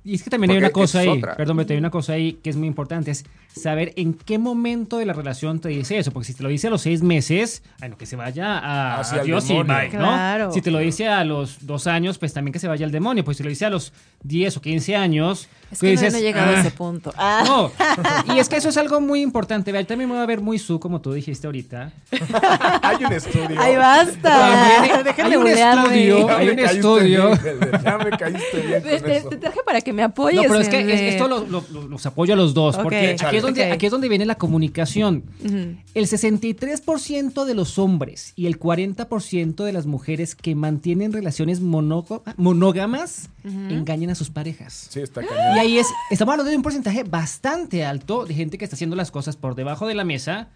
Y 0.04 0.14
es 0.14 0.22
que 0.22 0.30
también 0.30 0.50
hay 0.50 0.58
una 0.58 0.70
cosa 0.70 0.98
ahí, 1.00 1.08
otra. 1.08 1.36
perdón, 1.36 1.56
pero 1.58 1.70
hay 1.72 1.78
una 1.78 1.90
cosa 1.90 2.12
ahí 2.14 2.34
que 2.34 2.50
es 2.50 2.56
muy 2.56 2.66
importante, 2.68 3.10
es 3.10 3.24
saber 3.58 3.92
en 3.96 4.14
qué 4.14 4.38
momento 4.38 4.98
de 4.98 5.06
la 5.06 5.12
relación 5.12 5.60
te 5.60 5.68
dice 5.68 5.98
eso, 5.98 6.10
porque 6.10 6.26
si 6.28 6.34
te 6.34 6.42
lo 6.42 6.48
dice 6.48 6.68
a 6.68 6.70
los 6.70 6.82
seis 6.82 7.02
meses, 7.02 7.62
bueno, 7.78 7.98
que 7.98 8.06
se 8.06 8.16
vaya 8.16 8.58
a, 8.58 9.00
Hacia 9.00 9.16
el 9.16 9.20
adiós 9.22 9.50
y 9.50 9.54
bye, 9.54 9.90
¿no? 9.92 9.98
Claro. 9.98 10.52
Si 10.52 10.62
te 10.62 10.70
lo 10.70 10.78
dice 10.78 11.08
a 11.08 11.24
los 11.24 11.66
dos 11.66 11.86
años, 11.86 12.18
pues 12.18 12.32
también 12.32 12.52
que 12.52 12.58
se 12.58 12.68
vaya 12.68 12.86
al 12.86 12.92
demonio, 12.92 13.24
pues 13.24 13.36
si 13.36 13.42
lo 13.42 13.50
dice 13.50 13.66
a 13.66 13.70
los 13.70 13.92
10 14.22 14.56
o 14.56 14.60
15 14.60 14.96
años, 14.96 15.48
es 15.70 15.78
que 15.80 15.86
no- 15.86 15.90
dices, 15.92 16.12
no 16.12 16.18
he 16.18 16.22
llegado 16.22 16.50
a 16.52 16.56
"Ah, 16.56 16.60
ese 16.60 16.70
punto. 16.70 17.12
Ah. 17.16 17.44
no, 17.46 17.70
y 18.34 18.38
es 18.38 18.48
que 18.48 18.56
eso 18.56 18.68
es 18.68 18.76
algo 18.76 19.00
muy 19.00 19.20
importante. 19.22 19.72
Vea, 19.72 19.84
también 19.84 20.08
me 20.08 20.14
voy 20.16 20.22
a 20.22 20.26
ver 20.26 20.40
muy 20.40 20.58
su, 20.58 20.78
como 20.80 21.00
tú 21.00 21.12
dijiste 21.12 21.46
ahorita. 21.46 21.92
Hay 22.82 23.04
un 23.04 23.12
estudio. 23.12 23.56
¡Ay, 23.60 23.76
basta! 23.76 24.20
También 24.22 25.04
Dejen 25.04 25.24
hay 25.26 25.30
de 25.32 25.36
un 25.36 25.42
bulearme. 25.44 25.82
estudio, 26.08 26.26
Ya 26.28 26.36
hay 26.38 26.48
un 26.48 26.58
estudio. 26.58 27.28
bien, 27.30 27.58
ya 27.84 27.98
me 27.98 28.10
caíste 28.10 28.60
bien 28.66 28.82
Te, 28.82 28.90
con 28.98 29.02
te- 29.02 29.16
eso. 29.16 29.28
te 29.28 29.36
traje 29.36 29.60
para 29.64 29.80
que 29.80 29.92
me 29.92 30.02
apoyes. 30.02 30.36
No, 30.42 30.48
pero 30.48 30.60
es 30.60 30.68
que 30.68 30.80
es- 30.80 31.14
esto 31.14 31.28
lo- 31.28 31.44
lo- 31.46 31.64
lo- 31.70 31.88
los 31.88 32.06
apoyo 32.06 32.34
a 32.34 32.36
los 32.36 32.54
dos, 32.54 32.76
porque 32.76 33.16
aquí 33.20 33.36
es, 33.36 33.42
donde, 33.42 33.70
aquí 33.70 33.86
es 33.86 33.92
donde 33.92 34.08
viene 34.08 34.26
la 34.26 34.36
comunicación. 34.36 35.24
Ujú. 35.44 35.76
El 35.94 36.06
63% 36.06 37.44
de 37.44 37.54
los 37.54 37.78
hombres 37.78 38.32
y 38.36 38.46
el 38.46 38.58
40% 38.58 39.64
de 39.64 39.72
las 39.72 39.86
mujeres 39.86 40.34
que 40.34 40.54
mantienen 40.54 41.12
relaciones 41.12 41.60
monógamas 41.60 43.30
engañan 43.44 44.10
a 44.10 44.14
sus 44.14 44.30
parejas. 44.30 44.88
Sí, 44.90 45.00
está 45.00 45.22
Y 45.58 45.60
ahí 45.60 45.78
es, 45.78 45.86
estamos 46.10 46.32
hablando 46.32 46.50
de 46.50 46.56
un 46.56 46.62
porcentaje 46.62 47.02
bastante 47.04 47.84
alto 47.84 48.24
de 48.24 48.34
gente 48.34 48.58
que 48.58 48.64
está 48.64 48.76
haciendo 48.76 48.94
las 48.96 49.10
cosas 49.10 49.36
por 49.36 49.54
debajo 49.54 49.86
de 49.86 49.94
la 49.94 50.04
mesa 50.04 50.48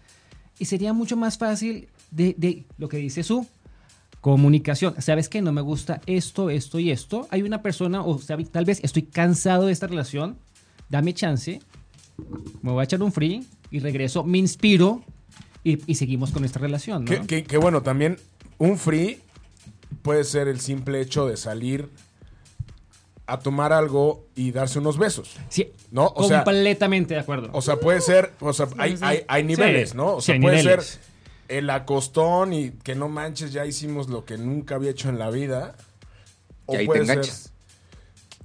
y 0.59 0.65
sería 0.65 0.93
mucho 0.93 1.17
más 1.17 1.37
fácil 1.37 1.89
de, 2.11 2.35
de 2.37 2.65
lo 2.77 2.87
que 2.89 2.97
dice 2.97 3.23
su 3.23 3.45
comunicación. 4.21 4.95
¿Sabes 5.01 5.27
qué? 5.29 5.41
No 5.41 5.51
me 5.51 5.61
gusta 5.61 5.99
esto, 6.05 6.49
esto 6.49 6.79
y 6.79 6.91
esto. 6.91 7.27
Hay 7.31 7.41
una 7.41 7.61
persona, 7.61 8.01
o 8.01 8.19
sabe, 8.19 8.45
tal 8.45 8.65
vez 8.65 8.79
estoy 8.83 9.03
cansado 9.03 9.65
de 9.65 9.73
esta 9.73 9.87
relación, 9.87 10.37
dame 10.89 11.13
chance, 11.13 11.59
me 12.61 12.71
voy 12.71 12.81
a 12.81 12.83
echar 12.85 13.01
un 13.03 13.11
free 13.11 13.45
y 13.71 13.79
regreso, 13.79 14.23
me 14.23 14.37
inspiro 14.37 15.03
y, 15.63 15.79
y 15.91 15.95
seguimos 15.95 16.31
con 16.31 16.45
esta 16.45 16.59
relación. 16.59 17.03
¿no? 17.05 17.11
Que, 17.11 17.21
que- 17.27 17.43
que 17.43 17.57
bueno, 17.57 17.81
también 17.83 18.17
un 18.59 18.77
free 18.77 19.19
puede 20.01 20.23
ser 20.23 20.47
el 20.47 20.59
simple 20.61 21.01
hecho 21.01 21.27
de 21.27 21.35
salir 21.35 21.89
a 23.25 23.39
tomar 23.39 23.71
algo 23.73 24.25
y 24.35 24.51
darse 24.51 24.79
unos 24.79 24.97
besos. 24.97 25.35
Sí, 25.49 25.71
No, 25.91 26.11
o 26.15 26.27
sea- 26.27 26.43
completamente 26.43 27.13
de 27.13 27.19
acuerdo. 27.21 27.49
O 27.53 27.61
sea, 27.61 27.77
puede 27.77 28.01
ser, 28.01 28.31
o 28.41 28.51
sea, 28.53 28.67
hay, 28.77 28.97
hay, 29.01 29.23
hay 29.27 29.43
niveles, 29.43 29.91
Sí, 29.91 29.97
¿no? 29.97 30.15
O 30.15 30.21
sea, 30.21 30.39
puede 30.41 30.57
niveles. 30.57 30.85
ser 30.85 30.99
el 31.47 31.69
acostón 31.69 32.51
y 32.53 32.71
que 32.71 32.95
no 32.95 33.07
manches, 33.09 33.53
ya 33.53 33.65
hicimos 33.65 34.09
lo 34.09 34.25
que 34.25 34.37
nunca 34.37 34.75
había 34.75 34.91
hecho 34.91 35.09
en 35.09 35.19
la 35.19 35.29
vida. 35.29 35.75
Y 36.67 36.75
ahí 36.75 36.79
te 36.79 36.85
puede 36.85 37.05
ser- 37.05 37.11
enganchas. 37.17 37.49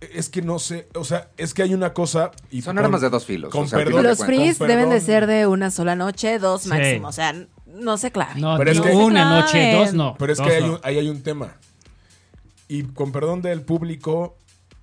es 0.01 0.29
que 0.29 0.43
no 0.43 0.61
sé, 0.61 0.87
o 0.95 1.03
sea, 1.03 1.29
es 1.39 1.55
que 1.55 1.63
hay 1.63 1.75
una 1.75 1.93
cosa 1.93 2.31
y 2.53 2.63
Son 2.63 2.77
con- 2.77 2.85
armas 2.85 3.01
de 3.01 3.11
dos 3.11 3.25
filos, 3.25 3.51
Con 3.51 3.65
o 3.65 3.69
sea, 3.69 3.79
perdón, 3.81 4.05
Los 4.05 4.19
con 4.19 4.29
deben 4.69 4.91
de 4.91 5.01
ser 5.01 5.27
de 5.27 5.49
una 5.49 5.73
sola 5.73 5.97
noche, 5.97 6.39
dos 6.39 6.63
Sí. 6.63 6.69
máximo. 6.69 7.09
O 7.09 7.13
sea, 7.13 7.35
no 7.67 7.99
se 7.99 8.13
clave. 8.13 8.41
no, 8.41 8.57
pero 8.59 8.71
es 8.71 8.81
que- 8.81 8.91
una 8.93 9.41
noche, 9.41 9.73
dos 9.73 9.95
no. 9.95 10.15
Pero 10.19 10.33
es 10.33 10.39
dos 10.39 10.47
que 10.47 10.55
hay 10.55 10.63
no. 10.63 10.73
un- 10.75 10.81
ahí 10.85 10.99
hay 10.99 11.09
un 11.09 11.23
tema. 11.25 11.57
Y 12.69 12.83
con 12.85 13.11
perdón 13.13 13.43
del 13.43 13.63
público, 13.63 14.37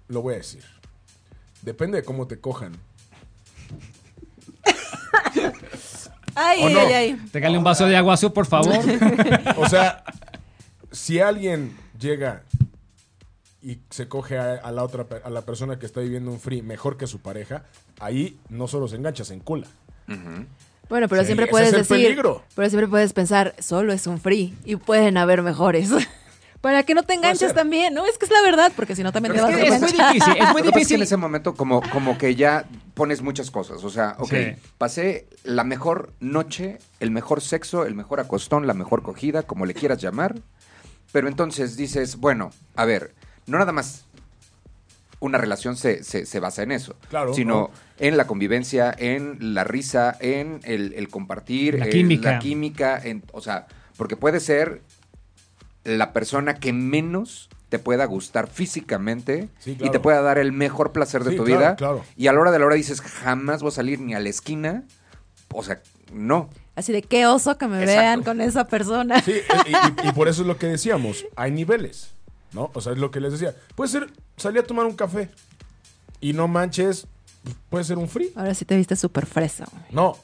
lo 0.07 0.21
voy 0.21 0.35
a 0.35 0.37
decir. 0.37 0.63
Depende 1.61 1.97
de 1.97 2.03
cómo 2.03 2.27
te 2.27 2.39
cojan. 2.39 2.73
Ay, 6.35 6.61
¿O 6.63 6.67
ay, 6.67 6.73
no? 6.73 6.79
ay, 6.81 6.93
ay. 6.93 7.55
Un 7.57 7.63
vaso 7.63 7.85
de 7.87 7.95
agua, 7.95 8.17
Su, 8.17 8.33
por 8.33 8.45
favor. 8.45 8.75
O 9.57 9.69
sea, 9.69 10.03
si 10.91 11.19
alguien 11.19 11.75
llega 11.99 12.43
y 13.61 13.79
se 13.89 14.07
coge 14.07 14.37
a, 14.37 14.55
a 14.55 14.71
la 14.71 14.83
otra 14.83 15.07
a 15.23 15.29
la 15.29 15.41
persona 15.43 15.79
que 15.79 15.85
está 15.85 16.01
viviendo 16.01 16.29
un 16.31 16.39
free 16.39 16.61
mejor 16.61 16.97
que 16.97 17.07
su 17.07 17.19
pareja, 17.19 17.63
ahí 17.99 18.37
no 18.49 18.67
solo 18.67 18.87
se 18.87 18.97
engancha, 18.97 19.23
se 19.23 19.33
encula. 19.33 19.67
Bueno, 20.89 21.07
pero 21.07 21.21
Sí, 21.21 21.27
siempre 21.27 21.45
ese 21.45 21.51
puedes 21.51 21.67
es 21.69 21.73
el 21.73 21.79
decir. 21.79 21.97
peligro. 22.05 22.43
Pero 22.53 22.69
siempre 22.69 22.87
puedes 22.87 23.13
pensar, 23.13 23.55
solo 23.59 23.91
es 23.93 24.05
un 24.05 24.19
free 24.19 24.53
y 24.65 24.75
pueden 24.75 25.17
haber 25.17 25.41
mejores. 25.41 25.89
Para 26.65 26.81
que 26.81 26.95
no 26.95 27.03
te 27.03 27.13
enganches 27.13 27.53
también, 27.53 27.93
¿no? 27.93 28.07
Es 28.07 28.17
que 28.17 28.25
es 28.25 28.31
la 28.31 28.41
verdad, 28.41 28.71
porque 28.75 28.95
si 28.95 29.03
no 29.03 29.11
también 29.11 29.33
Pero 29.35 29.45
te 29.45 29.53
es 29.65 29.69
vas 29.69 29.83
a 29.83 29.85
es 29.85 29.93
muy 29.93 30.03
difícil, 30.03 30.33
es 30.33 30.37
muy 30.39 30.45
pasa 30.45 30.57
es 30.57 30.63
que 30.63 30.71
difícil. 30.79 30.95
en 30.97 31.03
ese 31.03 31.17
momento 31.17 31.53
como, 31.53 31.79
como 31.91 32.17
que 32.17 32.33
ya 32.33 32.65
pones 32.95 33.21
muchas 33.21 33.51
cosas. 33.51 33.83
O 33.83 33.89
sea, 33.91 34.15
ok, 34.17 34.29
Sí. 34.31 34.55
pasé 34.79 35.27
la 35.43 35.63
mejor 35.63 36.11
noche, 36.19 36.79
el 36.99 37.11
mejor 37.11 37.41
sexo, 37.41 37.85
el 37.85 37.93
mejor 37.93 38.19
acostón, 38.19 38.65
la 38.65 38.73
mejor 38.73 39.03
cogida, 39.03 39.43
como 39.43 39.67
le 39.67 39.75
quieras 39.75 39.99
llamar. 40.01 40.33
Pero 41.11 41.27
entonces 41.27 41.77
dices, 41.77 42.15
bueno, 42.15 42.49
a 42.75 42.85
ver, 42.85 43.13
no 43.45 43.59
nada 43.59 43.71
más 43.71 44.05
una 45.19 45.37
relación 45.37 45.77
se, 45.77 46.03
se- 46.03 46.25
se 46.25 46.39
basa 46.39 46.63
en 46.63 46.71
eso, 46.71 46.95
Claro, 47.09 47.33
sino 47.33 47.53
¿no? 47.53 47.71
en 47.99 48.17
la 48.17 48.25
convivencia, 48.27 48.93
en 48.97 49.53
la 49.53 49.63
risa, 49.63 50.17
en 50.19 50.59
el, 50.63 50.93
el 50.93 51.09
compartir, 51.09 51.77
La 51.79 51.85
en 51.85 51.91
química. 51.91 52.31
la 52.33 52.39
química, 52.39 52.99
en, 53.03 53.23
o 53.31 53.41
sea, 53.41 53.67
porque 53.97 54.17
puede 54.17 54.39
ser 54.39 54.81
la 55.85 56.11
persona 56.13 56.55
que 56.55 56.73
menos 56.73 57.49
te 57.69 57.79
pueda 57.79 58.05
gustar 58.05 58.47
físicamente 58.47 59.49
Sí, 59.59 59.77
y 59.79 59.89
te 59.89 59.99
pueda 59.99 60.21
dar 60.21 60.37
el 60.37 60.51
mejor 60.51 60.91
placer 60.91 61.23
de 61.23 61.31
Sí, 61.31 61.37
tu 61.37 61.43
claro, 61.45 61.59
vida. 61.59 61.75
claro. 61.77 62.03
Y 62.17 62.27
a 62.27 62.33
la 62.33 62.39
hora 62.41 62.51
de 62.51 62.59
la 62.59 62.65
hora 62.65 62.75
dices, 62.75 63.01
jamás 63.01 63.61
voy 63.61 63.69
a 63.69 63.71
salir 63.71 63.99
ni 64.01 64.13
a 64.13 64.19
la 64.19 64.29
esquina. 64.29 64.83
O 65.53 65.63
sea, 65.63 65.81
no. 66.13 66.49
Así 66.75 66.91
de 66.91 67.01
qué 67.01 67.25
oso 67.27 67.57
que 67.57 67.67
me 67.67 67.79
Exacto. 67.79 68.01
vean 68.01 68.23
con 68.23 68.41
esa 68.41 68.65
persona. 68.67 69.21
Sí, 69.21 69.33
y, 69.67 70.05
y- 70.05 70.09
y 70.09 70.11
por 70.11 70.27
eso 70.27 70.41
es 70.41 70.47
lo 70.47 70.57
que 70.57 70.67
decíamos, 70.67 71.25
hay 71.35 71.51
niveles, 71.51 72.09
¿no? 72.51 72.69
O 72.73 72.81
sea, 72.81 72.91
es 72.93 72.97
lo 72.99 73.11
que 73.11 73.19
les 73.21 73.31
decía. 73.31 73.55
Puede 73.75 73.89
ser 73.89 74.11
salir 74.37 74.59
a 74.59 74.63
tomar 74.63 74.85
un 74.85 74.95
café 74.95 75.29
y 76.19 76.33
no 76.33 76.47
manches, 76.47 77.07
pues, 77.43 77.55
puede 77.69 77.83
ser 77.85 77.97
un 77.97 78.09
free. 78.09 78.31
Ahora 78.35 78.53
sí 78.53 78.65
te 78.65 78.75
viste 78.75 78.95
súper 78.95 79.25
fresa. 79.25 79.65
güey. 79.71 79.83
No. 79.91 80.17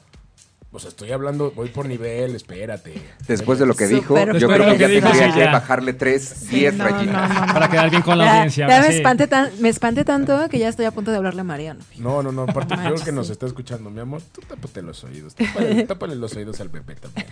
O 0.74 0.78
sea, 0.78 0.88
estoy 0.88 1.12
hablando, 1.12 1.50
voy 1.50 1.68
por 1.68 1.84
nivel, 1.86 2.34
espérate. 2.34 2.94
Después 3.28 3.58
de 3.58 3.66
lo 3.66 3.74
que 3.74 3.86
dijo, 3.86 4.16
yo 4.38 4.48
creo 4.48 4.72
que 4.72 4.78
ya 4.78 4.88
dijo, 4.88 5.06
tendría 5.06 5.28
sí, 5.28 5.34
que 5.34 5.44
ya. 5.44 5.52
bajarle 5.52 5.92
3, 5.92 6.48
10 6.48 6.74
no, 6.74 6.84
rayitas. 6.84 7.28
no, 7.30 7.46
no. 7.46 7.52
Para 7.52 7.68
quedar 7.68 7.90
bien 7.90 8.00
con 8.00 8.16
la 8.16 8.24
Ya, 8.24 8.32
audiencia. 8.36 8.68
ya 8.68 8.80
me, 8.80 8.86
sí. 8.88 8.94
espanté 8.96 9.26
tan- 9.26 9.50
me 9.60 9.68
espanté 9.68 10.04
tanto 10.06 10.48
que 10.48 10.58
ya 10.58 10.68
estoy 10.68 10.86
a 10.86 10.90
punto 10.90 11.10
de 11.10 11.18
hablarle 11.18 11.42
a 11.42 11.44
Mariano. 11.44 11.80
No, 11.98 12.22
no, 12.22 12.32
no, 12.32 12.44
aparte 12.44 12.74
creo 12.74 12.94
que 12.94 13.12
nos 13.12 13.26
sí. 13.26 13.32
está 13.32 13.44
escuchando, 13.44 13.90
mi 13.90 14.00
amor. 14.00 14.22
Tú 14.32 14.40
tápate 14.48 14.80
los 14.80 15.04
oídos, 15.04 15.34
tápale, 15.34 15.82
tápale 15.86 16.16
los 16.16 16.34
oídos 16.36 16.58
al 16.62 16.70
bebé 16.70 16.94
también. 16.96 17.26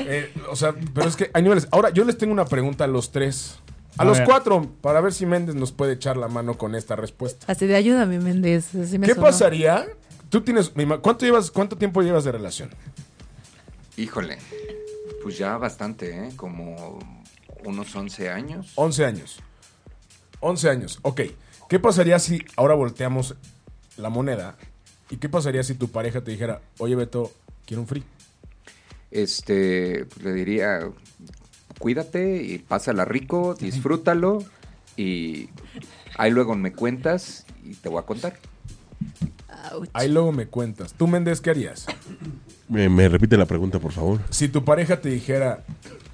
Eh, 0.00 0.30
o 0.50 0.56
sea, 0.56 0.74
pero 0.94 1.08
es 1.08 1.16
que 1.16 1.30
hay 1.32 1.42
niveles. 1.42 1.68
Ahora, 1.70 1.88
yo 1.90 2.04
les 2.04 2.18
tengo 2.18 2.34
una 2.34 2.44
pregunta 2.44 2.84
a 2.84 2.86
los 2.86 3.12
tres. 3.12 3.56
A, 3.98 4.02
A 4.02 4.04
los 4.04 4.18
ver. 4.18 4.26
cuatro, 4.26 4.66
para 4.82 5.00
ver 5.00 5.14
si 5.14 5.24
Méndez 5.24 5.54
nos 5.54 5.72
puede 5.72 5.94
echar 5.94 6.18
la 6.18 6.28
mano 6.28 6.58
con 6.58 6.74
esta 6.74 6.96
respuesta. 6.96 7.50
Así 7.50 7.66
de 7.66 7.76
ayúdame, 7.76 8.18
Méndez. 8.18 8.74
Así 8.74 8.98
me 8.98 9.06
¿Qué 9.06 9.14
sonó. 9.14 9.26
pasaría? 9.26 9.86
Tú 10.28 10.40
tienes, 10.40 10.72
¿cuánto 11.02 11.24
llevas, 11.24 11.50
cuánto 11.50 11.76
tiempo 11.76 12.02
llevas 12.02 12.24
de 12.24 12.32
relación? 12.32 12.70
Híjole, 13.96 14.38
pues 15.22 15.38
ya 15.38 15.56
bastante, 15.56 16.26
¿eh? 16.26 16.32
Como 16.36 16.98
unos 17.64 17.94
11 17.94 18.30
años. 18.30 18.72
11 18.74 19.04
años. 19.04 19.40
11 20.40 20.68
años, 20.70 20.98
ok. 21.02 21.22
¿Qué 21.68 21.78
pasaría 21.78 22.18
si 22.18 22.42
ahora 22.56 22.74
volteamos 22.74 23.36
la 23.96 24.10
moneda? 24.10 24.56
¿Y 25.10 25.16
qué 25.16 25.28
pasaría 25.28 25.62
si 25.62 25.74
tu 25.74 25.88
pareja 25.88 26.22
te 26.22 26.32
dijera, 26.32 26.60
oye 26.78 26.94
Beto, 26.94 27.32
quiero 27.64 27.82
un 27.82 27.88
free? 27.88 28.04
Este, 29.10 30.04
pues, 30.06 30.24
le 30.24 30.32
diría, 30.32 30.80
cuídate 31.78 32.42
y 32.42 32.58
pásala 32.58 33.04
rico, 33.04 33.54
disfrútalo 33.54 34.44
y 34.96 35.48
ahí 36.16 36.30
luego 36.30 36.54
me 36.54 36.72
cuentas 36.72 37.46
y 37.64 37.74
te 37.74 37.88
voy 37.88 38.00
a 38.00 38.06
contar. 38.06 38.38
Ouch. 39.72 39.88
Ahí 39.92 40.08
luego 40.08 40.32
me 40.32 40.46
cuentas. 40.46 40.92
¿Tú, 40.94 41.06
Méndez, 41.06 41.40
qué 41.40 41.50
harías? 41.50 41.86
¿Me, 42.68 42.88
me 42.88 43.08
repite 43.08 43.36
la 43.36 43.46
pregunta, 43.46 43.78
por 43.78 43.92
favor? 43.92 44.20
Si 44.30 44.48
tu 44.48 44.64
pareja 44.64 45.00
te 45.00 45.08
dijera, 45.08 45.64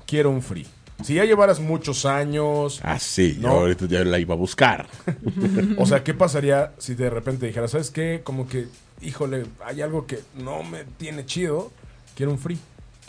quiero 0.07 0.31
un 0.31 0.43
free. 0.43 0.67
Si 1.05 1.15
ya 1.15 1.25
llevaras 1.25 1.59
muchos 1.59 2.07
años, 2.07 2.81
Ah, 2.85 2.99
sí, 2.99 3.35
yo 3.41 3.49
No. 3.49 3.55
ahorita 3.55 3.87
ya 3.87 4.05
la 4.05 4.19
iba 4.21 4.35
a 4.35 4.37
buscar. 4.39 4.87
o 5.77 5.85
sea, 5.87 6.05
¿qué 6.05 6.15
pasaría 6.15 6.73
si 6.79 6.95
de 6.95 7.11
repente 7.11 7.47
dijera, 7.47 7.67
¿sabes 7.69 7.91
qué? 7.91 8.21
Como 8.23 8.47
que, 8.47 8.69
híjole, 9.01 9.47
hay 9.65 9.81
algo 9.83 10.07
que 10.07 10.21
no 10.39 10.63
me 10.63 10.85
tiene 10.85 11.27
chido, 11.27 11.73
quiero 12.15 12.31
un 12.33 12.39
free. 12.39 12.59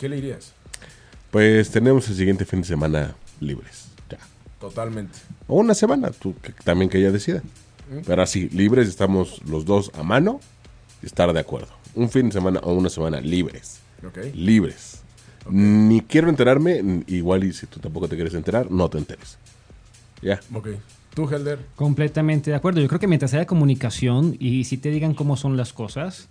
¿Qué 0.00 0.08
le 0.08 0.16
dirías? 0.16 0.52
Pues 1.30 1.70
tenemos 1.70 2.08
el 2.08 2.16
siguiente 2.16 2.44
fin 2.44 2.62
de 2.62 2.66
semana 2.66 3.14
libres. 3.40 3.86
Ya. 4.10 4.18
Totalmente. 4.58 5.18
O 5.46 5.56
una 5.60 5.74
semana, 5.74 6.10
tú 6.10 6.34
que- 6.42 6.52
también 6.64 6.88
que 6.90 6.98
ella 6.98 7.12
decida. 7.12 7.42
Pero 8.06 8.22
así, 8.22 8.48
libres, 8.50 8.88
estamos 8.88 9.40
los 9.46 9.64
dos 9.64 9.90
a 9.94 10.02
mano 10.02 10.40
y 11.02 11.06
estar 11.06 11.32
de 11.32 11.40
acuerdo. 11.40 11.68
Un 11.94 12.10
fin 12.10 12.26
de 12.26 12.32
semana 12.32 12.60
o 12.62 12.72
una 12.72 12.88
semana 12.88 13.20
libres. 13.20 13.80
¿Ok? 14.06 14.18
Libres. 14.34 15.02
Ni 15.50 16.00
quiero 16.00 16.28
enterarme, 16.28 17.04
igual 17.06 17.44
y 17.44 17.52
si 17.52 17.66
tú 17.66 17.80
tampoco 17.80 18.08
te 18.08 18.16
quieres 18.16 18.34
enterar, 18.34 18.70
no 18.70 18.88
te 18.88 18.98
enteres. 18.98 19.38
Ya. 20.22 20.40
Ok. 20.54 20.68
¿Tú, 21.14 21.28
Helder? 21.28 21.60
Completamente 21.76 22.50
de 22.50 22.56
acuerdo. 22.56 22.80
Yo 22.80 22.88
creo 22.88 22.98
que 22.98 23.06
mientras 23.06 23.34
haya 23.34 23.46
comunicación 23.46 24.36
y 24.40 24.64
si 24.64 24.78
te 24.78 24.90
digan 24.90 25.14
cómo 25.14 25.36
son 25.36 25.56
las 25.56 25.72
cosas, 25.72 26.28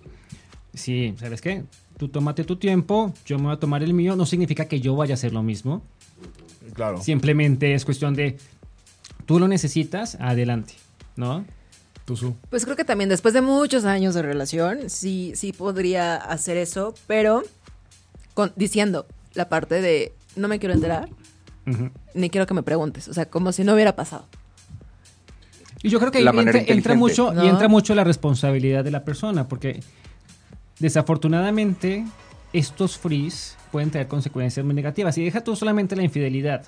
sí, 0.74 1.14
¿sabes 1.18 1.41
qué? 1.41 1.64
Tú 1.97 2.10
tómate 2.10 2.43
tu 2.43 2.58
tiempo, 2.58 3.14
yo 3.26 3.38
me 3.38 3.45
voy 3.45 3.54
a 3.54 3.60
tomar 3.60 3.84
el 3.84 3.93
mío. 3.93 4.16
No 4.16 4.26
significa 4.26 4.66
que 4.66 4.82
yo 4.82 4.95
vaya 4.95 5.14
a 5.14 5.16
hacer 5.16 5.32
lo 5.32 5.43
mismo. 5.43 5.84
Claro. 6.74 7.01
Simplemente 7.01 7.76
es 7.76 7.86
cuestión 7.86 8.16
de, 8.16 8.38
tú 9.26 9.39
lo 9.39 9.47
necesitas, 9.47 10.16
adelante, 10.20 10.74
¿no? 11.16 11.45
Tú, 12.05 12.18
Su. 12.18 12.36
Pues 12.49 12.66
creo 12.66 12.76
que 12.76 12.84
también 12.84 13.09
después 13.09 13.34
de 13.34 13.41
muchos 13.41 13.86
años 13.86 14.14
de 14.14 14.22
relación, 14.22 14.89
sí, 14.89 15.32
sí 15.36 15.53
podría 15.53 16.16
hacer 16.18 16.57
eso, 16.57 16.93
pero 17.07 17.43
con, 18.34 18.51
diciendo 18.55 19.05
la 19.36 19.47
parte 19.47 19.82
de 19.82 20.14
no 20.36 20.47
me 20.47 20.59
quiero 20.59 20.74
enterar, 20.76 21.07
ni 22.14 22.30
quiero 22.30 22.45
que 22.45 22.53
me 22.53 22.64
preguntes. 22.64 23.07
O 23.07 23.14
sea, 23.14 23.26
como 23.30 23.51
si 23.53 23.64
no 23.64 23.74
hubiera 23.74 23.95
pasado. 23.95 24.28
Y 25.82 25.89
yo 25.89 25.99
creo 25.99 26.11
que 26.11 26.18
ahí 26.20 26.24
La 26.24 26.32
entra, 26.32 26.61
entra 26.66 26.95
mucho 26.95 27.34
¿No? 27.34 27.43
y 27.43 27.47
entra 27.47 27.68
mucho 27.68 27.93
la 27.95 28.03
responsabilidad 28.03 28.84
de 28.84 28.91
la 28.91 29.03
persona, 29.05 29.47
porque 29.47 29.82
desafortunadamente 30.80 32.05
estos 32.51 32.97
frees 32.97 33.57
pueden 33.72 33.91
traer 33.91 34.07
consecuencias 34.07 34.66
muy 34.66 34.76
negativas. 34.76 35.18
Y 35.18 35.24
deja 35.24 35.41
tú 35.43 35.55
solamente 35.55 35.95
la 35.95 36.03
infidelidad, 36.03 36.66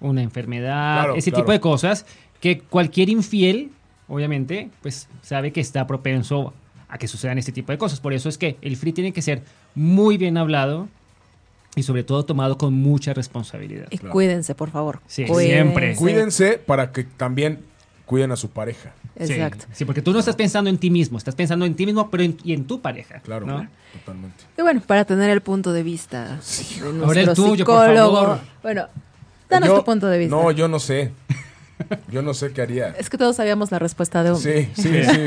una 0.00 0.22
enfermedad, 0.22 0.94
Claro, 1.02 1.14
ese 1.16 1.30
claro. 1.30 1.44
tipo 1.44 1.52
de 1.52 1.60
cosas 1.60 2.06
que 2.40 2.60
cualquier 2.60 3.08
infiel, 3.10 3.72
obviamente, 4.08 4.70
pues 4.82 5.08
sabe 5.22 5.52
que 5.52 5.60
está 5.60 5.86
propenso 5.86 6.52
a 6.88 6.98
que 6.98 7.06
sucedan 7.08 7.38
este 7.38 7.52
tipo 7.52 7.70
de 7.72 7.78
cosas. 7.78 8.00
Por 8.00 8.12
eso 8.12 8.28
es 8.28 8.38
que 8.38 8.56
el 8.62 8.76
free 8.76 8.92
tiene 8.92 9.12
que 9.12 9.22
ser 9.22 9.42
muy 9.74 10.16
bien 10.16 10.36
hablado 10.38 10.88
y 11.76 11.82
sobre 11.82 12.02
todo 12.02 12.24
tomado 12.24 12.56
con 12.58 12.72
mucha 12.74 13.12
responsabilidad. 13.14 13.86
Y 13.90 13.98
cuídense, 13.98 14.54
por 14.54 14.70
favor. 14.70 15.00
Sí, 15.06 15.24
Cuídense. 15.26 15.52
siempre. 15.54 15.94
Cuídense 15.96 16.58
para 16.58 16.90
que 16.92 17.04
también 17.04 17.60
cuiden 18.06 18.32
a 18.32 18.36
su 18.36 18.48
pareja. 18.50 18.94
Sí, 19.20 19.32
Exacto. 19.34 19.66
Sí, 19.72 19.84
porque 19.84 20.00
tú 20.00 20.12
no 20.12 20.18
estás 20.20 20.34
pensando 20.36 20.70
en 20.70 20.78
ti 20.78 20.90
mismo, 20.90 21.18
estás 21.18 21.34
pensando 21.34 21.66
en 21.66 21.74
ti 21.74 21.84
mismo, 21.84 22.08
pero 22.10 22.22
en, 22.22 22.38
y 22.42 22.54
en 22.54 22.64
tu 22.66 22.80
pareja. 22.80 23.20
Claro, 23.20 23.46
¿no? 23.46 23.68
totalmente. 23.92 24.44
Y 24.56 24.62
bueno, 24.62 24.80
para 24.86 25.04
tener 25.04 25.28
el 25.28 25.40
punto 25.42 25.72
de 25.72 25.82
vista 25.82 26.24
de 26.24 26.80
Ahora 26.80 26.92
nuestro 26.92 27.20
el 27.20 27.34
tuyo, 27.34 27.64
por 27.66 27.86
psicólogo. 27.88 28.16
favor. 28.16 28.38
Bueno, 28.62 28.86
danos 29.50 29.68
Yo- 29.68 29.78
tu 29.80 29.84
punto 29.84 30.06
de 30.06 30.18
vista. 30.18 30.34
No, 30.36 30.50
yo 30.52 30.68
no 30.68 30.78
sé. 30.78 31.12
Yo 32.10 32.22
no 32.22 32.34
sé 32.34 32.52
qué 32.52 32.62
haría. 32.62 32.88
Es 32.98 33.08
que 33.10 33.16
todos 33.18 33.36
sabíamos 33.36 33.70
la 33.70 33.78
respuesta 33.78 34.22
de 34.24 34.32
un. 34.32 34.38
Sí, 34.38 34.68
sí, 34.74 35.02
sí. 35.04 35.26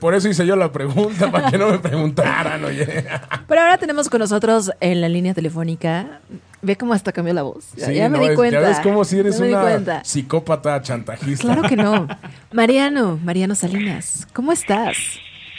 Por- 0.00 0.14
eso 0.14 0.28
hice 0.28 0.46
yo 0.46 0.54
la 0.56 0.70
pregunta, 0.72 1.30
para 1.32 1.50
que 1.50 1.58
no 1.58 1.70
me 1.70 1.78
preguntaran, 1.78 2.64
oye. 2.64 3.04
Pero 3.48 3.60
ahora 3.60 3.78
tenemos 3.78 4.08
con 4.08 4.20
nosotros 4.20 4.70
en 4.80 5.00
la 5.00 5.08
línea 5.08 5.34
telefónica. 5.34 6.20
Ve 6.62 6.76
cómo 6.76 6.94
hasta 6.94 7.12
cambió 7.12 7.34
la 7.34 7.42
voz. 7.42 7.72
Ya, 7.76 7.86
Sí, 7.86 7.94
ya 7.94 8.08
me 8.08 8.18
no, 8.18 8.28
di 8.28 8.34
cuenta. 8.36 8.60
Ya 8.60 8.68
ves 8.68 8.78
como 8.80 9.04
si 9.04 9.18
eres 9.18 9.38
di 9.40 9.48
una 9.48 10.02
psicópata 10.04 10.80
chantajista. 10.80 11.42
Claro 11.42 11.62
que 11.68 11.76
no. 11.76 12.06
Mariano, 12.52 13.18
Mariano 13.22 13.54
Salinas, 13.54 14.26
¿cómo 14.32 14.52
estás? 14.52 14.96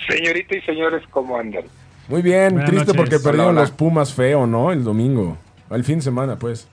Señorita 0.07 0.55
y 0.55 0.61
señores, 0.61 1.03
¿cómo 1.11 1.37
andan? 1.37 1.63
Muy 2.07 2.21
bien, 2.21 2.53
Buenas 2.53 2.69
triste 2.69 2.85
noches. 2.93 2.95
porque 3.01 3.19
perdieron 3.19 3.55
los 3.55 3.71
Pumas 3.71 4.13
feo, 4.13 4.47
¿no? 4.47 4.71
El 4.71 4.83
domingo. 4.83 5.37
El 5.69 5.83
fin 5.83 5.97
de 5.97 6.03
semana, 6.03 6.37
pues. 6.37 6.67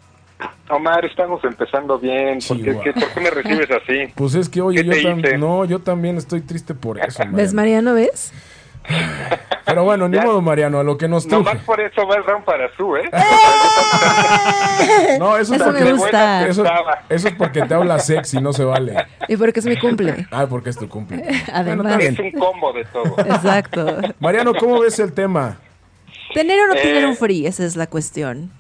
Omar, 0.73 1.05
estamos 1.05 1.43
empezando 1.45 1.99
bien. 1.99 2.39
¿Por, 2.47 2.57
qué, 2.59 2.63
Chihuahua. 2.65 2.85
qué- 2.85 2.93
por 2.93 3.09
qué 3.11 3.21
me 3.21 3.31
recibes 3.31 3.71
así? 3.71 4.13
Pues 4.17 4.35
es 4.35 4.49
que, 4.49 4.61
oye, 4.61 4.85
¿Qué 4.85 5.03
yo 5.03 5.11
tam- 5.11 5.39
no, 5.39 5.65
yo 5.65 5.79
también 5.81 6.17
estoy 6.17 6.41
triste 6.41 6.75
por 6.75 6.99
eso. 6.99 7.23
¿Ves, 7.31 7.53
Mariano. 7.55 7.93
Mariano, 7.93 7.95
ves? 7.95 8.33
Pero 9.65 9.85
bueno, 9.85 10.09
ni 10.09 10.17
Ya. 10.17 10.25
modo, 10.25 10.41
Mariano, 10.43 10.81
a 10.81 10.83
lo 10.83 10.99
que 10.99 11.07
nos 11.07 11.25
No 11.27 11.39
toca. 11.39 11.55
más 11.55 11.63
por 11.63 11.81
eso 11.81 12.05
va 12.07 12.17
el 12.17 12.25
round 12.25 12.45
para 12.45 12.69
su, 12.77 12.97
¿eh? 12.97 13.09
No, 15.21 15.37
eso, 15.37 15.55
es 15.55 15.61
Eso 15.61 15.65
porque 15.71 15.85
me 15.85 15.93
gusta. 15.93 16.47
Eso, 16.49 16.65
eso 17.09 17.29
es 17.29 17.35
porque 17.37 17.63
te 17.63 17.75
habla 17.75 17.99
sexy, 18.01 18.41
no 18.41 18.53
se 18.53 18.65
vale. 18.65 18.97
Y 19.29 19.37
porque 19.37 19.61
es 19.61 19.67
mi 19.67 19.77
cumple. 19.79 20.27
Ah, 20.33 20.47
porque 20.49 20.71
es 20.71 20.77
tu 20.77 20.89
cumple. 20.89 21.23
Además. 21.53 21.95
Bueno, 21.97 22.01
Es 22.01 22.19
un 22.19 22.33
combo 22.33 22.73
de 22.73 22.85
todo. 22.87 23.15
Exacto. 23.19 23.99
Mariano, 24.19 24.53
¿cómo 24.55 24.81
ves 24.81 24.99
el 24.99 25.13
tema? 25.13 25.59
¿Tener 26.35 26.59
o 26.61 26.67
no 26.69 26.75
tener 26.75 27.05
Eh. 27.05 27.07
un 27.07 27.17
free? 27.17 27.47
Esa 27.47 27.65
es 27.65 27.77
la 27.77 27.87
cuestión. 27.87 28.51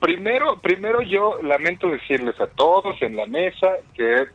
Primero, 0.00 0.58
primero 0.60 1.02
yo 1.02 1.40
lamento 1.42 1.88
decirles 1.88 2.38
a 2.40 2.46
todos 2.46 3.00
en 3.02 3.16
la 3.16 3.26
mesa 3.26 3.68
que 3.94 4.26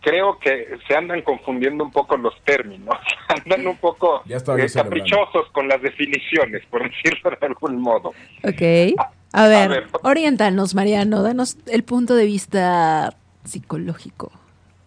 creo 0.00 0.38
que 0.38 0.78
se 0.86 0.96
andan 0.96 1.22
confundiendo 1.22 1.84
un 1.84 1.90
poco 1.90 2.16
los 2.16 2.34
términos. 2.44 2.96
Andan 3.28 3.66
un 3.66 3.76
poco 3.76 4.22
eh, 4.28 4.66
caprichosos 4.74 5.50
con 5.52 5.68
las 5.68 5.80
definiciones, 5.82 6.62
por 6.70 6.82
decirlo 6.90 7.30
de 7.30 7.46
algún 7.46 7.80
modo. 7.80 8.12
Ok. 8.42 8.96
A 9.32 9.46
ver, 9.46 9.68
ver. 9.68 9.86
oriéntanos, 10.02 10.74
Mariano. 10.74 11.22
Danos 11.22 11.56
el 11.66 11.84
punto 11.84 12.14
de 12.14 12.26
vista 12.26 13.14
psicológico. 13.44 14.32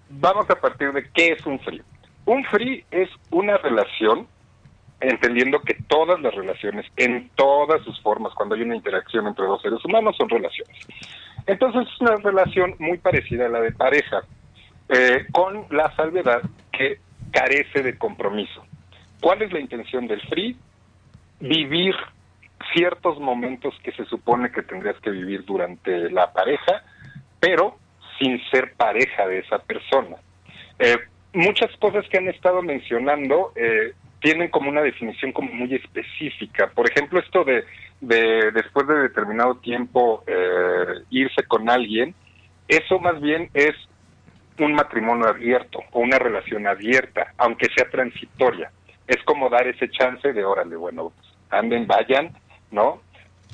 Vamos 0.10 0.50
a 0.50 0.56
partir 0.56 0.92
de 0.92 1.10
qué 1.14 1.34
es 1.34 1.46
un 1.46 1.60
free. 1.60 1.82
Un 2.26 2.44
free 2.46 2.86
es 2.92 3.10
una 3.32 3.58
relación, 3.58 4.28
entendiendo 5.10 5.62
que 5.62 5.76
todas 5.88 6.20
las 6.22 6.34
relaciones, 6.34 6.86
en 6.98 7.30
todas 7.36 7.84
sus 7.84 8.00
formas, 8.02 8.34
cuando 8.34 8.56
hay 8.56 8.62
una 8.62 8.76
interacción 8.76 9.28
entre 9.28 9.46
dos 9.46 9.62
seres 9.62 9.84
humanos, 9.84 10.16
son 10.18 10.30
relaciones. 10.30 10.78
Entonces 11.46 11.88
es 11.94 12.02
una 12.02 12.16
relación 12.18 12.76
muy 12.80 12.98
parecida 12.98 13.48
a 13.48 13.50
la 13.50 13.60
de 13.60 13.72
pareja, 13.74 14.22
eh, 14.90 15.26
con 15.32 15.66
la 15.72 15.94
salvedad 15.96 16.42
que 16.72 17.00
carece 17.32 17.84
de 17.84 17.98
compromiso. 17.98 18.66
¿Cuál 19.22 19.42
es 19.42 19.52
la 19.52 19.60
intención 19.60 20.08
del 20.08 20.22
free? 20.22 20.56
Vivir 21.40 21.96
ciertos 22.74 23.20
momentos 23.20 23.74
que 23.84 23.92
se 23.92 24.06
supone 24.06 24.52
que 24.52 24.64
tendrías 24.64 24.98
que 25.00 25.10
vivir 25.10 25.44
durante 25.44 26.10
la 26.12 26.32
pareja, 26.32 26.84
pero 27.40 27.78
sin 28.20 28.40
ser 28.50 28.74
pareja 28.76 29.28
de 29.28 29.40
esa 29.40 29.60
persona. 29.60 30.16
Eh, 30.80 30.96
muchas 31.34 31.76
cosas 31.78 32.06
que 32.10 32.18
han 32.18 32.30
estado 32.30 32.62
mencionando 32.62 33.52
eh, 33.56 33.94
tienen 34.24 34.50
como 34.50 34.70
una 34.70 34.82
definición 34.82 35.34
como 35.34 35.52
muy 35.52 35.76
específica. 35.76 36.72
Por 36.74 36.90
ejemplo, 36.90 37.20
esto 37.20 37.44
de, 37.44 37.66
de 38.00 38.52
después 38.52 38.88
de 38.88 38.96
determinado 38.96 39.56
tiempo 39.58 40.24
eh, 40.26 41.04
irse 41.10 41.44
con 41.44 41.70
alguien, 41.70 42.16
eso 42.70 43.00
más 43.00 43.20
bien 43.20 43.50
es 43.54 43.76
un 44.60 44.74
matrimonio 44.74 45.28
abierto 45.28 45.84
o 45.92 46.00
una 46.00 46.18
relación 46.18 46.66
abierta, 46.68 47.34
aunque 47.38 47.68
sea 47.76 47.90
transitoria. 47.90 48.72
Es 49.08 49.22
como 49.26 49.50
dar 49.50 49.68
ese 49.68 49.90
chance 49.90 50.32
de, 50.32 50.46
órale, 50.46 50.78
bueno, 50.78 51.12
anden, 51.50 51.86
vayan, 51.86 52.32
¿no? 52.72 53.02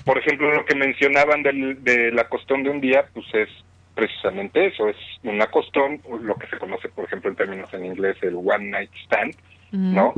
Por 0.06 0.20
ejemplo, 0.20 0.54
lo 0.54 0.66
que 0.66 0.76
mencionaban 0.76 1.42
del, 1.42 1.84
de 1.84 2.12
la 2.12 2.30
costón 2.30 2.62
de 2.62 2.70
un 2.70 2.80
día, 2.80 3.06
pues 3.12 3.26
es 3.34 3.50
precisamente 3.96 4.68
eso, 4.68 4.88
es 4.88 4.98
una 5.24 5.48
costón, 5.48 6.00
lo 6.22 6.36
que 6.36 6.46
se 6.46 6.60
conoce, 6.60 6.90
por 6.90 7.06
ejemplo, 7.06 7.32
en 7.32 7.36
términos 7.36 7.74
en 7.74 7.86
inglés, 7.86 8.18
el 8.22 8.36
one 8.36 8.70
night 8.70 8.92
stand, 9.06 9.36
¿no? 9.72 10.14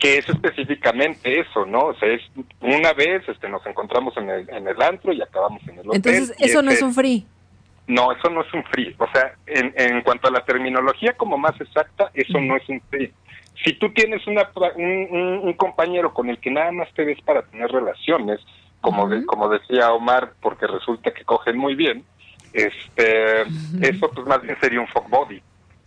Que 0.00 0.16
es 0.18 0.28
específicamente 0.28 1.38
eso, 1.40 1.64
¿no? 1.66 1.80
O 1.88 1.94
sea, 1.94 2.08
es 2.08 2.22
una 2.60 2.92
vez 2.94 3.22
este, 3.28 3.48
nos 3.48 3.64
encontramos 3.66 4.16
en 4.16 4.28
el, 4.30 4.48
en 4.50 4.66
el 4.66 4.80
antro 4.82 5.12
y 5.12 5.20
acabamos 5.22 5.62
en 5.68 5.74
el 5.78 5.80
hotel. 5.80 5.92
Entonces, 5.96 6.34
eso 6.38 6.62
no 6.62 6.70
es 6.72 6.80
un 6.82 6.94
free. 6.94 7.26
no, 7.86 8.10
eso 8.12 8.30
no 8.30 8.40
es 8.40 8.52
un 8.54 8.64
free. 8.64 8.94
O 8.98 9.06
sea, 9.12 9.34
en, 9.46 9.72
en 9.76 10.00
cuanto 10.02 10.26
a 10.28 10.30
la 10.30 10.44
terminología 10.44 11.12
como 11.18 11.36
más 11.36 11.60
exacta, 11.60 12.10
eso 12.14 12.40
no 12.40 12.56
es 12.56 12.66
un 12.68 12.80
free. 12.88 13.12
Si 13.62 13.74
tú 13.74 13.92
tienes 13.92 14.26
una, 14.26 14.48
un, 14.76 15.08
un- 15.10 15.38
un 15.42 15.52
compañero 15.52 16.14
con 16.14 16.30
el 16.30 16.38
que 16.38 16.50
nada 16.50 16.72
más 16.72 16.88
te 16.94 17.04
ves 17.04 17.20
para 17.22 17.42
tener 17.42 17.70
relaciones, 17.70 18.40
como, 18.80 19.06
de- 19.06 19.26
como 19.26 19.50
decía 19.50 19.92
Omar, 19.92 20.32
porque 20.40 20.66
resulta 20.66 21.10
que 21.12 21.24
cogen 21.24 21.58
muy 21.58 21.74
bien, 21.74 22.04
este, 22.54 23.42
eso 23.82 24.10
pues 24.10 24.26
más 24.26 24.40
bien 24.40 24.56
sería 24.60 24.80
un 24.80 24.86
fuck 24.88 25.10
body. 25.10 25.42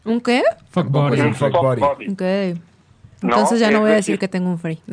¿Un 0.06 0.22
qué? 0.22 0.44
Fuck 0.70 0.88
body. 0.90 1.20
Un 1.22 1.34
fuck 1.34 1.52
body. 1.54 2.10
Ok. 2.12 2.60
Entonces 3.24 3.60
ya 3.60 3.72
no 3.72 3.80
voy 3.82 3.92
a 3.92 3.94
decir- 3.96 3.98
decir 4.16 4.20
que 4.20 4.28
tengo 4.28 4.50
un 4.50 4.60
free. 4.60 4.80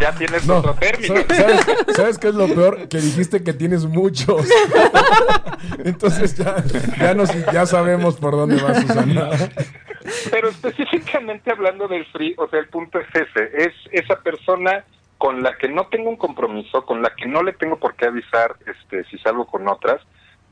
Ya 0.00 0.12
tienes 0.12 0.44
No, 0.46 0.56
otro 0.56 0.74
término. 0.74 1.14
sa- 1.28 1.34
¿sabes, 1.34 1.66
¿sabes 1.94 2.18
qué 2.18 2.28
es 2.28 2.34
lo 2.34 2.46
peor? 2.48 2.88
Que 2.88 2.98
dijiste 2.98 3.44
que 3.44 3.52
tienes 3.52 3.84
muchos. 3.84 4.46
Entonces 5.84 6.36
ya, 6.36 6.56
ya, 6.98 7.14
nos, 7.14 7.30
ya 7.52 7.64
sabemos 7.66 8.16
por 8.16 8.32
dónde 8.32 8.60
va 8.60 8.74
Susana. 8.74 9.30
Pero 10.30 10.48
específicamente 10.48 11.50
hablando 11.52 11.86
del 11.88 12.04
free, 12.06 12.34
o 12.38 12.48
sea, 12.48 12.58
el 12.60 12.68
punto 12.68 12.98
es 12.98 13.06
ese, 13.14 13.50
es 13.56 13.72
esa 13.92 14.16
persona 14.20 14.84
con 15.18 15.42
la 15.42 15.56
que 15.56 15.68
no 15.68 15.86
tengo 15.86 16.10
un 16.10 16.16
compromiso, 16.16 16.84
con 16.84 17.00
la 17.00 17.14
que 17.14 17.26
no 17.26 17.42
le 17.42 17.52
tengo 17.52 17.76
por 17.78 17.94
qué 17.94 18.06
avisar 18.06 18.56
este 18.66 19.04
si 19.04 19.16
salgo 19.18 19.46
con 19.46 19.66
otras, 19.68 20.00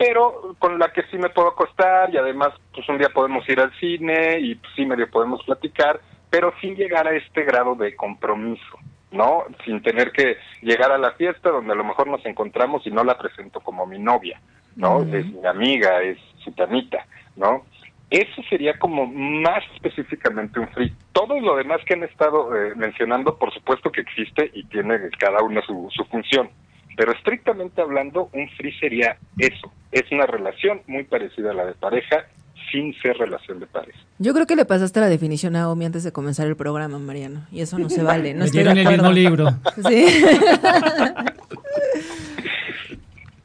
pero 0.02 0.56
con 0.58 0.80
la 0.80 0.92
que 0.92 1.04
sí 1.12 1.16
me 1.16 1.28
puedo 1.28 1.48
acostar 1.48 2.12
y 2.12 2.16
además 2.16 2.50
pues 2.74 2.88
un 2.88 2.98
día 2.98 3.10
podemos 3.10 3.48
ir 3.48 3.60
al 3.60 3.72
cine 3.78 4.40
y 4.40 4.56
pues, 4.56 4.72
sí 4.74 4.84
medio 4.84 5.08
podemos 5.08 5.44
platicar, 5.44 6.00
pero 6.28 6.52
sin 6.60 6.74
llegar 6.74 7.06
a 7.06 7.14
este 7.14 7.44
grado 7.44 7.76
de 7.76 7.94
compromiso, 7.94 8.78
¿no? 9.12 9.44
Sin 9.64 9.80
tener 9.80 10.10
que 10.10 10.38
llegar 10.60 10.90
a 10.90 10.98
la 10.98 11.12
fiesta 11.12 11.50
donde 11.50 11.72
a 11.72 11.76
lo 11.76 11.84
mejor 11.84 12.08
nos 12.08 12.24
encontramos 12.26 12.84
y 12.84 12.90
no 12.90 13.04
la 13.04 13.16
presento 13.16 13.60
como 13.60 13.86
mi 13.86 14.00
novia, 14.00 14.40
¿no? 14.74 15.02
Es 15.02 15.26
mi 15.26 15.46
amiga, 15.46 16.02
es 16.02 16.18
su 16.42 16.50
tanita, 16.50 17.06
¿no? 17.36 17.62
Eso 18.10 18.42
sería 18.50 18.76
como 18.80 19.06
más 19.06 19.62
específicamente 19.74 20.58
un 20.58 20.68
free. 20.68 20.92
Todo 21.12 21.38
lo 21.38 21.56
demás 21.56 21.80
que 21.86 21.94
han 21.94 22.02
estado 22.02 22.54
eh, 22.56 22.74
mencionando, 22.74 23.38
por 23.38 23.54
supuesto 23.54 23.92
que 23.92 24.00
existe 24.00 24.50
y 24.52 24.64
tiene 24.64 24.98
cada 25.16 25.42
uno 25.42 25.62
su, 25.62 25.88
su 25.92 26.04
función. 26.06 26.50
Pero 26.96 27.12
estrictamente 27.12 27.80
hablando, 27.80 28.28
un 28.32 28.48
free 28.56 28.72
sería 28.78 29.16
eso. 29.38 29.72
Es 29.90 30.04
una 30.12 30.26
relación 30.26 30.82
muy 30.86 31.04
parecida 31.04 31.50
a 31.50 31.54
la 31.54 31.64
de 31.66 31.74
pareja, 31.74 32.24
sin 32.70 32.94
ser 33.00 33.16
relación 33.18 33.60
de 33.60 33.66
pareja. 33.66 33.98
Yo 34.18 34.32
creo 34.34 34.46
que 34.46 34.56
le 34.56 34.64
pasaste 34.64 35.00
la 35.00 35.08
definición 35.08 35.56
a 35.56 35.68
Omi 35.70 35.84
antes 35.86 36.04
de 36.04 36.12
comenzar 36.12 36.46
el 36.46 36.56
programa, 36.56 36.98
Mariano. 36.98 37.46
Y 37.50 37.60
eso 37.60 37.78
no 37.78 37.88
se 37.90 38.02
vale. 38.02 38.34
No 38.34 38.44
estoy 38.44 38.60
el 38.62 38.86
mismo 38.86 39.10
libro. 39.10 39.50
Sí. 39.88 40.06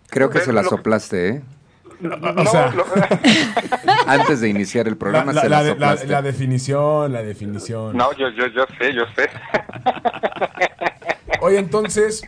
Creo 0.09 0.29
que 0.29 0.39
se 0.39 0.53
la 0.53 0.63
soplaste, 0.63 1.29
¿eh? 1.29 1.41
O 2.37 2.45
sea, 2.45 2.71
lo- 2.71 2.85
Antes 4.07 4.39
de 4.41 4.49
iniciar 4.49 4.87
el 4.87 4.97
programa 4.97 5.33
la- 5.33 5.41
se 5.41 5.49
la 5.49 5.63
la, 5.75 5.95
la 5.95 6.21
definición, 6.21 7.11
la 7.11 7.23
definición. 7.23 7.97
no, 7.97 8.13
yo, 8.15 8.29
yo, 8.29 8.47
yo 8.47 8.65
sé, 8.79 8.93
yo 8.93 9.03
sé. 9.15 9.29
Oye, 11.41 11.57
entonces, 11.57 12.23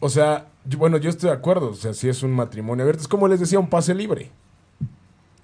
o 0.00 0.08
sea, 0.08 0.46
yo- 0.66 0.78
bueno, 0.78 0.96
yo 0.98 1.10
estoy 1.10 1.30
de 1.30 1.36
acuerdo. 1.36 1.70
O 1.70 1.74
sea, 1.74 1.92
si 1.94 2.08
es 2.08 2.22
un 2.22 2.32
matrimonio 2.32 2.82
abierto, 2.84 3.02
es 3.02 3.08
como 3.08 3.28
les 3.28 3.40
decía, 3.40 3.58
un 3.58 3.68
pase 3.68 3.94
libre, 3.94 4.30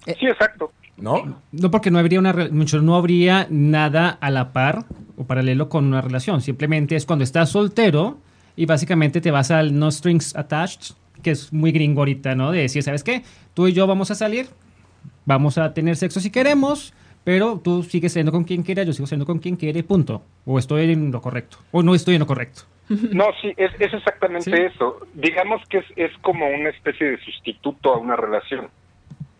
sí, 0.05 0.25
exacto. 0.27 0.71
¿no? 0.97 1.39
No 1.51 1.71
porque 1.71 1.89
no 1.91 1.97
habría 1.99 2.19
una 2.19 2.31
no 2.33 2.95
habría 2.95 3.47
nada 3.49 4.09
a 4.09 4.29
la 4.29 4.53
par 4.53 4.85
o 5.17 5.23
paralelo 5.25 5.67
con 5.69 5.85
una 5.85 6.01
relación. 6.01 6.41
Simplemente 6.41 6.95
es 6.95 7.05
cuando 7.05 7.23
estás 7.23 7.49
soltero 7.49 8.19
y 8.55 8.65
básicamente 8.65 9.21
te 9.21 9.31
vas 9.31 9.49
al 9.51 9.77
no 9.77 9.89
strings 9.89 10.35
attached, 10.35 10.95
que 11.23 11.31
es 11.31 11.51
muy 11.53 11.71
gringo 11.71 12.01
ahorita, 12.01 12.35
¿no? 12.35 12.51
De 12.51 12.59
decir, 12.59 12.83
¿sabes 12.83 13.03
qué? 13.03 13.23
Tú 13.53 13.67
y 13.67 13.73
yo 13.73 13.87
vamos 13.87 14.11
a 14.11 14.15
salir, 14.15 14.47
vamos 15.25 15.57
a 15.57 15.73
tener 15.73 15.95
sexo 15.95 16.19
si 16.19 16.29
queremos, 16.29 16.93
pero 17.23 17.59
tú 17.63 17.83
sigues 17.83 18.13
siendo 18.13 18.31
con 18.31 18.43
quien 18.43 18.63
quiera, 18.63 18.83
yo 18.83 18.93
sigo 18.93 19.07
siendo 19.07 19.25
con 19.25 19.39
quien 19.39 19.55
quiere, 19.55 19.83
punto. 19.83 20.21
O 20.45 20.57
estoy 20.59 20.91
en 20.91 21.11
lo 21.11 21.21
correcto, 21.21 21.57
o 21.71 21.83
no 21.83 21.93
estoy 21.95 22.15
en 22.15 22.21
lo 22.21 22.27
correcto. 22.27 22.61
No, 23.13 23.25
sí, 23.41 23.53
es, 23.57 23.71
es 23.79 23.93
exactamente 23.93 24.51
Sí. 24.51 24.61
eso. 24.63 24.99
Digamos 25.13 25.61
que 25.69 25.77
es, 25.79 25.85
es 25.95 26.11
como 26.21 26.47
una 26.49 26.69
especie 26.69 27.11
de 27.11 27.17
sustituto 27.19 27.93
a 27.93 27.97
una 27.97 28.15
relación, 28.15 28.69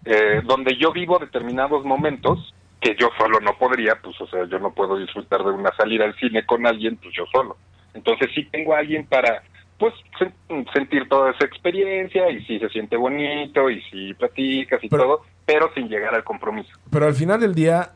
eh, 0.06 0.42
donde 0.46 0.76
yo 0.78 0.92
vivo 0.92 1.20
determinados 1.20 1.84
momentos 1.86 2.54
que 2.80 2.96
yo 3.00 3.10
solo 3.18 3.40
no 3.42 3.58
podría, 3.60 3.96
pues, 4.02 4.20
o 4.22 4.28
sea, 4.28 4.46
yo 4.46 4.58
no 4.58 4.72
puedo 4.74 4.98
disfrutar 4.98 5.44
de 5.44 5.52
una 5.52 5.72
salida 5.76 6.06
al 6.06 6.16
cine 6.16 6.46
con 6.46 6.66
alguien, 6.66 6.98
pues 6.98 7.14
yo 7.16 7.26
solo. 7.32 7.58
Entonces 7.94 8.30
sí 8.34 8.46
tengo 8.52 8.74
a 8.74 8.80
alguien 8.80 9.06
para, 9.06 9.44
pues, 9.78 9.94
sen- 10.20 10.66
sentir 10.74 11.08
toda 11.08 11.32
esa 11.32 11.46
experiencia 11.46 12.30
y 12.32 12.44
si 12.46 12.58
se 12.58 12.70
siente 12.70 12.96
bonito 12.98 13.70
y 13.70 13.82
si 13.84 14.14
platicas 14.16 14.84
y 14.84 14.90
Pero- 14.90 15.04
todo, 15.04 15.22
pero 15.46 15.74
sin 15.74 15.88
llegar 15.88 16.14
al 16.16 16.24
compromiso. 16.24 16.72
Pero 16.90 17.08
al 17.08 17.14
final 17.14 17.40
del 17.40 17.56
día, 17.56 17.92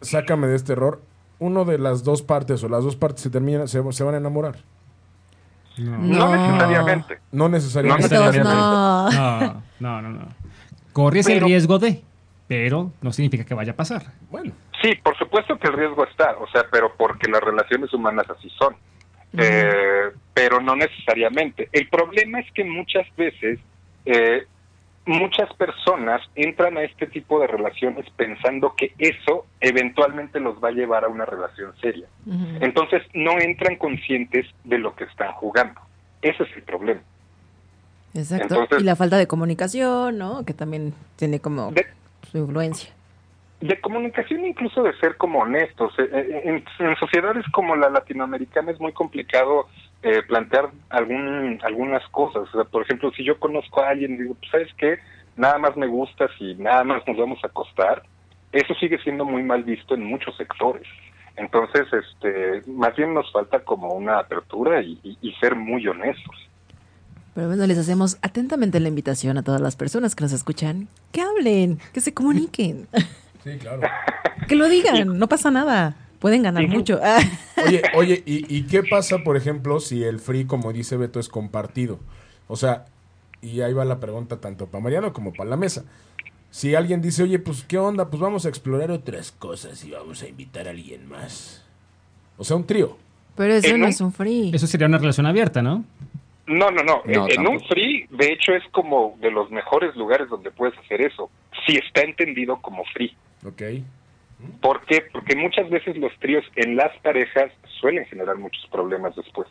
sácame 0.00 0.46
de 0.46 0.56
este 0.56 0.72
error, 0.72 1.00
uno 1.38 1.64
de 1.64 1.78
las 1.78 2.04
dos 2.04 2.22
partes 2.22 2.62
o 2.64 2.68
las 2.68 2.84
dos 2.84 2.96
partes 2.96 3.22
se 3.22 3.30
terminan, 3.30 3.68
se, 3.68 3.82
se 3.92 4.04
van 4.04 4.14
a 4.14 4.18
enamorar. 4.18 4.56
No, 5.76 6.28
necesariamente. 6.28 7.18
No 7.32 7.48
necesariamente. 7.48 8.14
No. 8.44 9.10
No, 9.10 9.62
no, 9.80 10.02
no, 10.02 10.08
no. 10.10 10.28
Corres 10.92 11.28
el 11.28 11.40
riesgo 11.40 11.80
de, 11.80 12.02
pero 12.46 12.92
no 13.02 13.12
significa 13.12 13.44
que 13.44 13.54
vaya 13.54 13.72
a 13.72 13.76
pasar. 13.76 14.04
Bueno, 14.30 14.52
Sí, 14.84 14.94
por 15.02 15.16
supuesto 15.16 15.58
que 15.58 15.68
el 15.68 15.72
riesgo 15.72 16.04
está, 16.04 16.36
o 16.38 16.46
sea, 16.48 16.66
pero 16.70 16.94
porque 16.94 17.30
las 17.30 17.40
relaciones 17.40 17.90
humanas 17.94 18.28
así 18.28 18.50
son. 18.50 18.76
Eh, 19.32 20.10
pero 20.34 20.60
no 20.60 20.76
necesariamente. 20.76 21.70
El 21.72 21.88
problema 21.88 22.40
es 22.40 22.52
que 22.52 22.64
muchas 22.64 23.06
veces 23.16 23.58
eh, 24.04 24.46
muchas 25.06 25.52
personas 25.54 26.22
entran 26.34 26.78
a 26.78 26.82
este 26.82 27.06
tipo 27.06 27.38
de 27.40 27.46
relaciones 27.46 28.06
pensando 28.16 28.74
que 28.76 28.94
eso 28.98 29.46
eventualmente 29.60 30.40
los 30.40 30.62
va 30.62 30.68
a 30.68 30.72
llevar 30.72 31.04
a 31.04 31.08
una 31.08 31.24
relación 31.26 31.72
seria. 31.80 32.06
Entonces 32.60 33.02
no 33.12 33.38
entran 33.38 33.76
conscientes 33.76 34.46
de 34.64 34.78
lo 34.78 34.94
que 34.94 35.04
están 35.04 35.32
jugando. 35.32 35.80
Ese 36.22 36.42
es 36.44 36.56
el 36.56 36.62
problema. 36.62 37.00
Exacto. 38.14 38.44
Entonces- 38.54 38.80
y 38.80 38.84
la 38.84 38.96
falta 38.96 39.18
de 39.18 39.26
comunicación, 39.26 40.18
¿no? 40.18 40.44
Que 40.44 40.54
también 40.54 40.94
tiene 41.16 41.40
como 41.40 41.72
De- 41.72 41.86
su 42.30 42.38
influencia. 42.38 42.90
de 43.60 43.80
comunicación 43.80 44.44
incluso 44.44 44.82
de 44.82 44.92
ser 44.98 45.16
como 45.16 45.40
honestos. 45.40 45.92
Eh, 45.98 46.08
eh, 46.12 46.42
En, 46.44 46.86
en 46.86 46.96
sociedades 46.96 47.44
como 47.52 47.76
la 47.76 47.88
latinoamericana 47.90 48.70
es 48.72 48.80
muy 48.80 48.92
complicado 48.92 49.68
eh, 50.04 50.22
plantear 50.28 50.70
algún, 50.90 51.58
algunas 51.64 52.06
cosas. 52.08 52.42
O 52.48 52.52
sea, 52.52 52.64
por 52.64 52.82
ejemplo, 52.82 53.10
si 53.16 53.24
yo 53.24 53.38
conozco 53.38 53.80
a 53.82 53.88
alguien 53.90 54.14
y 54.14 54.18
digo, 54.18 54.34
pues, 54.34 54.50
¿sabes 54.50 54.68
qué? 54.76 54.98
Nada 55.36 55.58
más 55.58 55.76
me 55.76 55.86
gustas 55.86 56.30
y 56.38 56.54
nada 56.54 56.84
más 56.84 57.02
nos 57.06 57.16
vamos 57.16 57.38
a 57.42 57.48
acostar. 57.48 58.02
Eso 58.52 58.72
sigue 58.74 58.98
siendo 58.98 59.24
muy 59.24 59.42
mal 59.42 59.64
visto 59.64 59.94
en 59.94 60.04
muchos 60.04 60.36
sectores. 60.36 60.86
Entonces, 61.36 61.86
este, 61.92 62.62
más 62.70 62.94
bien 62.94 63.12
nos 63.14 63.32
falta 63.32 63.58
como 63.64 63.92
una 63.94 64.18
apertura 64.20 64.80
y, 64.82 65.00
y- 65.02 65.18
y 65.20 65.32
ser 65.40 65.56
muy 65.56 65.86
honestos. 65.88 66.36
Pero 67.34 67.48
bueno, 67.48 67.66
les 67.66 67.78
hacemos 67.78 68.16
atentamente 68.22 68.78
la 68.78 68.86
invitación 68.88 69.36
a 69.38 69.42
todas 69.42 69.60
las 69.60 69.74
personas 69.74 70.14
que 70.14 70.22
nos 70.22 70.32
escuchan. 70.32 70.86
Que 71.10 71.22
hablen, 71.22 71.80
que 71.92 72.00
se 72.00 72.14
comuniquen, 72.14 72.86
sí, 73.42 73.58
claro. 73.58 73.80
que 74.48 74.54
lo 74.54 74.68
digan, 74.68 75.18
no 75.18 75.28
pasa 75.28 75.50
nada. 75.50 75.96
Pueden 76.24 76.42
ganar 76.42 76.66
mucho. 76.68 76.98
Oye, 77.66 77.82
oye, 77.94 78.22
¿y, 78.24 78.56
y 78.56 78.62
qué 78.62 78.82
pasa, 78.82 79.18
por 79.18 79.36
ejemplo, 79.36 79.78
si 79.78 80.04
el 80.04 80.20
free, 80.20 80.46
como 80.46 80.72
dice 80.72 80.96
Beto, 80.96 81.20
es 81.20 81.28
compartido? 81.28 81.98
O 82.48 82.56
sea, 82.56 82.86
y 83.42 83.60
ahí 83.60 83.74
va 83.74 83.84
la 83.84 84.00
pregunta 84.00 84.40
tanto 84.40 84.64
para 84.66 84.82
Mariano 84.82 85.12
como 85.12 85.34
para 85.34 85.50
la 85.50 85.58
mesa. 85.58 85.84
Si 86.48 86.74
alguien 86.74 87.02
dice, 87.02 87.24
oye, 87.24 87.38
pues, 87.40 87.62
¿qué 87.64 87.76
onda? 87.76 88.08
Pues 88.08 88.22
vamos 88.22 88.46
a 88.46 88.48
explorar 88.48 88.90
otras 88.90 89.32
cosas 89.32 89.84
y 89.84 89.90
vamos 89.90 90.22
a 90.22 90.26
invitar 90.26 90.66
a 90.66 90.70
alguien 90.70 91.06
más. 91.10 91.62
O 92.38 92.44
sea, 92.44 92.56
un 92.56 92.64
trío. 92.64 92.96
Pero 93.36 93.52
eso 93.52 93.68
En 93.68 93.80
no 93.80 93.84
un- 93.84 93.90
es 93.90 94.00
un 94.00 94.10
free. 94.10 94.50
Eso 94.54 94.66
sería 94.66 94.86
una 94.86 94.96
relación 94.96 95.26
abierta, 95.26 95.60
¿no? 95.60 95.84
No, 96.46 96.70
no, 96.70 96.82
no. 96.82 97.02
No, 97.04 97.28
en 97.28 97.38
en 97.38 97.46
un 97.46 97.60
free, 97.68 98.06
de 98.08 98.32
hecho, 98.32 98.52
es 98.54 98.62
como 98.72 99.18
de 99.20 99.30
los 99.30 99.50
mejores 99.50 99.94
lugares 99.94 100.30
donde 100.30 100.50
puedes 100.50 100.78
hacer 100.78 101.02
eso, 101.02 101.28
si 101.66 101.76
está 101.76 102.00
entendido 102.00 102.56
como 102.62 102.82
free. 102.94 103.14
¿Ok? 103.44 103.60
¿Por 104.60 104.84
qué? 104.86 105.02
Porque 105.12 105.36
muchas 105.36 105.68
veces 105.70 105.96
los 105.96 106.12
tríos 106.18 106.44
en 106.56 106.76
las 106.76 106.96
parejas 106.98 107.52
suelen 107.80 108.04
generar 108.06 108.36
muchos 108.36 108.66
problemas 108.70 109.14
después. 109.16 109.48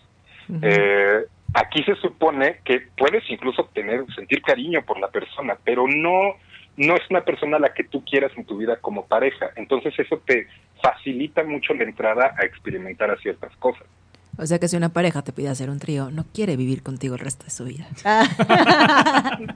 Eh, 0.62 1.26
aquí 1.54 1.84
se 1.84 1.96
supone 1.96 2.60
que 2.66 2.82
puedes 2.98 3.24
incluso 3.30 3.66
tener, 3.74 4.06
sentir 4.16 4.42
cariño 4.42 4.82
por 4.84 5.00
la 5.00 5.10
persona, 5.10 5.58
pero 5.64 5.88
no, 5.88 6.36
no 6.78 6.96
es 6.96 7.02
una 7.10 7.22
persona 7.22 7.58
a 7.58 7.60
la 7.60 7.74
que 7.74 7.84
tú 7.84 8.04
quieras 8.04 8.32
en 8.36 8.46
tu 8.46 8.58
vida 8.58 8.78
como 8.78 9.06
pareja. 9.06 9.52
Entonces 9.56 9.94
eso 9.98 10.22
te 10.26 10.48
facilita 10.82 11.44
mucho 11.44 11.74
la 11.74 11.84
entrada 11.84 12.36
a 12.38 12.46
experimentar 12.46 13.10
a 13.12 13.18
ciertas 13.18 13.56
cosas. 13.58 13.86
O 14.38 14.46
sea 14.46 14.58
que 14.58 14.68
si 14.68 14.76
una 14.76 14.90
pareja 14.90 15.22
te 15.22 15.32
pide 15.32 15.50
hacer 15.50 15.70
un 15.70 15.78
trío, 15.78 16.10
no 16.10 16.26
quiere 16.34 16.58
vivir 16.58 16.82
contigo 16.82 17.14
el 17.14 17.20
resto 17.20 17.46
de 17.46 17.52
su 17.52 17.66
vida. 17.66 17.88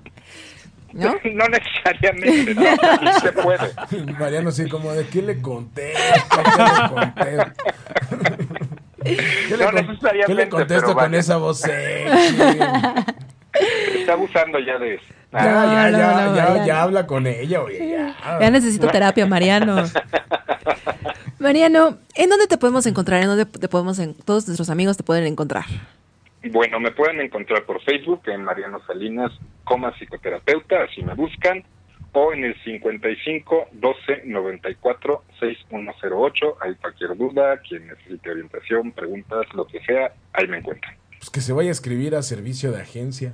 ¿No? 0.94 1.16
No 1.34 1.46
necesariamente, 1.48 2.56
no, 2.56 2.62
sí 2.64 3.20
se 3.22 3.32
puede. 3.34 4.14
Mariano, 4.20 4.52
sí, 4.52 4.68
como 4.70 4.92
de 4.94 5.06
qué 5.08 5.22
le 5.22 5.42
contesto, 5.42 6.38
qué 6.56 6.64
le 6.64 6.90
contesto. 6.90 7.64
¿Qué 9.04 9.58
le, 9.58 9.58
No 9.58 9.72
con- 9.72 9.76
necesariamente, 9.88 10.26
¿qué 10.28 10.34
le 10.34 10.50
contesto 10.50 10.88
con 10.88 10.96
vaya. 10.96 11.18
esa 11.20 11.38
voz 11.38 11.60
sexy? 11.62 12.38
Está 14.00 14.14
abusando 14.14 14.60
ya 14.60 14.78
de 14.78 14.96
eso. 14.96 15.06
Ya, 15.32 15.40
No, 15.42 15.46
ya, 15.46 15.92
no, 15.92 15.98
ya, 15.98 16.12
no, 16.12 16.36
ya, 16.36 16.44
Mariano. 16.44 16.66
ya 16.66 16.82
habla 16.82 17.08
con 17.08 17.28
ella, 17.28 17.62
oye, 17.62 17.90
ya. 17.90 18.40
Ya 18.40 18.50
necesito 18.52 18.88
terapia, 18.88 19.26
Mariano. 19.26 19.84
Mariano, 21.40 21.98
¿en 22.16 22.30
dónde 22.30 22.48
te 22.48 22.58
podemos 22.58 22.86
encontrar? 22.88 23.22
¿En 23.22 23.28
dónde 23.28 23.46
te 23.46 23.68
podemos, 23.68 24.00
en, 24.00 24.14
todos 24.16 24.48
nuestros 24.48 24.70
amigos 24.70 24.98
te 24.98 25.04
pueden 25.04 25.26
encontrar? 25.28 25.66
Bueno, 26.44 26.80
me 26.80 26.92
pueden 26.92 27.20
encontrar 27.20 27.64
por 27.66 27.82
Facebook 27.84 28.22
en 28.28 28.44
Mariano 28.44 28.80
Salinas, 28.86 29.32
coma 29.64 29.94
psicoterapeuta, 29.98 30.84
así 30.84 31.02
me 31.02 31.14
buscan, 31.16 31.64
o 32.14 32.34
en 32.34 32.46
el 32.46 32.56
55 32.64 33.70
12 33.74 34.22
94 34.26 35.24
6108. 35.40 36.58
Hay 36.62 36.76
cualquier 36.76 37.18
duda, 37.18 37.60
quien 37.68 37.88
necesite 37.88 38.32
orientación, 38.32 38.92
preguntas, 38.92 39.46
lo 39.54 39.66
que 39.66 39.80
sea, 39.82 40.14
ahí 40.34 40.48
me 40.48 40.58
encuentran. 40.58 40.96
Pues 41.18 41.30
que 41.30 41.42
se 41.42 41.54
vaya 41.54 41.70
a 41.70 41.72
escribir 41.72 42.16
a 42.16 42.22
servicio 42.22 42.72
de 42.72 42.82
agencia. 42.82 43.34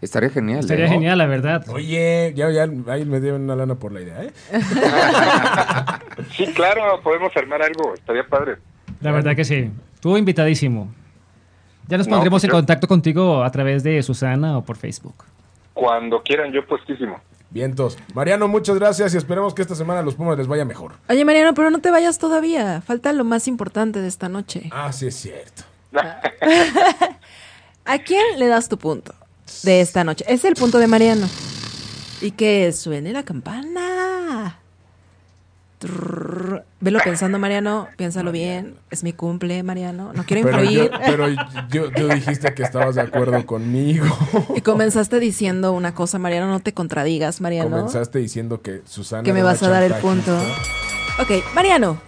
Estaría 0.00 0.30
genial. 0.30 0.58
Estaría 0.58 0.86
¿eh? 0.86 0.88
genial, 0.88 1.16
la 1.16 1.26
verdad. 1.26 1.64
Oye, 1.68 2.32
ya, 2.34 2.50
ya, 2.50 2.66
ahí 2.88 3.04
me 3.04 3.20
dieron 3.20 3.42
una 3.42 3.54
lana 3.54 3.76
por 3.76 3.92
la 3.92 4.00
idea, 4.00 4.24
¿eh? 4.24 4.32
Sí, 6.36 6.46
claro, 6.54 7.00
podemos 7.02 7.34
armar 7.36 7.62
algo, 7.62 7.94
estaría 7.94 8.24
padre. 8.26 8.56
La 9.00 9.12
verdad 9.12 9.36
que 9.36 9.44
sí. 9.44 9.70
Estuvo 9.94 10.18
invitadísimo. 10.18 10.92
Ya 11.88 11.98
nos 11.98 12.06
No, 12.06 12.12
pondremos 12.16 12.40
pues 12.40 12.44
en 12.44 12.50
yo- 12.50 12.56
contacto 12.56 12.86
contigo 12.88 13.42
a 13.42 13.50
través 13.50 13.82
de 13.82 14.02
Susana 14.02 14.56
o 14.58 14.62
por 14.62 14.76
Facebook. 14.76 15.14
Cuando 15.74 16.22
quieran, 16.22 16.52
yo 16.52 16.66
puestísimo. 16.66 17.18
Vientos. 17.50 17.98
Mariano, 18.14 18.48
muchas 18.48 18.78
gracias 18.78 19.12
y 19.14 19.18
esperemos 19.18 19.52
que 19.52 19.60
esta 19.62 19.74
semana 19.74 20.00
a 20.00 20.02
los 20.02 20.14
Pumas 20.14 20.38
les 20.38 20.46
vaya 20.46 20.64
mejor. 20.64 20.92
Oye, 21.08 21.24
Mariano, 21.24 21.52
pero 21.54 21.70
no 21.70 21.80
te 21.80 21.90
vayas 21.90 22.18
todavía. 22.18 22.80
Falta 22.80 23.12
lo 23.12 23.24
más 23.24 23.46
importante 23.46 24.00
de 24.00 24.08
esta 24.08 24.28
noche. 24.30 24.70
Ah, 24.72 24.90
sí 24.92 25.06
es 25.08 25.16
cierto. 25.16 25.62
¿A 27.84 27.98
quién 27.98 28.38
le 28.38 28.46
das 28.46 28.68
tu 28.68 28.78
punto 28.78 29.12
de 29.64 29.80
esta 29.80 30.04
noche? 30.04 30.24
Es 30.28 30.44
el 30.44 30.54
punto 30.54 30.78
de 30.78 30.86
Mariano. 30.86 31.28
Y 32.20 32.30
que 32.30 32.72
suene 32.72 33.12
la 33.12 33.22
campana. 33.24 34.11
Trrr. 35.82 36.64
Velo 36.78 37.00
pensando, 37.02 37.40
Mariano. 37.40 37.88
Piénsalo 37.96 38.30
bien. 38.30 38.76
Es 38.90 39.02
mi 39.02 39.12
cumple, 39.12 39.64
Mariano. 39.64 40.12
No 40.12 40.22
quiero 40.22 40.48
Pero, 40.48 40.62
yo, 40.62 40.84
influir. 40.84 40.90
pero 41.04 41.26
yo, 41.70 42.08
dijiste 42.14 42.54
que 42.54 42.62
estabas 42.62 42.94
de 42.94 43.00
acuerdo 43.00 43.44
conmigo. 43.44 44.06
Y 44.54 44.60
comenzaste 44.60 45.18
diciendo 45.18 45.72
una 45.72 45.92
cosa, 45.92 46.20
Mariano. 46.20 46.46
No 46.46 46.60
te 46.60 46.72
contradigas, 46.72 47.40
Mariano. 47.40 47.70
Comenzaste 47.70 48.20
diciendo 48.20 48.62
que 48.62 48.82
Susana. 48.86 49.24
Que 49.24 49.32
me 49.32 49.42
vas 49.42 49.60
a 49.64 49.68
dar 49.68 49.82
el 49.82 49.94
punto. 49.94 50.38
Ok, 51.20 51.42
Mariano. 51.52 51.98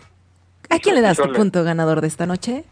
¿A 0.70 0.78
quién 0.78 0.94
le 0.94 1.00
das 1.00 1.16
tu 1.16 1.32
punto 1.32 1.64
ganador 1.64 2.00
de 2.00 2.06
esta 2.06 2.26
noche? 2.26 2.64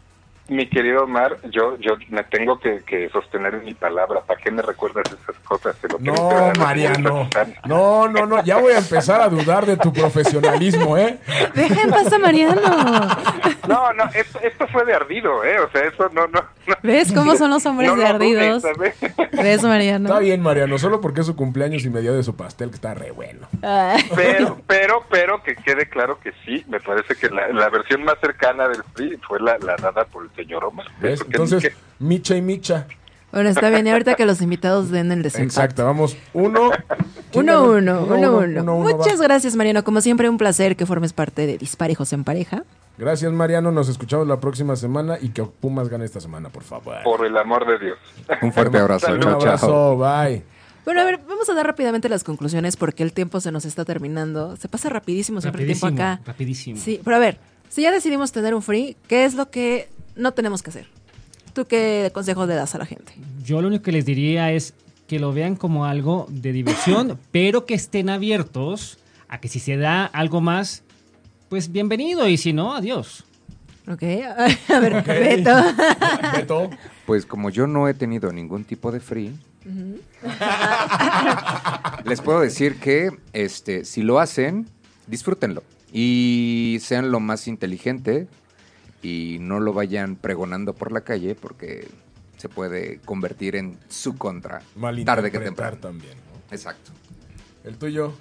Mi 0.49 0.67
querido 0.67 1.05
Omar, 1.05 1.37
yo, 1.51 1.77
yo 1.77 1.93
me 2.09 2.23
tengo 2.25 2.59
que, 2.59 2.83
que 2.85 3.07
sostener 3.09 3.53
en 3.55 3.63
mi 3.63 3.73
palabra. 3.73 4.21
¿Para 4.21 4.41
qué 4.41 4.51
me 4.51 4.61
recuerdas 4.61 5.05
esas 5.05 5.39
cosas? 5.39 5.77
Lo 5.83 5.99
No, 5.99 6.51
Mariano. 6.59 7.29
No, 7.65 8.09
no, 8.09 8.25
no. 8.25 8.43
Ya 8.43 8.57
voy 8.57 8.73
a 8.73 8.79
empezar 8.79 9.21
a 9.21 9.29
dudar 9.29 9.65
de 9.65 9.77
tu 9.77 9.93
profesionalismo, 9.93 10.97
¿eh? 10.97 11.17
Deja 11.55 11.83
en 11.83 11.89
paz 11.91 12.11
a 12.11 12.19
Mariano. 12.19 12.61
No, 13.67 13.93
no, 13.93 14.03
esto, 14.13 14.39
esto 14.41 14.67
fue 14.67 14.83
de 14.83 14.93
ardido, 14.93 15.45
¿eh? 15.45 15.59
O 15.59 15.69
sea, 15.71 15.85
eso 15.85 16.09
no, 16.09 16.27
no. 16.27 16.41
no. 16.67 16.75
¿Ves 16.83 17.13
cómo 17.13 17.37
son 17.37 17.49
los 17.49 17.65
hombres 17.65 17.89
No 17.89 17.95
de 17.95 18.05
ardidos? 18.05 18.61
¿sabes? 18.61 18.95
¿Ves, 19.31 19.63
Mariano? 19.63 20.09
Está 20.09 20.19
bien, 20.19 20.41
Mariano. 20.41 20.77
Solo 20.77 20.99
porque 20.99 21.21
es 21.21 21.27
su 21.27 21.37
cumpleaños 21.37 21.85
y 21.85 21.89
me 21.89 22.01
dio 22.01 22.13
de 22.13 22.23
su 22.23 22.35
pastel, 22.35 22.69
que 22.69 22.75
está 22.75 22.93
re 22.93 23.11
bueno. 23.11 23.47
Ah. 23.63 23.95
Pero, 24.13 24.59
pero, 24.67 25.03
pero 25.09 25.41
que 25.43 25.55
quede 25.55 25.87
claro 25.87 26.19
que 26.19 26.33
sí, 26.45 26.65
me 26.67 26.81
parece 26.81 27.15
que 27.15 27.29
la, 27.29 27.47
la 27.47 27.69
versión 27.69 28.03
más 28.03 28.15
cercana 28.19 28.67
del 28.67 28.83
PRI 28.93 29.17
fue 29.25 29.39
la, 29.39 29.57
la 29.59 29.77
dada 29.77 30.03
por 30.05 30.23
el 30.23 30.29
señor 30.35 30.63
Omar. 30.65 30.87
¿Ves? 31.01 31.21
Entonces, 31.25 31.63
dije, 31.63 31.75
Micha 31.99 32.35
y 32.35 32.41
Micha. 32.41 32.87
Bueno, 33.31 33.49
está 33.49 33.69
bien. 33.71 33.87
Y 33.87 33.89
ahorita 33.89 34.13
que 34.15 34.25
los 34.25 34.41
invitados 34.41 34.91
den 34.91 35.11
el 35.11 35.23
desempate. 35.23 35.45
Exacto, 35.45 35.85
vamos. 35.85 36.15
Uno. 36.33 36.69
¿Quién 37.31 37.49
Uno, 37.49 37.63
uno, 37.63 38.03
uno, 38.03 38.15
uno. 38.15 38.37
uno, 38.37 38.75
uno, 38.75 38.95
Muchas 38.97 39.19
va. 39.19 39.23
gracias, 39.23 39.55
Mariano. 39.55 39.83
Como 39.83 40.01
siempre, 40.01 40.29
un 40.29 40.37
placer 40.37 40.75
que 40.75 40.85
formes 40.85 41.13
parte 41.13 41.47
de 41.47 41.57
Disparejos 41.57 42.13
en 42.13 42.23
Pareja. 42.23 42.63
Gracias, 42.99 43.31
Mariano. 43.31 43.71
Nos 43.71 43.89
escuchamos 43.89 44.27
la 44.27 44.39
próxima 44.39 44.75
semana 44.75 45.17
y 45.19 45.29
que 45.29 45.41
Pumas 45.43 45.89
gane 45.89 46.05
esta 46.05 46.19
semana, 46.19 46.49
por 46.49 46.61
favor. 46.61 46.97
por 47.03 47.25
el 47.25 47.35
amor 47.35 47.65
de 47.65 47.83
Dios. 47.83 47.97
Un 48.43 48.53
fuerte 48.53 48.77
abrazo. 48.77 49.11
Un 49.11 49.19
Chao, 49.21 49.39
chao. 49.39 49.41
abrazo, 49.41 49.97
bye. 49.97 50.43
Bueno, 50.85 51.01
a 51.01 51.05
ver, 51.05 51.19
vamos 51.27 51.49
a 51.49 51.55
dar 51.55 51.65
rápidamente 51.65 52.09
las 52.09 52.23
conclusiones 52.23 52.77
porque 52.77 53.01
el 53.01 53.13
tiempo 53.13 53.39
se 53.39 53.51
nos 53.51 53.65
está 53.65 53.83
terminando. 53.83 54.55
Se 54.57 54.67
pasa 54.67 54.89
rapidísimo 54.89 55.41
siempre 55.41 55.63
Rapidísimo, 55.63 55.87
el 55.89 55.95
tiempo 55.95 56.13
acá. 56.13 56.21
rapidísimo. 56.23 56.77
Sí, 56.79 57.01
pero 57.03 57.15
a 57.15 57.19
ver, 57.19 57.39
si 57.69 57.81
ya 57.81 57.91
decidimos 57.91 58.31
tener 58.31 58.53
un 58.53 58.61
free, 58.61 58.95
¿qué 59.07 59.25
es 59.25 59.33
lo 59.33 59.49
que 59.49 59.87
no 60.15 60.33
tenemos 60.33 60.63
que 60.63 60.69
hacer? 60.69 60.87
¿Tú 61.53 61.65
qué 61.65 62.11
consejo 62.13 62.45
le 62.45 62.55
das 62.55 62.73
a 62.75 62.77
la 62.79 62.85
gente? 62.85 63.13
Yo 63.43 63.61
lo 63.61 63.67
único 63.67 63.83
que 63.83 63.91
les 63.91 64.05
diría 64.05 64.51
es 64.51 64.73
que 65.07 65.19
lo 65.19 65.33
vean 65.33 65.55
como 65.55 65.85
algo 65.85 66.25
de 66.29 66.51
diversión, 66.51 67.19
pero 67.31 67.65
que 67.65 67.75
estén 67.75 68.09
abiertos 68.09 68.97
a 69.27 69.39
que 69.39 69.47
si 69.47 69.59
se 69.59 69.77
da 69.77 70.05
algo 70.05 70.41
más, 70.41 70.83
pues 71.49 71.71
bienvenido 71.71 72.27
y 72.27 72.37
si 72.37 72.53
no, 72.53 72.75
adiós. 72.75 73.23
¿Ok? 73.87 74.03
A 74.69 74.79
ver, 74.79 75.03
Beto. 75.03 75.51
Beto. 76.33 76.69
Pues 77.05 77.25
como 77.25 77.49
yo 77.49 77.67
no 77.67 77.87
he 77.87 77.93
tenido 77.93 78.31
ningún 78.31 78.63
tipo 78.63 78.91
de 78.91 78.99
free, 78.99 79.35
les 82.05 82.21
puedo 82.21 82.39
decir 82.39 82.79
que 82.79 83.11
este, 83.33 83.85
si 83.85 84.01
lo 84.01 84.19
hacen, 84.19 84.67
disfrútenlo. 85.07 85.63
Y 85.91 86.79
sean 86.81 87.11
lo 87.11 87.19
más 87.19 87.47
inteligente 87.47 88.27
y 89.03 89.37
no 89.39 89.59
lo 89.59 89.73
vayan 89.73 90.15
pregonando 90.15 90.73
por 90.73 90.91
la 90.91 91.01
calle 91.01 91.35
porque 91.35 91.87
se 92.37 92.49
puede 92.49 92.99
convertir 93.05 93.55
en 93.55 93.77
su 93.89 94.17
contra. 94.17 94.61
Tarde 95.05 95.29
que 95.29 95.39
temprano. 95.39 95.77
también. 95.77 96.13
¿no? 96.13 96.55
Exacto. 96.55 96.91
El 97.63 97.77
tuyo. 97.77 98.13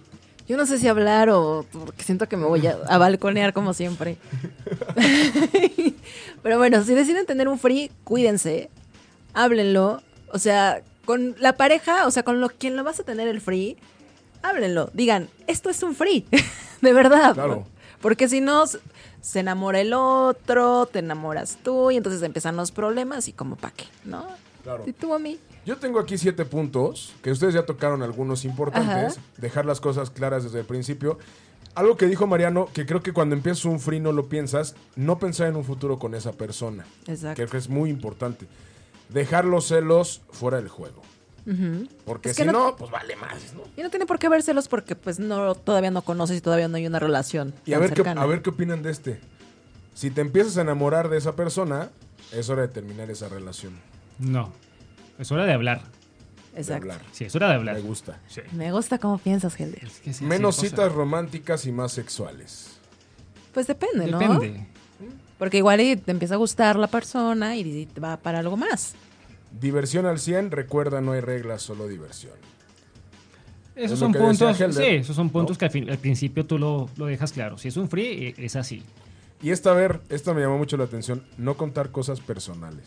Yo 0.48 0.56
no 0.56 0.66
sé 0.66 0.78
si 0.78 0.88
hablar 0.88 1.30
o 1.30 1.64
porque 1.72 2.02
siento 2.02 2.28
que 2.28 2.36
me 2.36 2.44
voy 2.44 2.66
a, 2.66 2.76
a 2.88 2.98
balconear 2.98 3.52
como 3.52 3.72
siempre. 3.72 4.18
Pero 6.42 6.58
bueno, 6.58 6.82
si 6.82 6.94
deciden 6.94 7.26
tener 7.26 7.48
un 7.48 7.58
free, 7.58 7.90
cuídense, 8.04 8.68
háblenlo. 9.34 10.02
O 10.32 10.38
sea, 10.38 10.82
con 11.04 11.36
la 11.38 11.56
pareja, 11.56 12.06
o 12.06 12.10
sea, 12.10 12.22
con 12.22 12.40
lo, 12.40 12.48
quien 12.48 12.76
lo 12.76 12.84
vas 12.84 13.00
a 13.00 13.04
tener 13.04 13.28
el 13.28 13.40
free, 13.40 13.76
háblenlo. 14.42 14.90
Digan, 14.94 15.28
esto 15.46 15.70
es 15.70 15.82
un 15.82 15.94
free, 15.94 16.26
de 16.80 16.92
verdad. 16.92 17.34
Claro. 17.34 17.66
Porque 18.00 18.28
si 18.28 18.40
no, 18.40 18.64
se 19.22 19.40
enamora 19.40 19.80
el 19.80 19.94
otro, 19.94 20.86
te 20.86 20.98
enamoras 20.98 21.56
tú 21.62 21.90
y 21.90 21.96
entonces 21.96 22.20
empiezan 22.22 22.56
los 22.56 22.72
problemas 22.72 23.28
y 23.28 23.32
como 23.32 23.56
pa' 23.56 23.70
qué, 23.70 23.86
¿no? 24.04 24.26
Claro. 24.62 24.84
Y 24.86 24.92
tú 24.92 25.14
a 25.14 25.18
mí. 25.18 25.38
Yo 25.64 25.78
tengo 25.78 26.00
aquí 26.00 26.18
siete 26.18 26.44
puntos, 26.44 27.14
que 27.22 27.30
ustedes 27.30 27.54
ya 27.54 27.64
tocaron 27.64 28.02
algunos 28.02 28.44
importantes. 28.44 29.16
Ajá. 29.16 29.26
Dejar 29.38 29.64
las 29.64 29.80
cosas 29.80 30.10
claras 30.10 30.42
desde 30.42 30.58
el 30.58 30.66
principio. 30.66 31.18
Algo 31.74 31.96
que 31.96 32.06
dijo 32.06 32.26
Mariano, 32.26 32.68
que 32.74 32.84
creo 32.84 33.00
que 33.00 33.12
cuando 33.12 33.36
empiezas 33.36 33.64
un 33.64 33.80
free 33.80 34.00
no 34.00 34.12
lo 34.12 34.28
piensas, 34.28 34.74
no 34.96 35.18
pensar 35.18 35.46
en 35.46 35.56
un 35.56 35.64
futuro 35.64 35.98
con 35.98 36.14
esa 36.14 36.32
persona. 36.32 36.84
Exacto. 37.06 37.46
Que 37.46 37.56
es 37.56 37.68
muy 37.68 37.90
importante. 37.90 38.46
Dejar 39.08 39.44
los 39.44 39.68
celos 39.68 40.20
fuera 40.30 40.56
del 40.56 40.68
juego. 40.68 41.02
Porque 42.05 42.30
Es 42.30 42.36
que 42.36 42.43
si 42.43 42.47
no- 42.47 42.53
no, 42.53 42.76
pues 42.76 42.90
vale 42.90 43.16
más, 43.16 43.53
¿no? 43.55 43.62
Y 43.76 43.82
no 43.82 43.90
tiene 43.90 44.07
por 44.07 44.18
qué 44.18 44.28
vérselos 44.28 44.68
porque 44.68 44.95
pues 44.95 45.18
no 45.18 45.55
todavía 45.55 45.90
no 45.90 46.03
conoces 46.03 46.38
y 46.38 46.40
todavía 46.40 46.68
no 46.68 46.76
hay 46.76 46.86
una 46.86 46.99
relación. 47.01 47.53
Y 47.66 47.72
a 47.74 47.78
ver, 47.78 47.93
qué, 47.95 48.09
a 48.09 48.26
ver 48.26 48.43
qué 48.43 48.51
opinan 48.51 48.82
de 48.82 48.90
este. 48.90 49.20
Si 49.95 50.11
te 50.11 50.20
empiezas 50.20 50.57
a 50.57 50.62
enamorar 50.62 51.09
de 51.09 51.18
esa 51.18 51.34
persona, 51.36 51.90
es 52.32 52.49
hora 52.49 52.62
de 52.62 52.68
terminar 52.68 53.11
esa 53.11 53.28
relación. 53.28 53.72
No, 54.18 54.53
es 55.18 55.30
hora 55.32 55.45
de 55.45 55.53
hablar. 55.53 55.82
De 56.55 56.61
Exacto. 56.61 56.82
hablar. 56.82 57.01
Sí, 57.12 57.24
es 57.24 57.34
hora 57.34 57.49
de 57.49 57.55
hablar. 57.55 57.74
Me 57.76 57.80
gusta. 57.80 58.20
Sí. 58.28 58.40
Me 58.53 58.70
gusta 58.72 58.99
cómo 58.99 59.18
piensas, 59.18 59.59
Helder. 59.59 59.84
Es 59.84 60.01
que 60.01 60.12
sí, 60.12 60.24
Menos 60.24 60.55
sí, 60.57 60.62
cosa. 60.62 60.70
citas 60.76 60.93
románticas 60.93 61.66
y 61.66 61.72
más 61.72 61.93
sexuales. 61.93 62.78
Pues 63.53 63.66
depende, 63.66 64.07
¿no? 64.07 64.18
Depende. 64.18 64.66
Porque 65.38 65.57
igual 65.59 65.78
te 66.05 66.11
empieza 66.12 66.34
a 66.34 66.36
gustar 66.38 66.76
la 66.76 66.86
persona 66.86 67.57
y 67.57 67.86
te 67.86 68.01
va 68.01 68.16
para 68.18 68.38
algo 68.38 68.57
más. 68.57 68.95
Diversión 69.61 70.07
al 70.07 70.18
100, 70.18 70.50
recuerda, 70.50 71.00
no 71.00 71.12
hay 71.12 71.20
reglas, 71.20 71.62
solo 71.62 71.86
diversión. 71.88 72.34
Esos 73.74 73.92
Es 73.92 73.98
son 74.00 74.12
puntos, 74.12 74.61
Helder, 74.61 74.84
sí, 74.84 74.94
esos 74.96 75.16
son 75.16 75.30
puntos 75.30 75.57
¿no? 75.57 75.59
que 75.59 75.64
al, 75.66 75.70
fin- 75.70 75.90
al 75.90 75.98
principio 75.98 76.44
tú 76.44 76.59
lo, 76.59 76.88
lo 76.96 77.07
dejas 77.07 77.32
claro. 77.32 77.57
Si 77.59 77.68
es 77.68 77.76
un 77.76 77.88
free, 77.88 78.26
eh, 78.28 78.34
es 78.38 78.57
así. 78.57 78.82
Y 79.42 79.50
esta, 79.50 79.70
a 79.70 79.74
ver, 79.74 80.00
esta 80.09 80.34
me 80.34 80.40
llamó 80.42 80.59
mucho 80.59 80.76
la 80.76 80.84
atención, 80.84 81.24
no 81.38 81.57
contar 81.57 81.90
cosas 81.90 82.20
personales. 82.20 82.86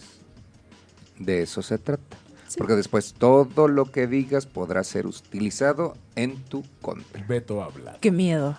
De 1.20 1.41
eso 1.41 1.61
se 1.61 1.78
trata. 1.78 2.18
Porque 2.57 2.74
después 2.76 3.13
todo 3.18 3.68
lo 3.68 3.86
que 3.91 4.07
digas 4.07 4.45
podrá 4.45 4.84
ser 4.84 5.07
utilizado 5.07 5.97
en 6.16 6.38
tu 6.43 6.63
contra. 6.82 7.26
Beto 7.28 7.61
habla. 7.63 7.97
Qué 7.99 8.11
miedo. 8.11 8.55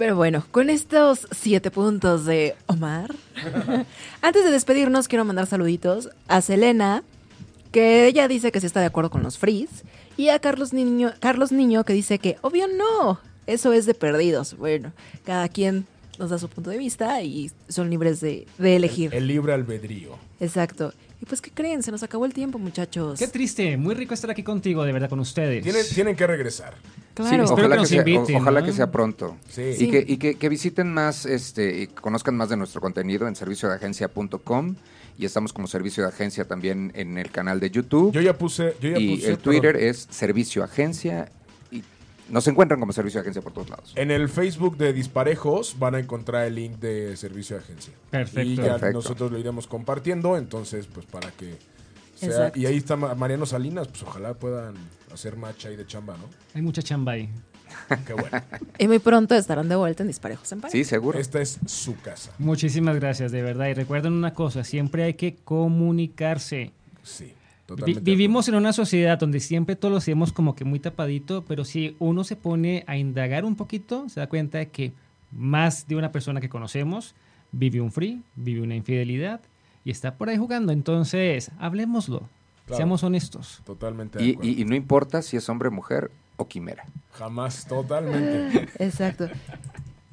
Pero 0.00 0.16
bueno, 0.16 0.46
con 0.50 0.70
estos 0.70 1.28
siete 1.30 1.70
puntos 1.70 2.24
de 2.24 2.56
Omar, 2.68 3.14
antes 4.22 4.44
de 4.44 4.50
despedirnos 4.50 5.08
quiero 5.08 5.26
mandar 5.26 5.46
saluditos 5.46 6.08
a 6.26 6.40
Selena, 6.40 7.04
que 7.70 8.06
ella 8.06 8.26
dice 8.26 8.50
que 8.50 8.60
sí 8.60 8.66
está 8.66 8.80
de 8.80 8.86
acuerdo 8.86 9.10
con 9.10 9.22
los 9.22 9.36
frees, 9.36 9.84
y 10.16 10.30
a 10.30 10.38
Carlos 10.38 10.72
Niño, 10.72 11.12
Carlos 11.20 11.52
Niño 11.52 11.84
que 11.84 11.92
dice 11.92 12.18
que 12.18 12.38
obvio 12.40 12.66
no, 12.66 13.20
eso 13.46 13.74
es 13.74 13.84
de 13.84 13.92
perdidos. 13.92 14.56
Bueno, 14.56 14.94
cada 15.26 15.50
quien 15.50 15.84
nos 16.18 16.30
da 16.30 16.38
su 16.38 16.48
punto 16.48 16.70
de 16.70 16.78
vista 16.78 17.22
y 17.22 17.50
son 17.68 17.90
libres 17.90 18.22
de, 18.22 18.46
de 18.56 18.76
elegir. 18.76 19.14
El 19.14 19.26
libre 19.26 19.52
albedrío. 19.52 20.16
Exacto. 20.40 20.94
Y 21.22 21.26
pues, 21.26 21.40
¿qué 21.42 21.50
creen? 21.50 21.82
Se 21.82 21.90
nos 21.90 22.02
acabó 22.02 22.24
el 22.24 22.32
tiempo, 22.32 22.58
muchachos. 22.58 23.18
Qué 23.18 23.28
triste, 23.28 23.76
muy 23.76 23.94
rico 23.94 24.14
estar 24.14 24.30
aquí 24.30 24.42
contigo, 24.42 24.84
de 24.84 24.92
verdad, 24.92 25.10
con 25.10 25.20
ustedes. 25.20 25.62
Tienen, 25.62 25.84
tienen 25.94 26.16
que 26.16 26.26
regresar. 26.26 26.74
Claro. 27.12 27.46
Sí, 27.46 27.52
ojalá, 27.52 27.68
que 27.68 27.70
que 27.74 27.76
nos 27.80 27.88
sea, 27.90 27.98
inviten, 27.98 28.36
o- 28.36 28.38
ojalá 28.38 28.60
¿no? 28.60 28.66
que 28.66 28.72
sea 28.72 28.90
pronto. 28.90 29.36
Sí. 29.50 29.74
Sí. 29.74 29.84
Y, 29.84 29.90
que, 29.90 30.04
y 30.08 30.16
que- 30.16 30.34
que 30.36 30.48
visiten 30.48 30.92
más 30.94 31.26
este, 31.26 31.82
y 31.82 31.86
conozcan 31.88 32.36
más 32.36 32.48
de 32.48 32.56
nuestro 32.56 32.80
contenido 32.80 33.28
en 33.28 33.36
serviciodeagencia.com 33.36 34.76
y 35.18 35.26
estamos 35.26 35.52
como 35.52 35.66
servicio 35.66 36.02
de 36.04 36.08
agencia 36.08 36.46
también 36.46 36.92
en 36.94 37.18
el 37.18 37.30
canal 37.30 37.60
de 37.60 37.70
YouTube. 37.70 38.12
Yo 38.12 38.22
ya 38.22 38.38
puse. 38.38 38.74
Yo 38.80 38.90
ya 38.90 38.98
y 38.98 39.16
puse, 39.16 39.30
el 39.30 39.38
Twitter 39.38 39.72
perdón. 39.74 39.88
es 39.90 40.06
servicio 40.08 40.64
agencia 40.64 41.30
nos 42.30 42.46
encuentran 42.48 42.80
como 42.80 42.92
servicio 42.92 43.18
de 43.18 43.22
agencia 43.22 43.42
por 43.42 43.52
todos 43.52 43.68
lados. 43.70 43.92
En 43.96 44.10
el 44.10 44.28
Facebook 44.28 44.76
de 44.76 44.92
Disparejos 44.92 45.76
van 45.78 45.94
a 45.94 45.98
encontrar 45.98 46.46
el 46.46 46.54
link 46.54 46.78
de 46.78 47.16
servicio 47.16 47.56
de 47.56 47.62
agencia. 47.62 47.92
Perfecto. 48.10 48.40
Y 48.42 48.56
ya 48.56 48.62
Perfecto. 48.64 48.92
nosotros 48.98 49.32
lo 49.32 49.38
iremos 49.38 49.66
compartiendo, 49.66 50.36
entonces, 50.36 50.86
pues 50.86 51.06
para 51.06 51.30
que 51.32 51.56
sea. 52.14 52.28
Exacto. 52.28 52.58
Y 52.58 52.66
ahí 52.66 52.76
está 52.76 52.96
Ma- 52.96 53.14
Mariano 53.14 53.46
Salinas, 53.46 53.88
pues 53.88 54.02
ojalá 54.02 54.34
puedan 54.34 54.74
hacer 55.12 55.36
match 55.36 55.66
ahí 55.66 55.76
de 55.76 55.86
chamba, 55.86 56.16
¿no? 56.16 56.24
Hay 56.54 56.62
mucha 56.62 56.82
chamba 56.82 57.12
ahí. 57.12 57.28
Qué 58.06 58.14
bueno. 58.14 58.42
Y 58.78 58.88
muy 58.88 58.98
pronto 58.98 59.34
estarán 59.36 59.68
de 59.68 59.76
vuelta 59.76 60.02
en 60.02 60.08
Disparejos 60.08 60.50
en 60.52 60.60
Pareja. 60.60 60.76
Sí, 60.76 60.84
seguro. 60.84 61.18
Esta 61.18 61.40
es 61.40 61.58
su 61.66 61.96
casa. 62.00 62.32
Muchísimas 62.38 62.96
gracias, 62.96 63.30
de 63.32 63.42
verdad. 63.42 63.68
Y 63.68 63.74
recuerden 63.74 64.12
una 64.12 64.34
cosa, 64.34 64.64
siempre 64.64 65.04
hay 65.04 65.14
que 65.14 65.36
comunicarse. 65.44 66.72
Sí, 67.02 67.32
totalmente. 67.76 68.10
vivimos 68.10 68.48
en 68.48 68.54
una 68.54 68.72
sociedad 68.72 69.18
donde 69.18 69.40
siempre 69.40 69.76
todos 69.76 69.92
lo 69.92 69.98
hacemos 69.98 70.32
como 70.32 70.54
que 70.54 70.64
muy 70.64 70.78
tapadito, 70.80 71.44
pero 71.46 71.64
si 71.64 71.96
uno 71.98 72.24
se 72.24 72.36
pone 72.36 72.84
a 72.86 72.96
indagar 72.96 73.44
un 73.44 73.56
poquito, 73.56 74.08
se 74.08 74.20
da 74.20 74.28
cuenta 74.28 74.58
de 74.58 74.68
que 74.68 74.92
más 75.32 75.86
de 75.88 75.96
una 75.96 76.12
persona 76.12 76.40
que 76.40 76.48
conocemos 76.48 77.14
vive 77.52 77.80
un 77.80 77.90
free, 77.92 78.22
vive 78.36 78.60
una 78.62 78.74
infidelidad 78.76 79.40
y 79.84 79.90
está 79.90 80.14
por 80.14 80.28
ahí 80.28 80.36
jugando. 80.36 80.72
Entonces, 80.72 81.50
hablemoslo, 81.58 82.22
Claro. 82.66 82.76
seamos 82.76 83.02
honestos. 83.02 83.60
Totalmente 83.64 84.18
de 84.18 84.24
Y, 84.24 84.30
acuerdo. 84.32 84.50
y- 84.50 84.60
y 84.62 84.64
no 84.64 84.74
importa 84.76 85.22
si 85.22 85.36
es 85.36 85.48
hombre, 85.48 85.70
mujer 85.70 86.10
o 86.36 86.46
quimera. 86.46 86.84
Jamás, 87.12 87.66
totalmente. 87.66 88.68
Exacto. 88.78 89.28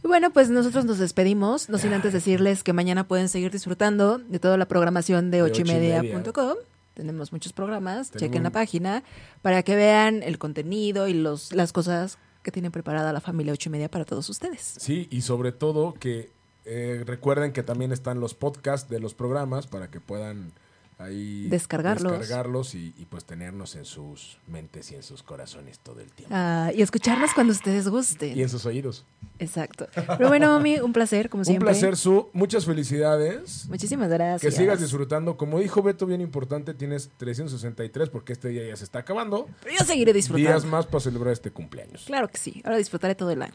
Bueno, 0.03 0.29
pues 0.31 0.49
nosotros 0.49 0.85
nos 0.85 0.99
despedimos, 0.99 1.69
no 1.69 1.77
sin 1.77 1.91
antes 1.93 2.13
decirles 2.13 2.63
que 2.63 2.71
mañana 2.73 3.07
pueden 3.07 3.27
seguir 3.29 3.51
disfrutando 3.51 4.19
de 4.19 4.39
toda 4.39 4.55
la 4.57 4.65
programación 4.67 5.31
de 5.31 5.37
De 5.37 5.43
ocho 5.43 5.61
y 5.63 5.65
media.com. 5.65 6.55
Tenemos 6.97 7.31
muchos 7.31 7.53
programas, 7.53 8.09
Tenemos 8.09 8.31
chequen 8.31 8.43
la 8.43 8.49
página 8.49 9.03
para 9.43 9.61
que 9.61 9.75
vean 9.75 10.23
el 10.23 10.39
contenido 10.39 11.07
y 11.07 11.13
los, 11.13 11.53
las 11.53 11.71
cosas 11.71 12.17
que 12.41 12.51
tiene 12.51 12.71
preparada 12.71 13.13
la 13.13 13.21
familia 13.21 13.53
ocho 13.53 13.69
y 13.69 13.71
media 13.73 13.87
para 13.87 14.03
todos 14.03 14.27
ustedes. 14.29 14.73
Sí, 14.79 15.07
y 15.11 15.21
sobre 15.21 15.51
todo 15.51 15.93
que 15.93 16.31
eh, 16.65 17.03
recuerden 17.05 17.53
que 17.53 17.61
también 17.61 17.91
están 17.91 18.19
los 18.19 18.33
podcasts 18.33 18.89
de 18.89 18.99
los 18.99 19.13
programas 19.13 19.67
para 19.67 19.91
que 19.91 19.99
puedan 19.99 20.53
ahí 20.99 21.47
Descargarlos. 21.47 22.11
descargarlos 22.19 22.75
y, 22.75 22.93
y, 22.97 23.05
pues 23.05 23.23
tenernos 23.25 23.75
en 23.75 23.85
sus 23.85 24.39
mentes 24.47 24.91
y 24.91 24.95
en 24.95 25.03
sus 25.03 25.23
corazones 25.23 25.79
todo 25.79 25.99
el 25.99 26.11
tiempo. 26.11 26.33
Ah, 26.35 26.71
y 26.75 26.81
escucharnos 26.81 27.33
cuando 27.33 27.53
ustedes 27.53 27.87
gusten. 27.87 28.37
Y 28.37 28.41
en 28.41 28.49
sus 28.49 28.65
oídos. 28.65 29.05
Exacto. 29.39 29.87
Pero 29.93 30.27
bueno, 30.27 30.47
Mami, 30.53 30.79
un 30.79 30.93
placer, 30.93 31.29
como 31.29 31.41
Un 31.41 31.45
siempre. 31.45 31.69
placer, 31.69 31.95
Su. 31.97 32.29
Muchas 32.33 32.65
felicidades. 32.65 33.67
Muchísimas 33.69 34.09
gracias. 34.09 34.41
Que 34.41 34.57
sigas 34.57 34.81
disfrutando. 34.81 35.37
Como 35.37 35.59
dijo 35.59 35.83
Beto, 35.83 36.05
bien 36.05 36.21
importante, 36.21 36.73
tienes 36.73 37.09
363 37.17 38.09
porque 38.09 38.33
este 38.33 38.49
día 38.49 38.67
ya 38.67 38.75
se 38.75 38.83
está 38.83 38.99
acabando. 38.99 39.47
Pero 39.63 39.75
yo 39.79 39.85
seguiré 39.85 40.13
disfrutando. 40.13 40.49
Días 40.49 40.65
más 40.65 40.85
para 40.85 40.99
celebrar 41.01 41.33
este 41.33 41.51
cumpleaños. 41.51 42.03
Claro 42.05 42.27
que 42.27 42.37
sí. 42.37 42.61
Ahora 42.65 42.77
disfrutaré 42.77 43.15
todo 43.15 43.29
el 43.31 43.41
año. 43.41 43.53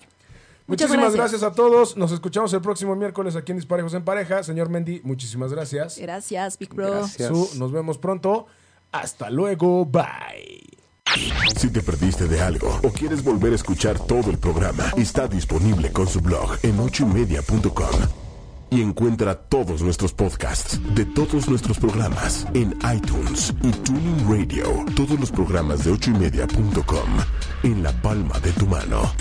Muchísimas 0.67 1.15
gracias. 1.15 1.41
gracias. 1.41 1.43
a 1.43 1.55
todos. 1.55 1.97
Nos 1.97 2.13
escuchamos 2.13 2.53
el 2.53 2.61
próximo 2.61 2.95
miércoles 2.97 3.37
aquí 3.37 3.53
en 3.53 3.59
Disparejos 3.59 3.95
en 3.95 4.05
Pareja. 4.05 4.43
Señor 4.43 4.69
Mendy, 4.69 5.01
muchísimas 5.05 5.53
gracias. 5.53 5.99
Gracias, 5.99 6.59
Big 6.59 6.75
Bro. 6.75 6.91
Gracias. 6.91 7.29
Su, 7.29 7.59
nos 7.59 7.73
vemos 7.73 7.99
pronto. 7.99 8.47
Hasta 8.93 9.31
luego. 9.31 9.85
Bye. 9.85 10.83
Si 11.57 11.71
te 11.71 11.83
perdiste 11.83 12.27
de 12.27 12.41
algo 12.41 12.81
o 12.83 12.91
quieres 12.91 13.23
volver 13.23 13.53
a 13.53 13.57
escuchar 13.57 13.99
todo 13.99 14.31
el 14.31 14.39
programa, 14.39 14.85
está 14.97 15.29
disponible 15.29 15.93
con 15.93 16.07
su 16.07 16.21
blog 16.21 16.59
en 16.63 16.79
ochoymedia.com. 16.81 17.91
Y 18.71 18.81
encuentra 18.81 19.35
todos 19.35 19.83
nuestros 19.83 20.15
podcasts 20.15 20.81
de 20.95 21.05
todos 21.05 21.47
nuestros 21.47 21.79
programas 21.79 22.47
en 22.55 22.75
iTunes 22.95 23.53
y 23.63 23.71
Tuning 23.71 24.27
Radio. 24.27 24.87
Todos 24.97 25.21
los 25.21 25.31
programas 25.31 25.85
de 25.85 25.91
ochoymedia.com 25.91 27.09
en 27.65 27.83
la 27.83 27.93
palma 28.01 28.41
de 28.41 28.53
tu 28.53 28.67
mano. 28.67 29.13